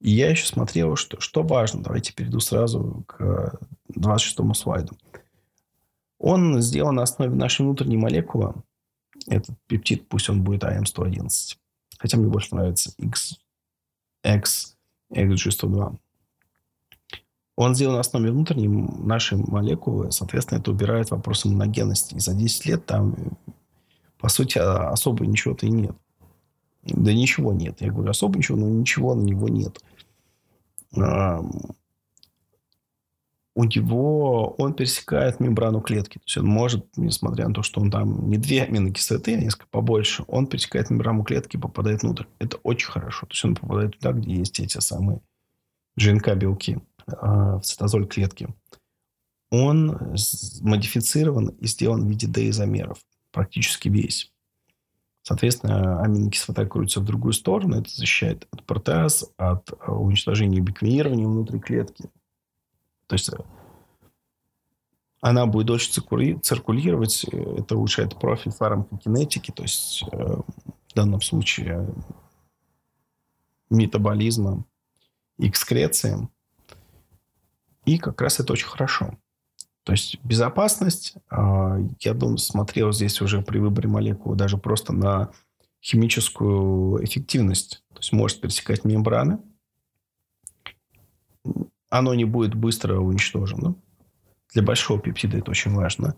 И 0.00 0.10
я 0.10 0.30
еще 0.30 0.46
смотрел, 0.46 0.96
что, 0.96 1.20
что 1.20 1.42
важно. 1.42 1.82
Давайте 1.82 2.14
перейду 2.14 2.40
сразу 2.40 3.04
к 3.06 3.58
26 3.88 4.56
слайду. 4.56 4.92
Он 6.18 6.60
сделан 6.60 6.96
на 6.96 7.02
основе 7.02 7.34
нашей 7.34 7.62
внутренней 7.62 7.96
молекулы. 7.96 8.54
Этот 9.26 9.56
пептид, 9.66 10.08
пусть 10.08 10.28
он 10.28 10.42
будет 10.42 10.64
АМ-111. 10.64 11.56
Хотя 11.98 12.16
мне 12.16 12.28
больше 12.28 12.54
нравится 12.54 12.92
X, 12.98 13.38
X, 14.24 14.76
XG102. 15.12 15.96
Он 17.56 17.74
сделан 17.74 17.94
на 17.94 18.00
основе 18.00 18.30
внутренней 18.30 18.68
нашей 18.68 19.38
молекулы. 19.38 20.12
Соответственно, 20.12 20.60
это 20.60 20.70
убирает 20.70 21.10
вопросы 21.10 21.48
моногенности. 21.48 22.14
И 22.14 22.20
за 22.20 22.34
10 22.34 22.66
лет 22.66 22.86
там, 22.86 23.16
по 24.18 24.28
сути, 24.28 24.58
особо 24.58 25.26
ничего-то 25.26 25.66
и 25.66 25.70
нет. 25.70 25.96
Да 26.84 27.12
ничего 27.12 27.52
нет. 27.52 27.80
Я 27.80 27.90
говорю, 27.90 28.10
особо 28.10 28.38
ничего, 28.38 28.56
но 28.58 28.68
ничего 28.68 29.14
на 29.14 29.22
него 29.22 29.48
нет 29.48 29.80
у 33.58 33.64
него 33.64 34.54
он 34.56 34.72
пересекает 34.72 35.40
мембрану 35.40 35.80
клетки. 35.80 36.18
То 36.18 36.24
есть 36.26 36.38
он 36.38 36.46
может, 36.46 36.96
несмотря 36.96 37.48
на 37.48 37.54
то, 37.54 37.64
что 37.64 37.80
он 37.80 37.90
там 37.90 38.30
не 38.30 38.38
две 38.38 38.62
аминокислоты, 38.62 39.34
а 39.34 39.40
несколько 39.40 39.66
побольше, 39.66 40.22
он 40.28 40.46
пересекает 40.46 40.90
мембрану 40.90 41.24
клетки 41.24 41.56
и 41.56 41.58
попадает 41.58 42.04
внутрь. 42.04 42.26
Это 42.38 42.58
очень 42.58 42.88
хорошо. 42.88 43.26
То 43.26 43.32
есть 43.32 43.44
он 43.44 43.56
попадает 43.56 43.98
туда, 43.98 44.12
где 44.12 44.32
есть 44.32 44.60
эти 44.60 44.78
самые 44.78 45.22
ЖНК-белки 45.98 46.78
в 47.08 47.60
цитозоль 47.64 48.06
клетки. 48.06 48.46
Он 49.50 50.14
модифицирован 50.60 51.48
и 51.48 51.66
сделан 51.66 52.06
в 52.06 52.08
виде 52.08 52.28
D-изомеров. 52.28 52.98
Практически 53.32 53.88
весь. 53.88 54.32
Соответственно, 55.22 56.00
аминокислота 56.00 56.64
крутится 56.64 57.00
в 57.00 57.04
другую 57.04 57.32
сторону. 57.32 57.80
Это 57.80 57.90
защищает 57.90 58.46
от 58.52 58.64
протеаз, 58.64 59.28
от 59.36 59.72
уничтожения 59.84 60.60
биквинирования 60.60 61.26
внутри 61.26 61.58
клетки. 61.58 62.08
То 63.08 63.14
есть 63.14 63.30
э, 63.32 63.36
она 65.20 65.46
будет 65.46 65.66
дольше 65.66 65.90
циркулировать. 65.90 67.24
Это 67.24 67.76
улучшает 67.76 68.18
профиль 68.18 68.52
фармакокинетики, 68.52 69.50
то 69.50 69.62
есть 69.64 70.04
э, 70.12 70.16
в 70.16 70.94
данном 70.94 71.20
случае 71.20 71.92
метаболизма 73.70 74.64
экскреции. 75.38 76.28
И 77.84 77.98
как 77.98 78.20
раз 78.20 78.38
это 78.38 78.52
очень 78.52 78.68
хорошо. 78.68 79.18
То 79.84 79.92
есть 79.92 80.18
безопасность, 80.22 81.14
я 81.30 82.14
думаю, 82.14 82.36
смотрел 82.36 82.92
здесь 82.92 83.22
уже 83.22 83.40
при 83.40 83.58
выборе 83.58 83.88
молекулы 83.88 84.36
даже 84.36 84.58
просто 84.58 84.92
на 84.92 85.30
химическую 85.82 87.02
эффективность. 87.02 87.82
То 87.94 88.00
есть 88.00 88.12
может 88.12 88.40
пересекать 88.40 88.84
мембраны, 88.84 89.38
оно 91.90 92.14
не 92.14 92.24
будет 92.24 92.54
быстро 92.54 92.98
уничтожено. 92.98 93.74
Для 94.52 94.62
большого 94.62 95.00
пептида 95.00 95.38
это 95.38 95.50
очень 95.50 95.72
важно. 95.72 96.14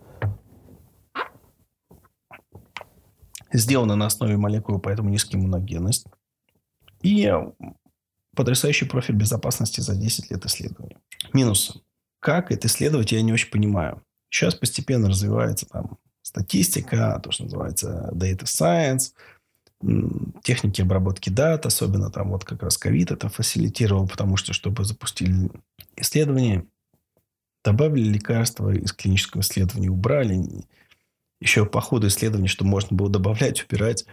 Сделано 3.51 3.95
на 3.95 4.05
основе 4.05 4.37
молекулы, 4.37 4.79
поэтому 4.79 5.09
низкая 5.09 5.41
иммуногенность. 5.41 6.05
И 7.01 7.33
потрясающий 8.35 8.85
профиль 8.85 9.15
безопасности 9.15 9.81
за 9.81 9.95
10 9.95 10.31
лет 10.31 10.45
исследований. 10.45 10.97
Минусы. 11.33 11.81
Как 12.19 12.51
это 12.51 12.67
исследовать, 12.67 13.11
я 13.11 13.21
не 13.21 13.33
очень 13.33 13.51
понимаю. 13.51 14.01
Сейчас 14.29 14.55
постепенно 14.55 15.09
развивается 15.09 15.67
там 15.67 15.97
статистика, 16.21 17.19
то, 17.21 17.31
что 17.31 17.43
называется 17.43 18.09
data 18.13 18.43
science– 18.43 19.13
техники 20.43 20.81
обработки 20.81 21.29
дат, 21.29 21.65
особенно 21.65 22.09
там 22.09 22.29
вот 22.29 22.45
как 22.45 22.63
раз 22.63 22.77
ковид 22.77 23.11
это 23.11 23.29
фасилитировал, 23.29 24.07
потому 24.07 24.37
что, 24.37 24.53
чтобы 24.53 24.85
запустили 24.85 25.49
исследование, 25.95 26.65
добавили 27.63 28.09
лекарства 28.09 28.71
из 28.71 28.93
клинического 28.93 29.41
исследования, 29.41 29.89
убрали. 29.89 30.43
Еще 31.39 31.65
по 31.65 31.81
ходу 31.81 32.07
исследования, 32.07 32.47
что 32.47 32.65
можно 32.65 32.95
было 32.95 33.09
добавлять, 33.09 33.65
убирать 33.65 34.05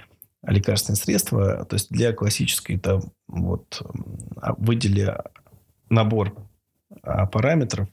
лекарственные 0.43 0.97
средства. 0.97 1.65
То 1.67 1.75
есть 1.75 1.91
для 1.91 2.13
классической 2.13 2.77
это 2.77 3.03
вот 3.27 3.83
а, 4.37 4.55
выдели 4.55 5.15
набор 5.91 6.35
а, 7.03 7.27
параметров, 7.27 7.89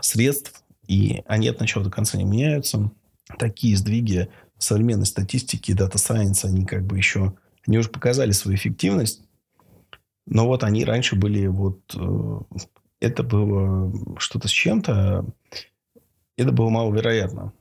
средств, 0.00 0.64
и 0.86 1.22
они 1.26 1.48
от 1.48 1.60
начала 1.60 1.84
до 1.84 1.90
конца 1.90 2.16
не 2.18 2.24
меняются. 2.24 2.90
Такие 3.38 3.76
сдвиги 3.76 4.28
современной 4.62 5.06
статистики 5.06 5.70
и 5.70 5.74
дата 5.74 5.98
сайенс, 5.98 6.44
они 6.44 6.64
как 6.64 6.84
бы 6.84 6.96
еще, 6.96 7.34
они 7.66 7.78
уже 7.78 7.88
показали 7.88 8.32
свою 8.32 8.56
эффективность, 8.56 9.22
но 10.26 10.46
вот 10.46 10.64
они 10.64 10.84
раньше 10.84 11.16
были 11.16 11.46
вот, 11.46 11.80
э, 11.94 12.40
это 13.00 13.22
было 13.22 13.92
что-то 14.18 14.48
с 14.48 14.52
чем-то, 14.52 15.26
это 16.36 16.52
было 16.52 16.68
маловероятно. 16.68 17.52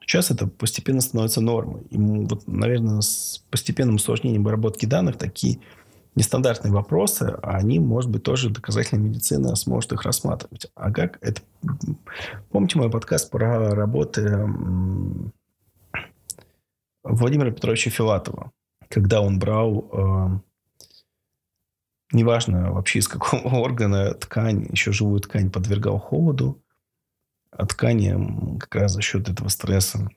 Сейчас 0.00 0.30
это 0.30 0.46
постепенно 0.46 1.00
становится 1.00 1.40
нормой. 1.40 1.82
И 1.90 1.96
вот, 1.96 2.46
наверное, 2.46 3.00
с 3.00 3.42
постепенным 3.50 3.94
усложнением 3.94 4.42
обработки 4.42 4.84
данных 4.84 5.16
такие 5.16 5.60
нестандартные 6.14 6.72
вопросы, 6.72 7.38
они, 7.42 7.78
может 7.78 8.10
быть, 8.10 8.22
тоже 8.22 8.50
доказательная 8.50 9.02
медицина 9.02 9.56
сможет 9.56 9.92
их 9.92 10.02
рассматривать. 10.02 10.70
А 10.74 10.92
как 10.92 11.18
это... 11.22 11.40
Помните 12.50 12.78
мой 12.78 12.90
подкаст 12.90 13.30
про 13.30 13.74
работы 13.74 14.46
Владимира 17.04 17.50
Петровича 17.50 17.90
Филатова, 17.90 18.50
когда 18.88 19.20
он 19.20 19.38
брал, 19.38 19.90
э, 19.92 20.40
неважно 22.12 22.72
вообще 22.72 23.00
из 23.00 23.08
какого 23.08 23.42
органа 23.60 24.14
ткань, 24.14 24.66
еще 24.70 24.90
живую 24.90 25.20
ткань 25.20 25.50
подвергал 25.50 25.98
холоду, 25.98 26.62
а 27.50 27.66
ткани 27.66 28.58
как 28.58 28.74
раз 28.74 28.92
за 28.92 29.02
счет 29.02 29.28
этого 29.28 29.48
стресса 29.48 30.08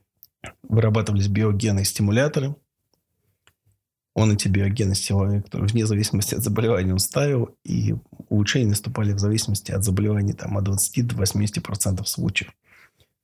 вырабатывались 0.63 1.27
биогены 1.27 1.81
и 1.81 1.85
стимуляторы. 1.85 2.55
он 4.15 4.31
эти 4.31 4.47
гены 4.47 4.95
силовые, 4.95 5.43
которые 5.43 5.67
вне 5.67 5.85
зависимости 5.85 6.35
от 6.35 6.43
заболевания 6.43 6.93
он 6.93 6.99
ставил, 6.99 7.55
и 7.65 7.95
улучшения 8.29 8.69
наступали 8.69 9.11
в 9.11 9.19
зависимости 9.19 9.71
от 9.71 9.83
заболеваний 9.83 10.33
там, 10.33 10.57
от 10.57 10.63
20 10.63 11.05
до 11.05 11.15
80% 11.15 12.05
случаев. 12.05 12.51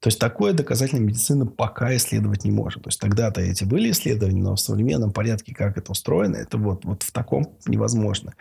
То 0.03 0.09
есть 0.09 0.19
такое 0.19 0.51
доказательная 0.51 1.01
медицина 1.01 1.45
пока 1.45 1.95
исследовать 1.95 2.43
не 2.43 2.51
может. 2.51 2.83
То 2.83 2.89
есть 2.89 2.99
тогда-то 2.99 3.39
эти 3.39 3.63
были 3.63 3.89
исследования, 3.89 4.41
но 4.41 4.57
в 4.57 4.59
современном 4.59 5.13
порядке, 5.13 5.55
как 5.55 5.77
это 5.77 5.93
устроено, 5.93 6.35
это 6.35 6.57
вот, 6.57 6.83
вот 6.83 7.03
в 7.03 7.11
таком 7.13 7.57
невозможно. 7.67 8.33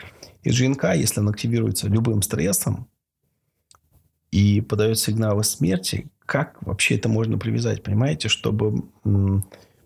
И 0.43 0.51
ЖНК, 0.51 0.87
если 0.97 1.21
он 1.21 1.29
активируется 1.29 1.87
любым 1.87 2.23
стрессом 2.23 2.89
и 4.33 4.61
подает 4.61 4.99
сигналы 4.99 5.45
смерти, 5.45 6.09
как 6.27 6.61
вообще 6.67 6.97
это 6.97 7.09
можно 7.09 7.39
привязать, 7.39 7.85
понимаете, 7.85 8.29
чтобы 8.29 8.83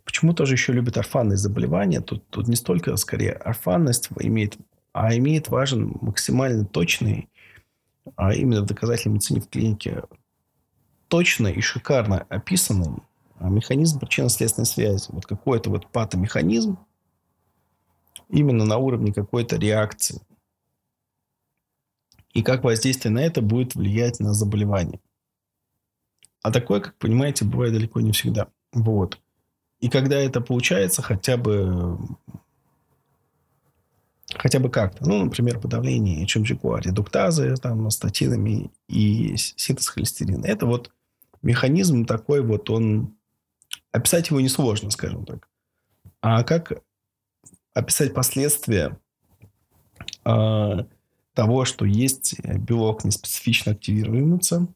Почему 0.07 0.33
тоже 0.33 0.55
еще 0.55 0.73
любят 0.73 0.97
орфанные 0.97 1.37
заболевания? 1.37 2.01
Тут, 2.01 2.27
тут 2.31 2.49
не 2.49 2.57
столько, 2.57 2.97
скорее, 2.97 3.33
орфанность 3.33 4.09
имеет, 4.21 4.57
а 4.93 5.15
имеет 5.15 5.49
важен 5.49 5.95
максимально 6.01 6.65
точный, 6.65 7.29
а 8.15 8.33
именно 8.33 8.63
в 8.63 8.67
доказательной 8.67 9.17
медицине 9.17 9.41
в 9.41 9.49
клинике, 9.49 10.05
точно 11.09 11.49
и 11.49 11.61
шикарно 11.61 12.27
описанный 12.29 13.03
механизм 13.41 14.01
причинно-следственной 14.01 14.67
связи. 14.67 15.07
Вот 15.09 15.27
какой-то 15.27 15.71
вот 15.71 15.87
патомеханизм 15.89 16.79
именно 18.29 18.65
на 18.65 18.79
уровне 18.79 19.13
какой-то 19.13 19.57
реакции. 19.57 20.21
И 22.33 22.43
как 22.43 22.65
воздействие 22.65 23.13
на 23.13 23.21
это 23.21 23.41
будет 23.41 23.75
влиять 23.75 24.21
на 24.21 24.35
заболевание. 24.35 25.01
А 26.43 26.51
такое, 26.51 26.81
как 26.81 26.97
понимаете, 26.97 27.45
бывает 27.45 27.73
далеко 27.73 28.01
не 28.01 28.13
всегда. 28.13 28.49
Вот. 28.73 29.19
И 29.81 29.89
когда 29.89 30.17
это 30.17 30.41
получается 30.41 31.03
хотя 31.03 31.37
бы 31.37 31.99
хотя 34.35 34.59
бы 34.59 34.71
как-то, 34.71 35.09
ну, 35.09 35.25
например, 35.25 35.61
подавление 35.61 36.27
ЧМЖК, 36.27 36.81
редуктазы 36.81 37.55
там, 37.57 37.91
статинами 37.91 38.71
и 38.89 39.37
синтез 39.37 39.89
холестерина. 39.89 40.45
Это 40.45 40.67
вот 40.67 40.93
механизм 41.47 42.05
такой 42.05 42.43
вот, 42.43 42.69
он... 42.71 43.15
Описать 43.93 44.29
его 44.29 44.41
несложно, 44.41 44.91
скажем 44.91 45.25
так. 45.25 45.49
А 46.21 46.43
как 46.43 46.83
описать 47.73 48.13
последствия 48.13 48.99
э, 50.25 50.85
того, 51.33 51.65
что 51.65 51.85
есть 51.87 52.39
белок 52.41 53.05
неспецифично 53.05 53.73
активируется, 53.73 54.67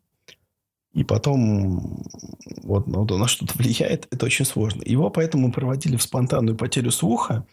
и 0.93 1.05
потом 1.05 2.03
вот, 2.63 2.87
вот 2.87 3.11
на 3.11 3.29
что-то 3.29 3.57
влияет, 3.57 4.09
это 4.11 4.27
очень 4.27 4.45
сложно. 4.45 4.83
Его 4.85 5.11
поэтому 5.11 5.53
проводили 5.53 5.97
в 5.97 6.03
спонтанную 6.03 6.57
потерю 6.57 6.91
слуха. 6.91 7.47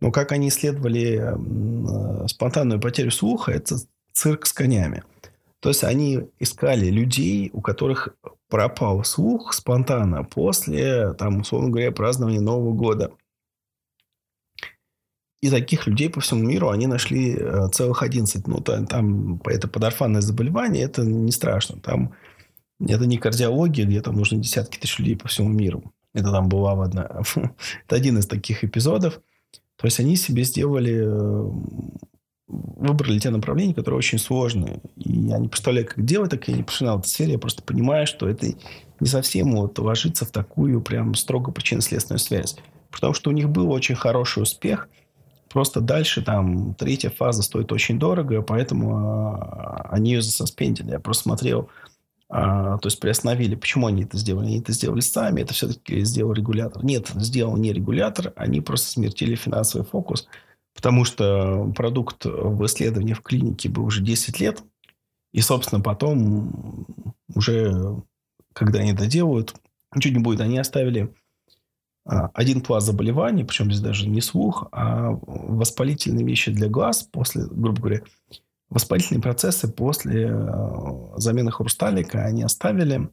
Но 0.00 0.12
как 0.12 0.32
они 0.32 0.48
исследовали 0.48 1.22
э, 1.22 2.28
спонтанную 2.28 2.80
потерю 2.80 3.10
слуха, 3.10 3.52
это 3.52 3.78
цирк 4.12 4.46
с 4.46 4.52
конями. 4.52 5.02
То 5.64 5.70
есть 5.70 5.82
они 5.82 6.20
искали 6.40 6.90
людей, 6.90 7.48
у 7.54 7.62
которых 7.62 8.10
пропал 8.50 9.02
слух 9.02 9.54
спонтанно 9.54 10.22
после, 10.22 11.14
там, 11.14 11.40
условно 11.40 11.70
говоря, 11.70 11.90
празднования 11.90 12.42
Нового 12.42 12.74
года. 12.74 13.12
И 15.40 15.48
таких 15.48 15.86
людей 15.86 16.10
по 16.10 16.20
всему 16.20 16.42
миру 16.42 16.68
они 16.68 16.86
нашли 16.86 17.34
э, 17.34 17.68
целых 17.72 18.02
11. 18.02 18.46
Ну, 18.46 18.60
там, 18.60 18.86
там 18.86 19.40
это 19.46 19.66
подорфанное 19.66 20.20
заболевание, 20.20 20.84
это 20.84 21.02
не 21.02 21.32
страшно. 21.32 21.80
Там 21.80 22.12
это 22.86 23.06
не 23.06 23.16
кардиология, 23.16 23.86
где 23.86 24.02
там 24.02 24.16
нужны 24.16 24.42
десятки 24.42 24.76
тысяч 24.76 24.98
людей 24.98 25.16
по 25.16 25.28
всему 25.28 25.48
миру. 25.48 25.94
Это 26.12 26.30
там 26.30 26.50
была 26.50 26.72
одна. 26.72 27.04
Это 27.86 27.96
один 27.96 28.18
из 28.18 28.26
таких 28.26 28.64
эпизодов. 28.64 29.18
То 29.76 29.86
есть 29.86 29.98
они 29.98 30.16
себе 30.16 30.44
сделали, 30.44 31.06
э, 31.06 31.50
выбрали 32.46 33.18
те 33.18 33.30
направления, 33.30 33.74
которые 33.74 33.98
очень 33.98 34.18
сложные. 34.18 34.80
И 34.96 35.12
я 35.12 35.38
не 35.38 35.48
представляю, 35.48 35.86
как 35.86 36.04
делать, 36.04 36.30
так 36.30 36.46
я 36.48 36.54
не 36.54 36.62
профессионал 36.62 36.98
этой 36.98 37.08
сфере. 37.08 37.32
Я 37.32 37.38
просто 37.38 37.62
понимаю, 37.62 38.06
что 38.06 38.28
это 38.28 38.46
не 39.00 39.06
совсем 39.06 39.54
вот 39.56 39.78
ложится 39.78 40.24
в 40.24 40.30
такую 40.30 40.80
прям 40.80 41.14
строго 41.14 41.52
причинно-следственную 41.52 42.18
связь. 42.18 42.56
Потому 42.90 43.14
что 43.14 43.30
у 43.30 43.32
них 43.32 43.48
был 43.48 43.70
очень 43.72 43.94
хороший 43.94 44.42
успех. 44.42 44.88
Просто 45.52 45.80
дальше 45.80 46.22
там 46.22 46.74
третья 46.74 47.10
фаза 47.10 47.42
стоит 47.42 47.72
очень 47.72 47.98
дорого, 47.98 48.42
поэтому 48.42 48.96
а, 48.96 49.88
они 49.90 50.12
ее 50.12 50.22
засоспендили. 50.22 50.90
Я 50.90 51.00
просто 51.00 51.24
смотрел 51.24 51.70
а, 52.28 52.78
то 52.78 52.88
есть 52.88 52.98
приостановили. 53.00 53.54
Почему 53.54 53.86
они 53.86 54.02
это 54.02 54.18
сделали? 54.18 54.46
Они 54.46 54.58
это 54.58 54.72
сделали 54.72 55.00
сами, 55.00 55.42
это 55.42 55.54
все-таки 55.54 56.04
сделал 56.04 56.32
регулятор. 56.32 56.84
Нет, 56.84 57.08
сделал 57.14 57.56
не 57.56 57.72
регулятор, 57.72 58.32
они 58.36 58.60
просто 58.60 58.88
смертили 58.88 59.36
финансовый 59.36 59.84
фокус, 59.84 60.26
потому 60.74 61.04
что 61.04 61.72
продукт 61.76 62.24
в 62.24 62.64
исследовании 62.66 63.14
в 63.14 63.22
клинике 63.22 63.68
был 63.68 63.84
уже 63.84 64.02
10 64.02 64.40
лет, 64.40 64.62
и, 65.32 65.40
собственно, 65.40 65.80
потом 65.80 66.86
уже, 67.34 67.96
когда 68.52 68.80
они 68.80 68.92
это 68.92 69.06
делают, 69.06 69.54
ничего 69.94 70.14
не 70.14 70.22
будет. 70.22 70.40
Они 70.40 70.58
оставили 70.58 71.12
а, 72.04 72.28
один 72.34 72.60
класс 72.60 72.84
заболеваний, 72.84 73.44
причем 73.44 73.66
здесь 73.66 73.80
даже 73.80 74.08
не 74.08 74.20
слух, 74.20 74.68
а 74.72 75.10
воспалительные 75.10 76.24
вещи 76.24 76.52
для 76.52 76.68
глаз 76.68 77.02
после, 77.02 77.46
грубо 77.46 77.80
говоря, 77.80 78.02
воспалительные 78.68 79.22
процессы 79.22 79.68
после 79.68 80.28
э, 80.28 81.12
замены 81.16 81.50
хрусталика 81.50 82.24
они 82.24 82.42
оставили. 82.42 83.08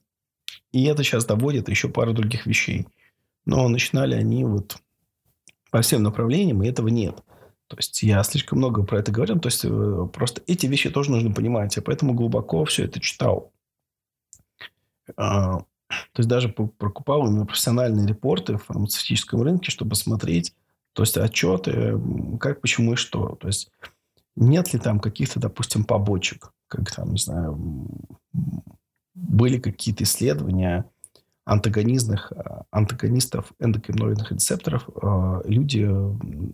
И 0.72 0.84
это 0.86 1.04
сейчас 1.04 1.26
доводит 1.26 1.70
еще 1.70 1.90
пару 1.90 2.14
других 2.14 2.46
вещей. 2.46 2.88
Но 3.46 3.68
начинали 3.68 4.16
они 4.16 4.44
вот 4.44 4.78
по 5.72 5.82
всем 5.82 6.04
направлениям, 6.04 6.62
и 6.64 6.68
этого 6.68 6.90
нет. 6.90 7.24
То 7.72 7.78
есть 7.78 8.04
я 8.04 8.22
слишком 8.24 8.58
много 8.58 8.84
про 8.84 9.00
это 9.00 9.14
говорил. 9.14 9.40
То 9.40 9.48
есть 9.48 9.64
э, 9.64 10.08
просто 10.12 10.42
эти 10.46 10.66
вещи 10.66 10.90
тоже 10.90 11.10
нужно 11.10 11.32
понимать. 11.32 11.74
Я 11.78 11.82
поэтому 11.82 12.14
глубоко 12.14 12.66
все 12.66 12.84
это 12.84 13.00
читал. 13.00 13.54
А, 15.16 15.60
то 15.60 16.18
есть 16.18 16.28
даже 16.28 16.50
прокупал 16.50 17.26
именно 17.28 17.46
профессиональные 17.46 18.06
репорты 18.06 18.58
в 18.58 18.66
фармацевтическом 18.66 19.42
рынке, 19.42 19.72
чтобы 19.72 19.96
смотреть, 19.96 20.54
то 20.92 21.04
есть 21.04 21.16
отчеты, 21.16 21.98
как, 22.42 22.60
почему 22.60 22.94
и 22.94 22.98
что. 22.98 23.38
То 23.40 23.48
есть 23.48 23.72
нет 24.36 24.74
ли 24.74 24.80
там 24.80 25.00
каких-то, 25.00 25.40
допустим, 25.40 25.86
побочек, 25.86 26.52
как 26.68 26.94
там, 26.94 27.14
не 27.14 27.20
знаю, 27.20 27.58
были 29.14 29.60
какие-то 29.60 30.04
исследования 30.04 30.90
антагонистных, 31.46 32.32
э, 32.32 32.64
антагонистов 32.72 33.52
эндокриноидных 33.60 34.32
рецепторов. 34.32 34.88
Э, 35.02 35.42
люди, 35.46 35.88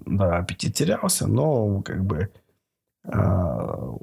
да, 0.05 0.37
аппетит 0.37 0.75
терялся, 0.75 1.27
но 1.27 1.81
как 1.81 2.05
бы 2.05 2.31
э, 3.03 3.19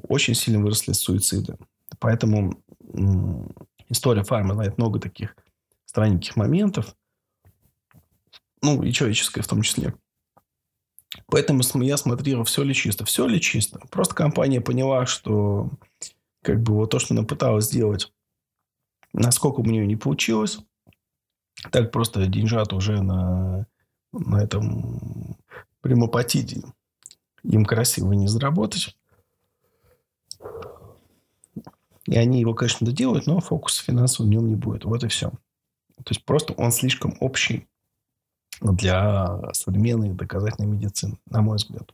очень 0.07 0.35
сильно 0.35 0.61
выросли 0.61 0.93
суициды. 0.93 1.57
Поэтому 1.99 2.61
история 3.89 4.23
фармы 4.23 4.53
знает 4.53 4.77
много 4.77 4.99
таких 4.99 5.35
странненьких 5.85 6.35
моментов. 6.35 6.95
Ну, 8.61 8.81
и 8.83 8.91
человеческое 8.91 9.41
в 9.41 9.47
том 9.47 9.61
числе. 9.61 9.93
Поэтому 11.27 11.61
я 11.81 11.97
смотрел, 11.97 12.43
все 12.43 12.63
ли 12.63 12.73
чисто. 12.73 13.05
Все 13.05 13.27
ли 13.27 13.39
чисто. 13.39 13.79
Просто 13.89 14.15
компания 14.15 14.59
поняла, 14.61 15.05
что 15.05 15.71
как 16.43 16.61
бы 16.61 16.73
вот 16.73 16.89
то, 16.91 16.99
что 16.99 17.13
она 17.13 17.23
пыталась 17.23 17.65
сделать, 17.65 18.11
насколько 19.13 19.61
у 19.61 19.65
нее 19.65 19.87
не 19.87 19.95
получилось, 19.95 20.59
так 21.71 21.91
просто 21.91 22.25
деньжат 22.27 22.73
уже 22.73 23.01
на, 23.01 23.65
на 24.11 24.43
этом 24.43 25.37
прямопатиде 25.81 26.63
им 27.43 27.65
красиво 27.65 28.13
не 28.13 28.27
заработать. 28.27 28.97
И 32.07 32.15
они 32.17 32.39
его, 32.39 32.53
конечно, 32.53 32.85
доделают, 32.85 33.25
но 33.25 33.39
фокус 33.39 33.77
финансовый 33.77 34.27
в 34.27 34.29
нем 34.29 34.47
не 34.47 34.55
будет. 34.55 34.85
Вот 34.85 35.03
и 35.03 35.07
все. 35.07 35.31
То 35.97 36.09
есть 36.09 36.23
просто 36.23 36.53
он 36.53 36.71
слишком 36.71 37.17
общий 37.19 37.67
для 38.61 39.51
современной 39.53 40.13
доказательной 40.13 40.67
медицины, 40.67 41.17
на 41.25 41.41
мой 41.41 41.57
взгляд. 41.57 41.93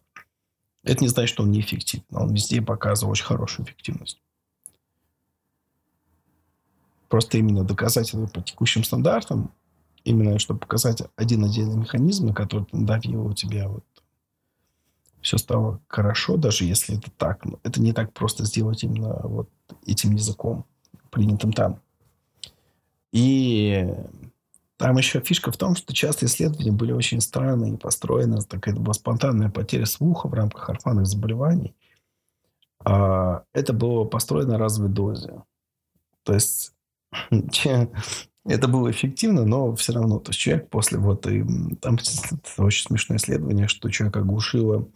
Это 0.83 1.01
не 1.01 1.07
значит, 1.07 1.33
что 1.33 1.43
он 1.43 1.51
неэффективен. 1.51 2.03
Он 2.11 2.33
везде 2.33 2.61
показывал 2.61 3.11
очень 3.11 3.25
хорошую 3.25 3.65
эффективность. 3.65 4.21
Просто 7.11 7.37
именно 7.37 7.65
доказательно 7.65 8.25
по 8.29 8.41
текущим 8.41 8.85
стандартам, 8.85 9.51
именно 10.05 10.39
чтобы 10.39 10.61
показать 10.61 11.03
один 11.17 11.43
отдельный 11.43 11.75
механизм, 11.75 12.33
который 12.33 12.65
надавил 12.71 13.27
у 13.27 13.33
тебя 13.33 13.67
вот 13.67 13.83
все 15.19 15.37
стало 15.37 15.81
хорошо, 15.89 16.37
даже 16.37 16.63
если 16.63 16.97
это 16.97 17.11
так. 17.11 17.43
Но 17.43 17.59
это 17.63 17.81
не 17.81 17.91
так 17.91 18.13
просто 18.13 18.45
сделать 18.45 18.85
именно 18.85 19.13
вот 19.25 19.49
этим 19.85 20.13
языком, 20.13 20.65
принятым 21.09 21.51
там. 21.51 21.81
И 23.11 23.93
там 24.77 24.97
еще 24.97 25.19
фишка 25.19 25.51
в 25.51 25.57
том, 25.57 25.75
что 25.75 25.93
часто 25.93 26.27
исследования 26.27 26.71
были 26.71 26.93
очень 26.93 27.19
странные, 27.19 27.77
построены, 27.77 28.41
такая 28.41 28.73
была 28.73 28.93
спонтанная 28.93 29.49
потеря 29.49 29.85
слуха 29.85 30.29
в 30.29 30.33
рамках 30.33 30.69
орфанных 30.69 31.07
заболеваний. 31.07 31.75
А 32.85 33.43
это 33.51 33.73
было 33.73 34.05
построено 34.05 34.53
на 34.53 34.59
разовой 34.59 34.89
дозе. 34.89 35.43
То 36.23 36.33
есть 36.33 36.71
Это 38.43 38.67
было 38.67 38.89
эффективно, 38.89 39.45
но 39.45 39.75
все 39.75 39.93
равно. 39.93 40.19
То 40.19 40.29
есть 40.29 40.39
человек 40.39 40.69
после 40.69 40.97
вот... 40.97 41.27
И, 41.27 41.43
там 41.75 41.97
очень 42.57 42.87
смешное 42.87 43.17
исследование, 43.17 43.67
что 43.67 43.89
человек 43.89 44.17
оглушило 44.17 44.87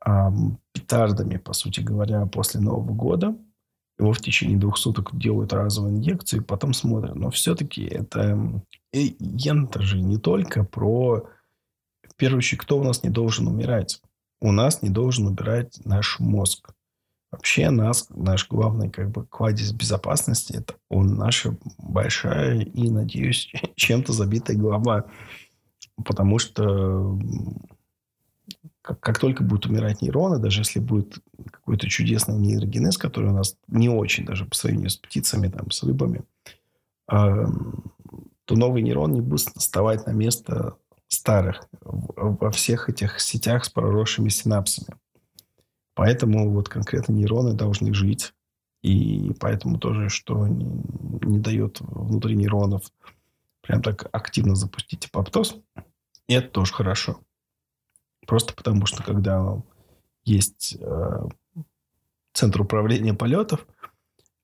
а, 0.00 0.32
петардами, 0.72 1.38
по 1.38 1.52
сути 1.52 1.80
говоря, 1.80 2.26
после 2.26 2.60
Нового 2.60 2.92
года. 2.92 3.36
Его 3.98 4.12
в 4.12 4.20
течение 4.20 4.56
двух 4.56 4.78
суток 4.78 5.10
делают 5.18 5.52
разовую 5.52 5.94
инъекцию, 5.94 6.40
и 6.40 6.44
потом 6.44 6.72
смотрят. 6.72 7.16
Но 7.16 7.30
все-таки 7.30 7.82
это... 7.84 8.62
И 8.92 9.16
это 9.44 9.82
же 9.82 10.00
не 10.00 10.18
только 10.18 10.62
про... 10.62 11.28
В 12.08 12.14
первую 12.16 12.38
очередь, 12.38 12.60
кто 12.60 12.78
у 12.78 12.84
нас 12.84 13.02
не 13.02 13.10
должен 13.10 13.48
умирать? 13.48 14.00
У 14.40 14.52
нас 14.52 14.82
не 14.82 14.90
должен 14.90 15.26
умирать 15.26 15.80
наш 15.84 16.20
мозг. 16.20 16.70
Вообще 17.30 17.68
нас, 17.70 18.06
наш 18.10 18.48
главный 18.48 18.88
как 18.88 19.10
бы 19.10 19.26
кладезь 19.26 19.72
безопасности, 19.72 20.54
это 20.54 20.74
он 20.88 21.16
наша 21.16 21.58
большая 21.76 22.60
и, 22.60 22.90
надеюсь, 22.90 23.52
чем-то 23.76 24.12
забитая 24.12 24.56
голова. 24.56 25.04
Потому 26.04 26.38
что 26.38 27.18
как, 28.80 29.00
как 29.00 29.18
только 29.18 29.44
будут 29.44 29.66
умирать 29.66 30.00
нейроны, 30.00 30.38
даже 30.38 30.62
если 30.62 30.80
будет 30.80 31.18
какой-то 31.50 31.88
чудесный 31.88 32.36
нейрогенез, 32.36 32.96
который 32.96 33.28
у 33.28 33.34
нас 33.34 33.56
не 33.66 33.90
очень 33.90 34.24
даже 34.24 34.46
по 34.46 34.54
сравнению 34.54 34.88
с 34.88 34.96
птицами, 34.96 35.48
там, 35.48 35.70
с 35.70 35.82
рыбами, 35.82 36.22
э, 37.12 37.46
то 38.46 38.56
новый 38.56 38.80
нейрон 38.80 39.12
не 39.12 39.20
будет 39.20 39.40
вставать 39.40 40.06
на 40.06 40.12
место 40.12 40.76
старых 41.08 41.68
во 41.82 42.50
всех 42.50 42.88
этих 42.88 43.20
сетях 43.20 43.66
с 43.66 43.68
проросшими 43.68 44.30
синапсами. 44.30 44.96
Поэтому 45.98 46.48
вот 46.52 46.68
конкретно 46.68 47.12
нейроны 47.12 47.54
должны 47.54 47.92
жить. 47.92 48.32
И 48.82 49.32
поэтому 49.40 49.80
тоже, 49.80 50.08
что 50.10 50.46
не, 50.46 50.64
не 51.26 51.40
дает 51.40 51.80
внутри 51.80 52.36
нейронов 52.36 52.84
прям 53.62 53.82
так 53.82 54.08
активно 54.12 54.54
запустить 54.54 55.06
апоптоз, 55.06 55.56
это 56.28 56.48
тоже 56.50 56.72
хорошо. 56.72 57.18
Просто 58.28 58.54
потому, 58.54 58.86
что 58.86 59.02
когда 59.02 59.60
есть 60.24 60.76
э, 60.78 61.26
центр 62.32 62.60
управления 62.60 63.14
полетов, 63.14 63.66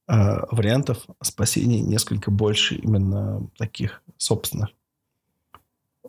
э, 0.09 0.13
вариантов 0.51 1.07
спасения 1.23 1.83
несколько 1.83 2.33
больше 2.33 2.75
именно 2.75 3.49
таких 3.57 4.03
собственных. 4.17 4.71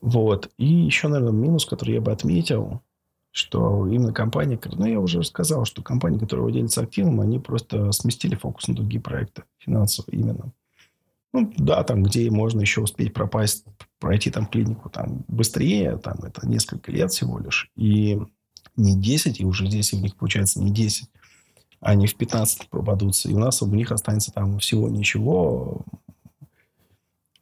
Вот. 0.01 0.49
И 0.57 0.65
еще, 0.65 1.07
наверное, 1.07 1.39
минус, 1.39 1.67
который 1.67 1.93
я 1.93 2.01
бы 2.01 2.11
отметил, 2.11 2.81
что 3.35 3.85
именно 3.85 4.13
компания, 4.13 4.57
ну, 4.77 4.85
я 4.85 4.97
уже 4.97 5.21
сказал, 5.25 5.65
что 5.65 5.83
компании, 5.83 6.19
которые 6.19 6.43
владельцы 6.43 6.79
активом, 6.79 7.19
они 7.19 7.37
просто 7.37 7.91
сместили 7.91 8.35
фокус 8.35 8.69
на 8.69 8.75
другие 8.75 9.01
проекты 9.01 9.43
финансовые 9.57 10.17
именно. 10.17 10.53
Ну, 11.33 11.51
да, 11.57 11.83
там, 11.83 12.01
где 12.01 12.31
можно 12.31 12.61
еще 12.61 12.79
успеть 12.79 13.13
пропасть, 13.13 13.65
пройти 13.99 14.31
там 14.31 14.45
клинику 14.45 14.89
там 14.89 15.25
быстрее, 15.27 15.97
там 15.97 16.15
это 16.23 16.47
несколько 16.47 16.93
лет 16.93 17.11
всего 17.11 17.37
лишь. 17.37 17.69
И 17.75 18.17
не 18.77 18.95
10, 18.97 19.41
и 19.41 19.45
уже 19.45 19.67
здесь 19.67 19.91
у 19.91 19.97
них 19.97 20.15
получается 20.15 20.61
не 20.61 20.71
10, 20.71 21.09
а 21.81 21.91
они 21.91 22.07
в 22.07 22.15
15 22.15 22.69
попадутся. 22.69 23.29
И 23.29 23.33
у 23.33 23.39
нас 23.39 23.61
у 23.61 23.67
них 23.67 23.91
останется 23.91 24.31
там 24.31 24.59
всего 24.59 24.87
ничего, 24.87 25.83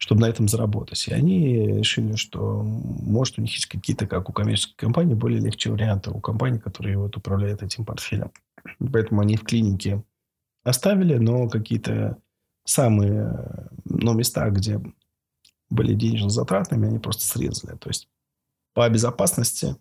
чтобы 0.03 0.19
на 0.19 0.25
этом 0.25 0.49
заработать. 0.49 1.07
И 1.07 1.13
они 1.13 1.77
решили, 1.77 2.17
что 2.17 2.61
может 2.61 3.39
у 3.39 3.41
них 3.41 3.53
есть 3.53 3.67
какие-то, 3.67 4.05
как 4.05 4.29
у 4.29 4.33
коммерческой 4.33 4.75
компании, 4.75 5.13
более 5.13 5.39
легче 5.39 5.71
варианты 5.71 6.11
у 6.11 6.19
компании, 6.19 6.59
которые 6.59 6.97
вот 6.97 7.15
управляют 7.15 7.63
этим 7.63 7.85
портфелем. 7.85 8.29
Поэтому 8.91 9.21
они 9.21 9.37
в 9.37 9.45
клинике 9.45 10.03
оставили, 10.65 11.15
но 11.15 11.47
какие-то 11.47 12.17
самые 12.65 13.69
но 13.85 14.11
места, 14.11 14.49
где 14.49 14.81
были 15.69 15.93
денежно 15.93 16.29
затратными, 16.29 16.89
они 16.89 16.99
просто 16.99 17.23
срезали. 17.23 17.77
То 17.77 17.87
есть 17.87 18.09
по 18.73 18.89
безопасности 18.89 19.77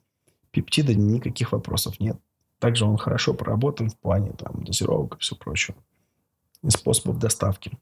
пептида 0.52 0.94
никаких 0.94 1.50
вопросов 1.50 1.98
нет. 1.98 2.16
Также 2.60 2.84
он 2.84 2.96
хорошо 2.96 3.34
проработан 3.34 3.90
в 3.90 3.98
плане 3.98 4.34
там, 4.34 4.62
дозировок 4.62 5.16
и 5.16 5.18
все 5.18 5.34
прочее. 5.34 5.76
И 6.62 6.70
способов 6.70 7.18
доставки. 7.18 7.72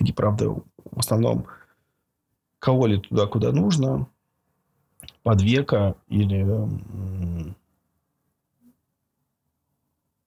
Они, 0.00 0.12
правда, 0.12 0.48
в 0.48 0.98
основном 0.98 1.46
кололи 2.58 2.98
туда, 2.98 3.26
куда 3.26 3.52
нужно, 3.52 4.08
под 5.22 5.42
века 5.42 5.96
или, 6.08 6.46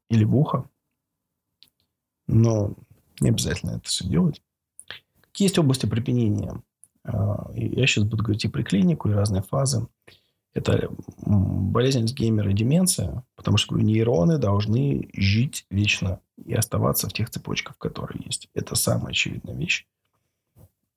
или 0.10 0.24
в 0.24 0.36
ухо. 0.36 0.70
Но 2.28 2.76
не 3.20 3.30
обязательно 3.30 3.72
это 3.72 3.90
все 3.90 4.08
делать. 4.08 4.42
Есть 5.36 5.58
области 5.58 5.86
применения? 5.86 6.62
А, 7.04 7.50
я 7.54 7.88
сейчас 7.88 8.04
буду 8.04 8.24
говорить 8.24 8.46
и 8.46 8.50
про 8.50 8.64
клинику, 8.64 9.10
и 9.10 9.14
разные 9.14 9.42
фазы. 9.42 9.88
Это 10.54 10.90
болезнь 11.26 12.00
Альцгеймера 12.00 12.52
и 12.52 12.56
деменция, 12.56 13.24
потому 13.36 13.58
что 13.58 13.78
нейроны 13.78 14.38
должны 14.38 15.10
жить 15.14 15.66
вечно 15.70 16.20
и 16.44 16.54
оставаться 16.54 17.08
в 17.08 17.14
тех 17.14 17.30
цепочках, 17.30 17.78
которые 17.78 18.22
есть. 18.26 18.50
Это 18.54 18.76
самая 18.76 19.12
очевидная 19.12 19.56
вещь. 19.56 19.88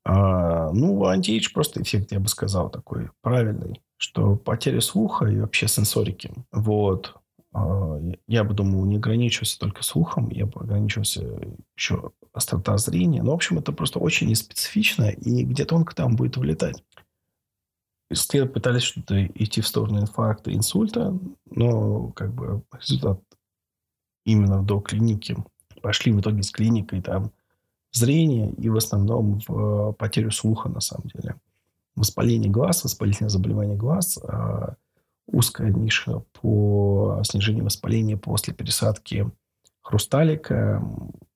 А, 0.04 0.70
ну, 0.72 1.04
антиэйдж 1.06 1.52
просто 1.52 1.82
эффект, 1.82 2.12
я 2.12 2.20
бы 2.20 2.28
сказал, 2.28 2.70
такой 2.70 3.10
правильный, 3.20 3.80
что 3.96 4.36
потеря 4.36 4.80
слуха 4.80 5.26
и 5.26 5.38
вообще 5.38 5.68
сенсорики. 5.68 6.32
Вот. 6.50 7.14
А, 7.52 8.00
я 8.26 8.44
бы, 8.44 8.54
думал, 8.54 8.84
не 8.84 8.96
ограничивался 8.96 9.58
только 9.58 9.84
слухом, 9.84 10.30
я 10.30 10.46
бы 10.46 10.60
ограничивался 10.60 11.24
еще 11.76 12.12
острота 12.32 12.78
зрения. 12.78 13.22
Но, 13.22 13.32
в 13.32 13.34
общем, 13.34 13.58
это 13.58 13.72
просто 13.72 13.98
очень 13.98 14.28
неспецифично, 14.28 15.10
и 15.10 15.44
где-то 15.44 15.76
он 15.76 15.84
там 15.84 16.16
будет 16.16 16.36
вылетать. 16.36 16.82
Исследователи 18.10 18.54
пытались 18.54 18.82
что-то 18.82 19.26
идти 19.26 19.60
в 19.60 19.66
сторону 19.66 20.00
инфаркта, 20.00 20.52
инсульта, 20.52 21.18
но 21.46 22.08
как 22.12 22.34
бы 22.34 22.62
результат 22.78 23.20
именно 24.24 24.62
до 24.62 24.80
клиники 24.80 25.36
пошли 25.80 26.12
в 26.12 26.20
итоге 26.20 26.42
с 26.42 26.50
клиникой 26.50 27.00
там 27.00 27.32
зрения 27.92 28.50
и 28.52 28.68
в 28.68 28.76
основном 28.76 29.40
в 29.46 29.90
э, 29.90 29.92
потерю 29.94 30.30
слуха, 30.30 30.68
на 30.68 30.80
самом 30.80 31.08
деле. 31.08 31.36
Воспаление 31.94 32.50
глаз, 32.50 32.84
воспалительное 32.84 33.28
заболевание 33.28 33.76
глаз, 33.76 34.18
а, 34.22 34.76
узкая 35.26 35.70
ниша 35.70 36.22
по 36.40 37.20
снижению 37.24 37.64
воспаления 37.64 38.16
после 38.16 38.54
пересадки 38.54 39.30
хрусталика. 39.82 40.82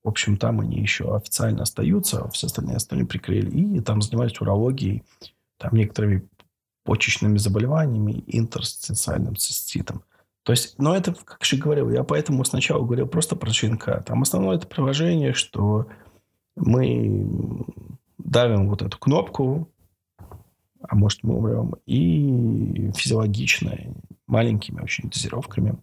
В 0.03 0.07
общем, 0.07 0.37
там 0.37 0.59
они 0.61 0.79
еще 0.79 1.15
официально 1.15 1.63
остаются, 1.63 2.27
все 2.29 2.47
остальные 2.47 2.77
остальные 2.77 3.05
прикрыли. 3.05 3.77
И 3.77 3.79
там 3.81 4.01
занимались 4.01 4.39
урологией, 4.41 5.03
там 5.59 5.75
некоторыми 5.75 6.27
почечными 6.83 7.37
заболеваниями, 7.37 8.23
интерстициальным 8.27 9.35
циститом. 9.35 10.03
То 10.43 10.53
есть, 10.53 10.79
но 10.79 10.95
это, 10.95 11.13
как 11.13 11.43
же 11.43 11.57
говорил, 11.57 11.89
я 11.89 12.05
поэтому 12.05 12.45
сначала 12.45 12.81
говорил 12.83 13.05
просто 13.05 13.35
про 13.35 13.51
ЧНК. 13.51 14.01
Там 14.05 14.21
основное 14.21 14.55
это 14.55 14.65
приложение, 14.65 15.33
что 15.33 15.87
мы 16.57 17.27
давим 18.17 18.67
вот 18.67 18.81
эту 18.81 18.97
кнопку, 18.97 19.71
а 20.81 20.95
может 20.95 21.23
мы 21.23 21.35
умрем, 21.35 21.75
и 21.85 22.91
физиологично, 22.95 23.77
маленькими 24.25 24.81
очень 24.81 25.09
дозировками. 25.09 25.77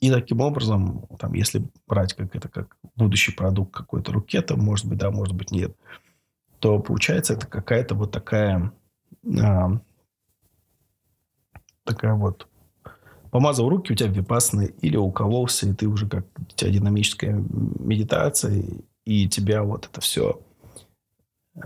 И 0.00 0.10
таким 0.10 0.40
образом, 0.40 1.06
там, 1.18 1.32
если 1.34 1.66
брать 1.86 2.14
как 2.14 2.34
это 2.36 2.48
как 2.48 2.76
будущий 2.94 3.32
продукт 3.32 3.74
какой-то 3.74 4.12
рукета, 4.12 4.56
может 4.56 4.86
быть, 4.86 4.98
да, 4.98 5.10
может 5.10 5.34
быть, 5.34 5.50
нет, 5.50 5.76
то 6.58 6.78
получается 6.78 7.34
это 7.34 7.46
какая-то 7.46 7.94
вот 7.94 8.10
такая 8.10 8.72
а, 9.40 9.80
такая 11.84 12.14
вот 12.14 12.48
помазал 13.34 13.68
руки, 13.68 13.92
у 13.92 13.96
тебя 13.96 14.08
випасны, 14.08 14.72
или 14.80 14.96
укололся, 14.96 15.68
и 15.68 15.72
ты 15.72 15.88
уже 15.88 16.08
как 16.08 16.24
у 16.38 16.54
тебя 16.54 16.70
динамическая 16.70 17.32
медитация, 17.34 18.62
и 19.04 19.28
тебя 19.28 19.64
вот 19.64 19.88
это 19.90 20.00
все 20.00 20.40
э, 21.56 21.60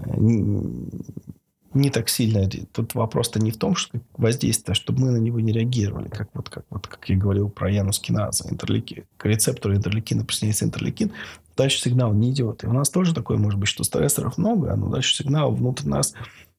не, 1.75 1.91
так 1.91 2.09
сильно. 2.09 2.49
Тут 2.73 2.95
вопрос-то 2.95 3.39
не 3.39 3.51
в 3.51 3.59
том, 3.59 3.77
что 3.77 4.01
воздействие, 4.17 4.73
а 4.73 4.75
чтобы 4.75 5.03
мы 5.03 5.11
на 5.11 5.19
него 5.19 5.41
не 5.41 5.53
реагировали, 5.53 6.09
как 6.09 6.31
вот 6.33 6.49
как, 6.49 6.65
вот, 6.71 6.87
как 6.87 7.07
я 7.07 7.19
говорил 7.19 7.51
про 7.51 7.71
янус 7.71 8.01
киназа, 8.01 8.49
интерлейки, 8.51 9.07
к 9.19 9.27
рецептору 9.27 9.77
интерлейкина 9.77 10.25
присоединяется 10.25 10.65
интерлейкин, 10.65 11.13
дальше 11.55 11.83
сигнал 11.83 12.15
не 12.15 12.31
идет. 12.31 12.65
И 12.65 12.67
у 12.67 12.73
нас 12.73 12.89
тоже 12.89 13.15
такое 13.15 13.37
может 13.37 13.61
быть, 13.61 13.69
что 13.69 13.85
стрессоров 13.85 14.39
много, 14.39 14.75
но 14.75 14.89
дальше 14.89 15.15
сигнал 15.15 15.53
внутрь 15.53 15.87
нас 15.87 16.15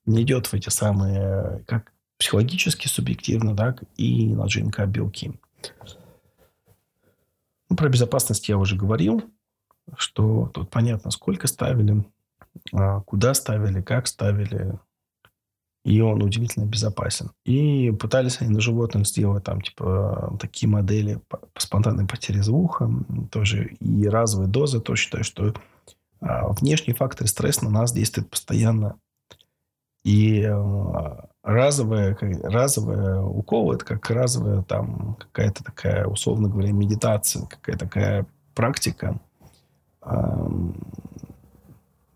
не 0.06 0.22
идет 0.22 0.46
в 0.46 0.54
эти 0.54 0.70
самые, 0.70 1.64
как 1.66 1.94
психологически, 2.20 2.88
субъективно, 2.88 3.56
так, 3.56 3.84
и 3.98 4.28
на 4.28 4.48
ЖНК 4.48 4.86
белки. 4.86 5.34
Ну, 7.70 7.76
про 7.76 7.90
безопасность 7.90 8.50
я 8.50 8.58
уже 8.58 8.76
говорил, 8.76 9.24
что 9.96 10.52
тут 10.54 10.70
понятно, 10.70 11.12
сколько 11.12 11.48
ставили, 11.48 12.04
а, 12.74 13.02
куда 13.02 13.34
ставили, 13.34 13.82
как 13.82 14.08
ставили, 14.08 14.78
и 15.86 16.02
он 16.02 16.22
удивительно 16.22 16.66
безопасен. 16.66 17.32
И 17.46 17.92
пытались 17.92 18.42
они 18.42 18.52
на 18.52 18.60
животных 18.60 19.08
сделать 19.08 19.44
там, 19.46 19.62
типа, 19.62 20.38
такие 20.40 20.70
модели 20.70 21.22
по 21.30 21.40
спонтанной 21.58 22.06
потере 22.06 22.44
звука, 22.44 22.92
тоже 23.32 23.76
и 23.80 24.08
разовые 24.08 24.50
дозы, 24.50 24.82
то 24.82 24.96
считаю, 24.96 25.24
что 25.24 25.54
А, 26.22 26.52
внешние 26.52 26.96
факторы 26.96 27.28
стресса 27.28 27.64
на 27.64 27.72
нас 27.72 27.94
действуют 27.94 28.30
постоянно. 28.30 29.00
И 30.04 30.50
разовые, 31.44 32.18
разовые 32.44 33.22
уколы, 33.22 33.76
это 33.76 33.86
как 33.86 34.10
разовая 34.10 34.62
там 34.64 35.16
какая-то 35.16 35.64
такая, 35.64 36.06
условно 36.06 36.48
говоря, 36.50 36.72
медитация, 36.72 37.46
какая-то 37.46 37.86
такая 37.86 38.26
практика, 38.54 39.20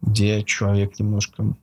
где 0.02 0.44
человек 0.44 1.00
немножко 1.00 1.56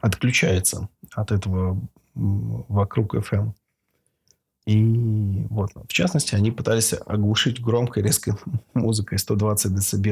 отключается 0.00 0.88
от 1.14 1.32
этого 1.32 1.80
вокруг 2.14 3.14
FM. 3.14 3.52
И 4.66 5.46
вот, 5.48 5.70
в 5.74 5.92
частности, 5.92 6.34
они 6.34 6.50
пытались 6.50 6.94
оглушить 7.06 7.60
громкой 7.60 8.02
резкой 8.02 8.34
музыкой 8.74 9.18
120 9.18 9.72
дБ, 9.72 10.06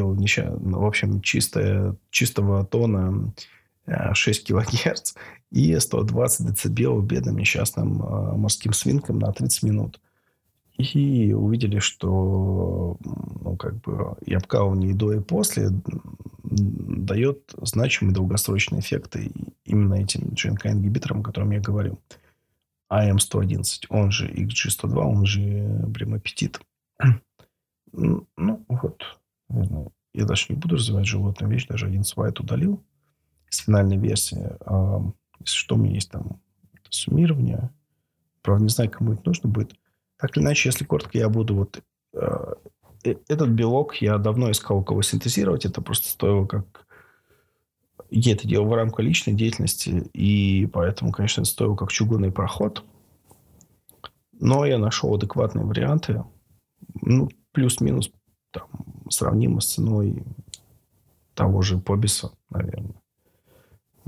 в 0.60 0.84
общем, 0.84 1.20
чистая, 1.20 1.94
чистого 2.10 2.64
тона 2.64 3.32
6 4.14 4.40
э, 4.40 4.44
килогерц 4.44 5.14
и 5.50 5.78
120 5.78 6.74
дБ 6.74 7.02
бедным 7.04 7.38
несчастным 7.38 8.02
э, 8.02 8.36
морским 8.36 8.72
свинкам 8.72 9.18
на 9.18 9.32
30 9.32 9.62
минут. 9.62 10.00
И 10.76 11.32
увидели, 11.32 11.80
что 11.80 12.96
ну, 13.00 13.56
как 13.56 13.80
бы 13.80 14.16
и 14.24 14.32
обкалывание 14.34 14.90
и 14.90 14.94
до, 14.94 15.12
и 15.12 15.20
после 15.20 15.70
дает 16.44 17.52
значимые 17.60 18.14
долгосрочные 18.14 18.80
эффекты 18.80 19.32
именно 19.64 19.94
этим 19.94 20.28
GNK-ингибиторам, 20.34 21.20
о 21.20 21.24
котором 21.24 21.50
я 21.50 21.60
говорил. 21.60 21.98
АМ-111, 22.90 23.86
он 23.88 24.12
же 24.12 24.30
XG102, 24.30 24.96
он 24.98 25.26
же 25.26 25.40
бремапетит. 25.88 26.60
Ну, 27.92 28.26
вот, 28.68 29.02
я 30.14 30.24
даже 30.24 30.46
не 30.48 30.56
буду 30.56 30.76
развивать 30.76 31.06
животную 31.06 31.52
вещь, 31.52 31.66
даже 31.66 31.86
один 31.86 32.04
слайд 32.04 32.38
удалил 32.38 32.82
из 33.50 33.58
финальной 33.58 33.96
версии. 33.96 34.50
Если 35.40 35.56
что, 35.56 35.74
у 35.76 35.78
меня 35.78 35.94
есть 35.94 36.10
там 36.10 36.40
суммирование. 36.90 37.70
Правда, 38.42 38.64
не 38.64 38.70
знаю, 38.70 38.90
кому 38.90 39.12
это 39.12 39.22
нужно 39.24 39.48
будет. 39.48 39.74
Так 40.18 40.36
или 40.36 40.44
иначе, 40.44 40.68
если 40.68 40.84
коротко, 40.84 41.16
я 41.18 41.28
буду 41.28 41.54
вот... 41.54 41.82
Э, 42.14 42.54
э, 43.04 43.14
этот 43.28 43.50
белок 43.50 43.96
я 43.96 44.18
давно 44.18 44.50
искал, 44.50 44.82
кого 44.82 45.02
синтезировать. 45.02 45.64
Это 45.64 45.80
просто 45.80 46.08
стоило 46.08 46.46
как... 46.46 46.86
Я 48.10 48.32
это 48.32 48.48
делал 48.48 48.66
в 48.66 48.74
рамках 48.74 49.00
личной 49.00 49.34
деятельности, 49.34 50.08
и 50.14 50.66
поэтому, 50.72 51.12
конечно, 51.12 51.42
это 51.42 51.50
стоило 51.50 51.76
как 51.76 51.92
чугунный 51.92 52.32
проход. 52.32 52.84
Но 54.32 54.64
я 54.64 54.78
нашел 54.78 55.14
адекватные 55.14 55.66
варианты. 55.66 56.24
Ну, 57.02 57.28
плюс-минус 57.52 58.10
там, 58.50 58.68
сравнимо 59.10 59.60
с 59.60 59.74
ценой 59.74 60.24
того 61.34 61.60
же 61.60 61.78
Побиса, 61.78 62.30
наверное. 62.50 62.94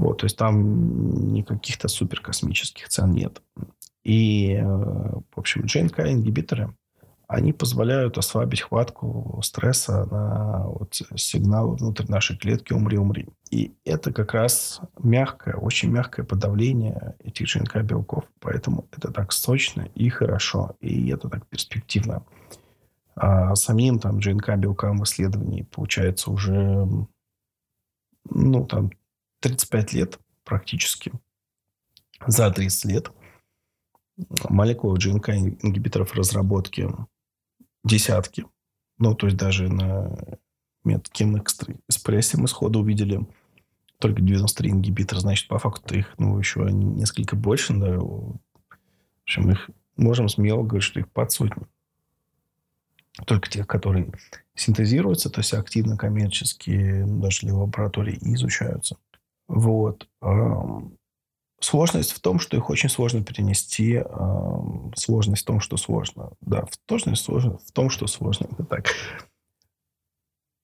Вот, 0.01 0.19
то 0.19 0.25
есть 0.25 0.39
там 0.39 1.35
никаких-то 1.35 1.87
суперкосмических 1.89 2.89
цен 2.89 3.13
нет. 3.13 3.43
И, 4.03 4.55
э, 4.55 4.65
в 4.65 5.37
общем, 5.37 5.65
GNK-ингибиторы, 5.65 6.75
они 7.29 7.53
позволяют 7.53 8.17
ослабить 8.17 8.63
хватку 8.63 9.39
стресса 9.45 10.07
на 10.11 10.69
вот 10.69 10.95
сигнал 11.17 11.77
внутрь 11.77 12.07
нашей 12.09 12.39
клетки 12.39 12.73
«умри, 12.73 12.97
умри». 12.97 13.29
И 13.51 13.75
это 13.85 14.11
как 14.11 14.33
раз 14.33 14.81
мягкое, 14.99 15.57
очень 15.57 15.91
мягкое 15.91 16.25
подавление 16.25 17.15
этих 17.23 17.47
ЖНК-белков. 17.47 18.25
Поэтому 18.41 18.89
это 18.97 19.13
так 19.13 19.33
сочно 19.33 19.83
и 19.95 20.09
хорошо, 20.09 20.77
и 20.81 21.11
это 21.11 21.29
так 21.29 21.47
перспективно. 21.47 22.25
А 23.17 23.55
самим 23.55 23.99
там 23.99 24.23
ЖНК-белкам 24.23 24.97
в 24.97 25.05
исследовании 25.05 25.63
получается 25.71 26.31
уже 26.31 26.89
ну, 28.31 28.67
там 28.67 28.91
35 29.41 29.93
лет 29.95 30.19
практически. 30.45 31.13
За 32.27 32.51
30 32.51 32.85
лет 32.87 33.11
молекулы 34.49 34.99
ГНК-ингибиторов 34.99 36.15
разработки 36.15 36.89
десятки. 37.85 38.47
Ну, 38.99 39.15
то 39.15 39.27
есть 39.27 39.39
даже 39.39 39.69
на 39.69 40.15
метке 40.85 41.25
экспрессе 41.25 42.37
мы 42.37 42.49
сходу 42.49 42.81
увидели 42.81 43.27
только 43.99 44.21
93 44.21 44.71
ингибитора. 44.71 45.21
Значит, 45.21 45.49
по 45.49 45.59
факту 45.59 45.97
их 45.97 46.15
ну, 46.19 46.39
еще 46.39 46.61
несколько 46.71 47.37
больше. 47.37 47.75
Да. 47.75 47.99
В 47.99 48.39
общем, 49.23 49.51
их 49.51 49.71
можем 49.97 50.29
смело 50.29 50.63
говорить, 50.63 50.85
что 50.85 51.01
их 51.01 51.11
под 51.11 51.33
сотню. 51.33 51.69
Только 53.27 53.51
тех, 53.51 53.67
которые 53.67 54.11
синтезируются, 54.55 55.31
то 55.31 55.41
есть 55.41 55.53
активно 55.53 55.97
коммерчески, 55.97 57.05
даже 57.07 57.41
для 57.41 57.55
лаборатории, 57.55 58.19
изучаются. 58.21 58.97
Вот. 59.51 60.09
Сложность 61.61 62.13
в 62.13 62.21
том, 62.21 62.39
что 62.39 62.57
их 62.57 62.71
очень 62.71 62.89
сложно 62.89 63.23
перенести. 63.25 64.03
Сложность 64.95 65.43
в 65.43 65.47
том, 65.47 65.61
что 65.61 65.77
сложно. 65.77 66.31
Да, 66.41 66.65
сложность 66.87 67.25
сложно 67.25 67.59
в 67.59 67.73
том, 67.73 67.91
что 67.91 68.07
сложно. 68.07 68.47
Это 68.53 68.65
так. 68.65 68.87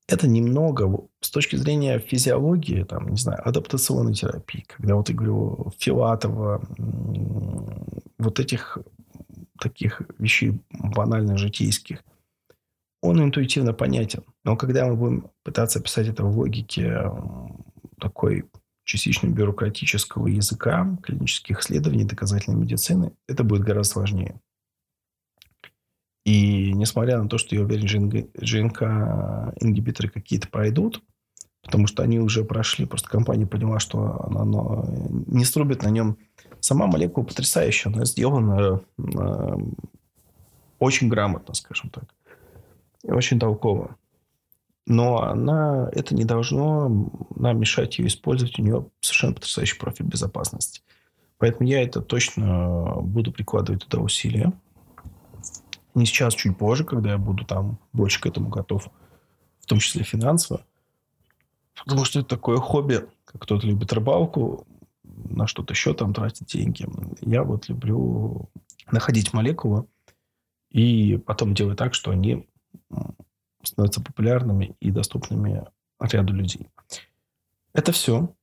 Это 0.08 0.28
немного 0.28 1.08
с 1.20 1.30
точки 1.30 1.56
зрения 1.56 1.98
физиологии, 1.98 2.84
там, 2.84 3.08
не 3.08 3.16
знаю, 3.16 3.46
адаптационной 3.46 4.14
терапии, 4.14 4.64
когда 4.68 4.94
вот 4.94 5.08
я 5.08 5.16
говорю 5.16 5.72
Филатова, 5.78 6.62
вот 8.18 8.38
этих 8.38 8.78
таких 9.58 10.02
вещей 10.18 10.60
банально 10.70 11.36
житейских, 11.36 12.04
он 13.02 13.20
интуитивно 13.20 13.72
понятен. 13.72 14.22
Но 14.44 14.56
когда 14.56 14.86
мы 14.86 14.94
будем 14.94 15.30
пытаться 15.42 15.80
описать 15.80 16.06
это 16.06 16.22
в 16.24 16.38
логике 16.38 17.10
такой 17.98 18.44
частично 18.86 19.26
бюрократического 19.26 20.28
языка, 20.28 20.96
клинических 21.02 21.60
исследований, 21.60 22.04
доказательной 22.04 22.56
медицины, 22.56 23.12
это 23.26 23.42
будет 23.42 23.62
гораздо 23.62 23.94
сложнее. 23.94 24.40
И 26.24 26.72
несмотря 26.72 27.20
на 27.20 27.28
то, 27.28 27.36
что 27.36 27.54
я 27.54 27.62
уверен, 27.62 28.08
ЖНК-ингибиторы 28.40 30.08
какие-то 30.08 30.48
пройдут, 30.48 31.02
потому 31.62 31.88
что 31.88 32.04
они 32.04 32.20
уже 32.20 32.44
прошли, 32.44 32.86
просто 32.86 33.08
компания 33.08 33.46
поняла, 33.46 33.80
что 33.80 34.24
она, 34.24 34.42
она 34.42 34.84
не 35.26 35.44
срубит 35.44 35.82
на 35.82 35.88
нем. 35.88 36.16
Сама 36.60 36.86
молекула 36.86 37.24
потрясающая, 37.24 37.92
она 37.92 38.04
сделана 38.04 38.82
э, 38.98 39.56
очень 40.78 41.08
грамотно, 41.08 41.54
скажем 41.54 41.90
так, 41.90 42.04
и 43.02 43.10
очень 43.10 43.40
толково 43.40 43.96
но 44.86 45.22
она, 45.22 45.90
это 45.92 46.14
не 46.14 46.24
должно 46.24 47.10
нам 47.34 47.58
мешать 47.58 47.98
ее 47.98 48.06
использовать. 48.06 48.58
У 48.58 48.62
нее 48.62 48.86
совершенно 49.00 49.34
потрясающий 49.34 49.78
профиль 49.78 50.06
безопасности. 50.06 50.82
Поэтому 51.38 51.68
я 51.68 51.82
это 51.82 52.00
точно 52.00 52.94
буду 53.02 53.32
прикладывать 53.32 53.84
туда 53.84 53.98
усилия. 54.02 54.52
Не 55.94 56.06
сейчас, 56.06 56.34
чуть 56.34 56.56
позже, 56.56 56.84
когда 56.84 57.10
я 57.10 57.18
буду 57.18 57.44
там 57.44 57.78
больше 57.92 58.20
к 58.20 58.26
этому 58.26 58.48
готов, 58.48 58.88
в 59.60 59.66
том 59.66 59.80
числе 59.80 60.04
финансово. 60.04 60.64
Потому 61.84 62.04
что 62.04 62.20
это 62.20 62.28
такое 62.28 62.58
хобби, 62.58 63.06
как 63.24 63.42
кто-то 63.42 63.66
любит 63.66 63.92
рыбалку, 63.92 64.66
на 65.02 65.46
что-то 65.46 65.72
еще 65.72 65.94
там 65.94 66.14
тратить 66.14 66.46
деньги. 66.46 66.86
Я 67.20 67.42
вот 67.42 67.68
люблю 67.68 68.48
находить 68.90 69.32
молекулы 69.32 69.86
и 70.70 71.18
потом 71.18 71.54
делать 71.54 71.78
так, 71.78 71.94
что 71.94 72.10
они 72.12 72.48
становятся 73.66 74.00
популярными 74.00 74.76
и 74.80 74.90
доступными 74.90 75.64
ряду 76.00 76.32
людей. 76.32 76.68
Это 77.72 77.92
все. 77.92 78.34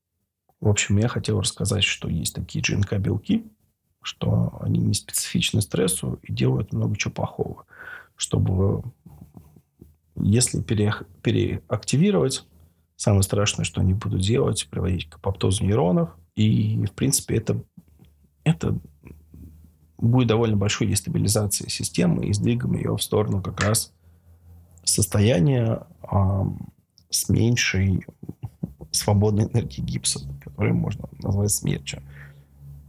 В 0.60 0.70
общем, 0.70 0.98
я 0.98 1.08
хотел 1.08 1.40
рассказать, 1.40 1.84
что 1.84 2.08
есть 2.08 2.36
такие 2.36 2.64
ЖНК-белки, 2.64 3.46
что 4.02 4.58
они 4.62 4.80
не 4.80 4.94
специфичны 4.94 5.62
стрессу 5.62 6.20
и 6.24 6.32
делают 6.32 6.74
много 6.74 6.96
чего 6.98 7.14
плохого. 7.14 7.66
Чтобы, 8.16 8.84
если 10.16 10.62
пере, 10.62 10.94
переактивировать, 11.22 12.46
самое 12.96 13.24
страшное, 13.24 13.66
что 13.66 13.82
они 13.82 13.94
будут 13.94 14.22
делать, 14.22 14.68
приводить 14.70 15.10
к 15.10 15.16
апоптозу 15.16 15.66
нейронов. 15.66 16.10
И, 16.36 16.86
в 16.86 16.92
принципе, 16.92 17.36
это, 17.36 17.62
это 18.44 18.78
будет 19.98 20.28
довольно 20.28 20.58
большой 20.58 20.88
дестабилизацией 20.88 21.70
системы 21.70 22.28
и 22.28 22.34
сдвигом 22.34 22.74
ее 22.76 22.96
в 22.96 23.02
сторону 23.02 23.42
как 23.42 23.62
раз 23.62 23.94
состояние 24.84 25.86
а, 26.02 26.46
с 27.10 27.30
меньшей 27.30 28.06
свободной 28.92 29.46
энергией 29.46 29.86
гипса, 29.86 30.20
который 30.44 30.74
можно 30.74 31.08
назвать 31.22 31.52
смертью. 31.52 32.02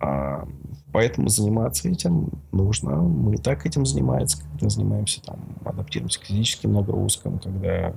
А, 0.00 0.46
поэтому 0.92 1.28
заниматься 1.28 1.88
этим 1.88 2.30
нужно. 2.52 2.96
Мы 2.96 3.34
и 3.34 3.38
так 3.38 3.66
этим 3.66 3.86
занимаемся, 3.86 4.42
когда 4.42 4.68
занимаемся 4.68 5.22
там, 5.22 5.40
адаптируемся 5.64 6.20
к 6.20 6.24
физическим 6.24 6.72
нагрузкам, 6.72 7.38
когда 7.38 7.96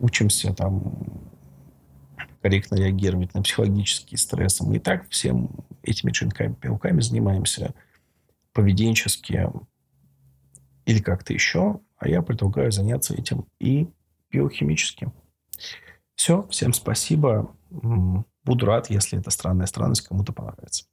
учимся 0.00 0.54
там 0.54 1.22
корректно 2.40 2.76
реагировать 2.76 3.34
на 3.34 3.42
психологические 3.42 4.18
стрессы. 4.18 4.64
Мы 4.64 4.76
и 4.76 4.80
так 4.80 5.08
всем 5.08 5.50
этими 5.82 6.12
ЖНКами, 6.12 6.56
белками 6.60 7.00
занимаемся 7.00 7.74
поведенчески 8.52 9.48
или 10.84 10.98
как-то 11.00 11.32
еще. 11.32 11.80
А 12.02 12.08
я 12.08 12.20
предлагаю 12.20 12.72
заняться 12.72 13.14
этим 13.14 13.46
и 13.60 13.88
биохимически. 14.28 15.12
Все, 16.16 16.44
всем 16.48 16.72
спасибо. 16.72 17.54
Буду 17.70 18.66
рад, 18.66 18.90
если 18.90 19.20
эта 19.20 19.30
странная 19.30 19.66
странность 19.66 20.08
кому-то 20.08 20.32
понравится. 20.32 20.84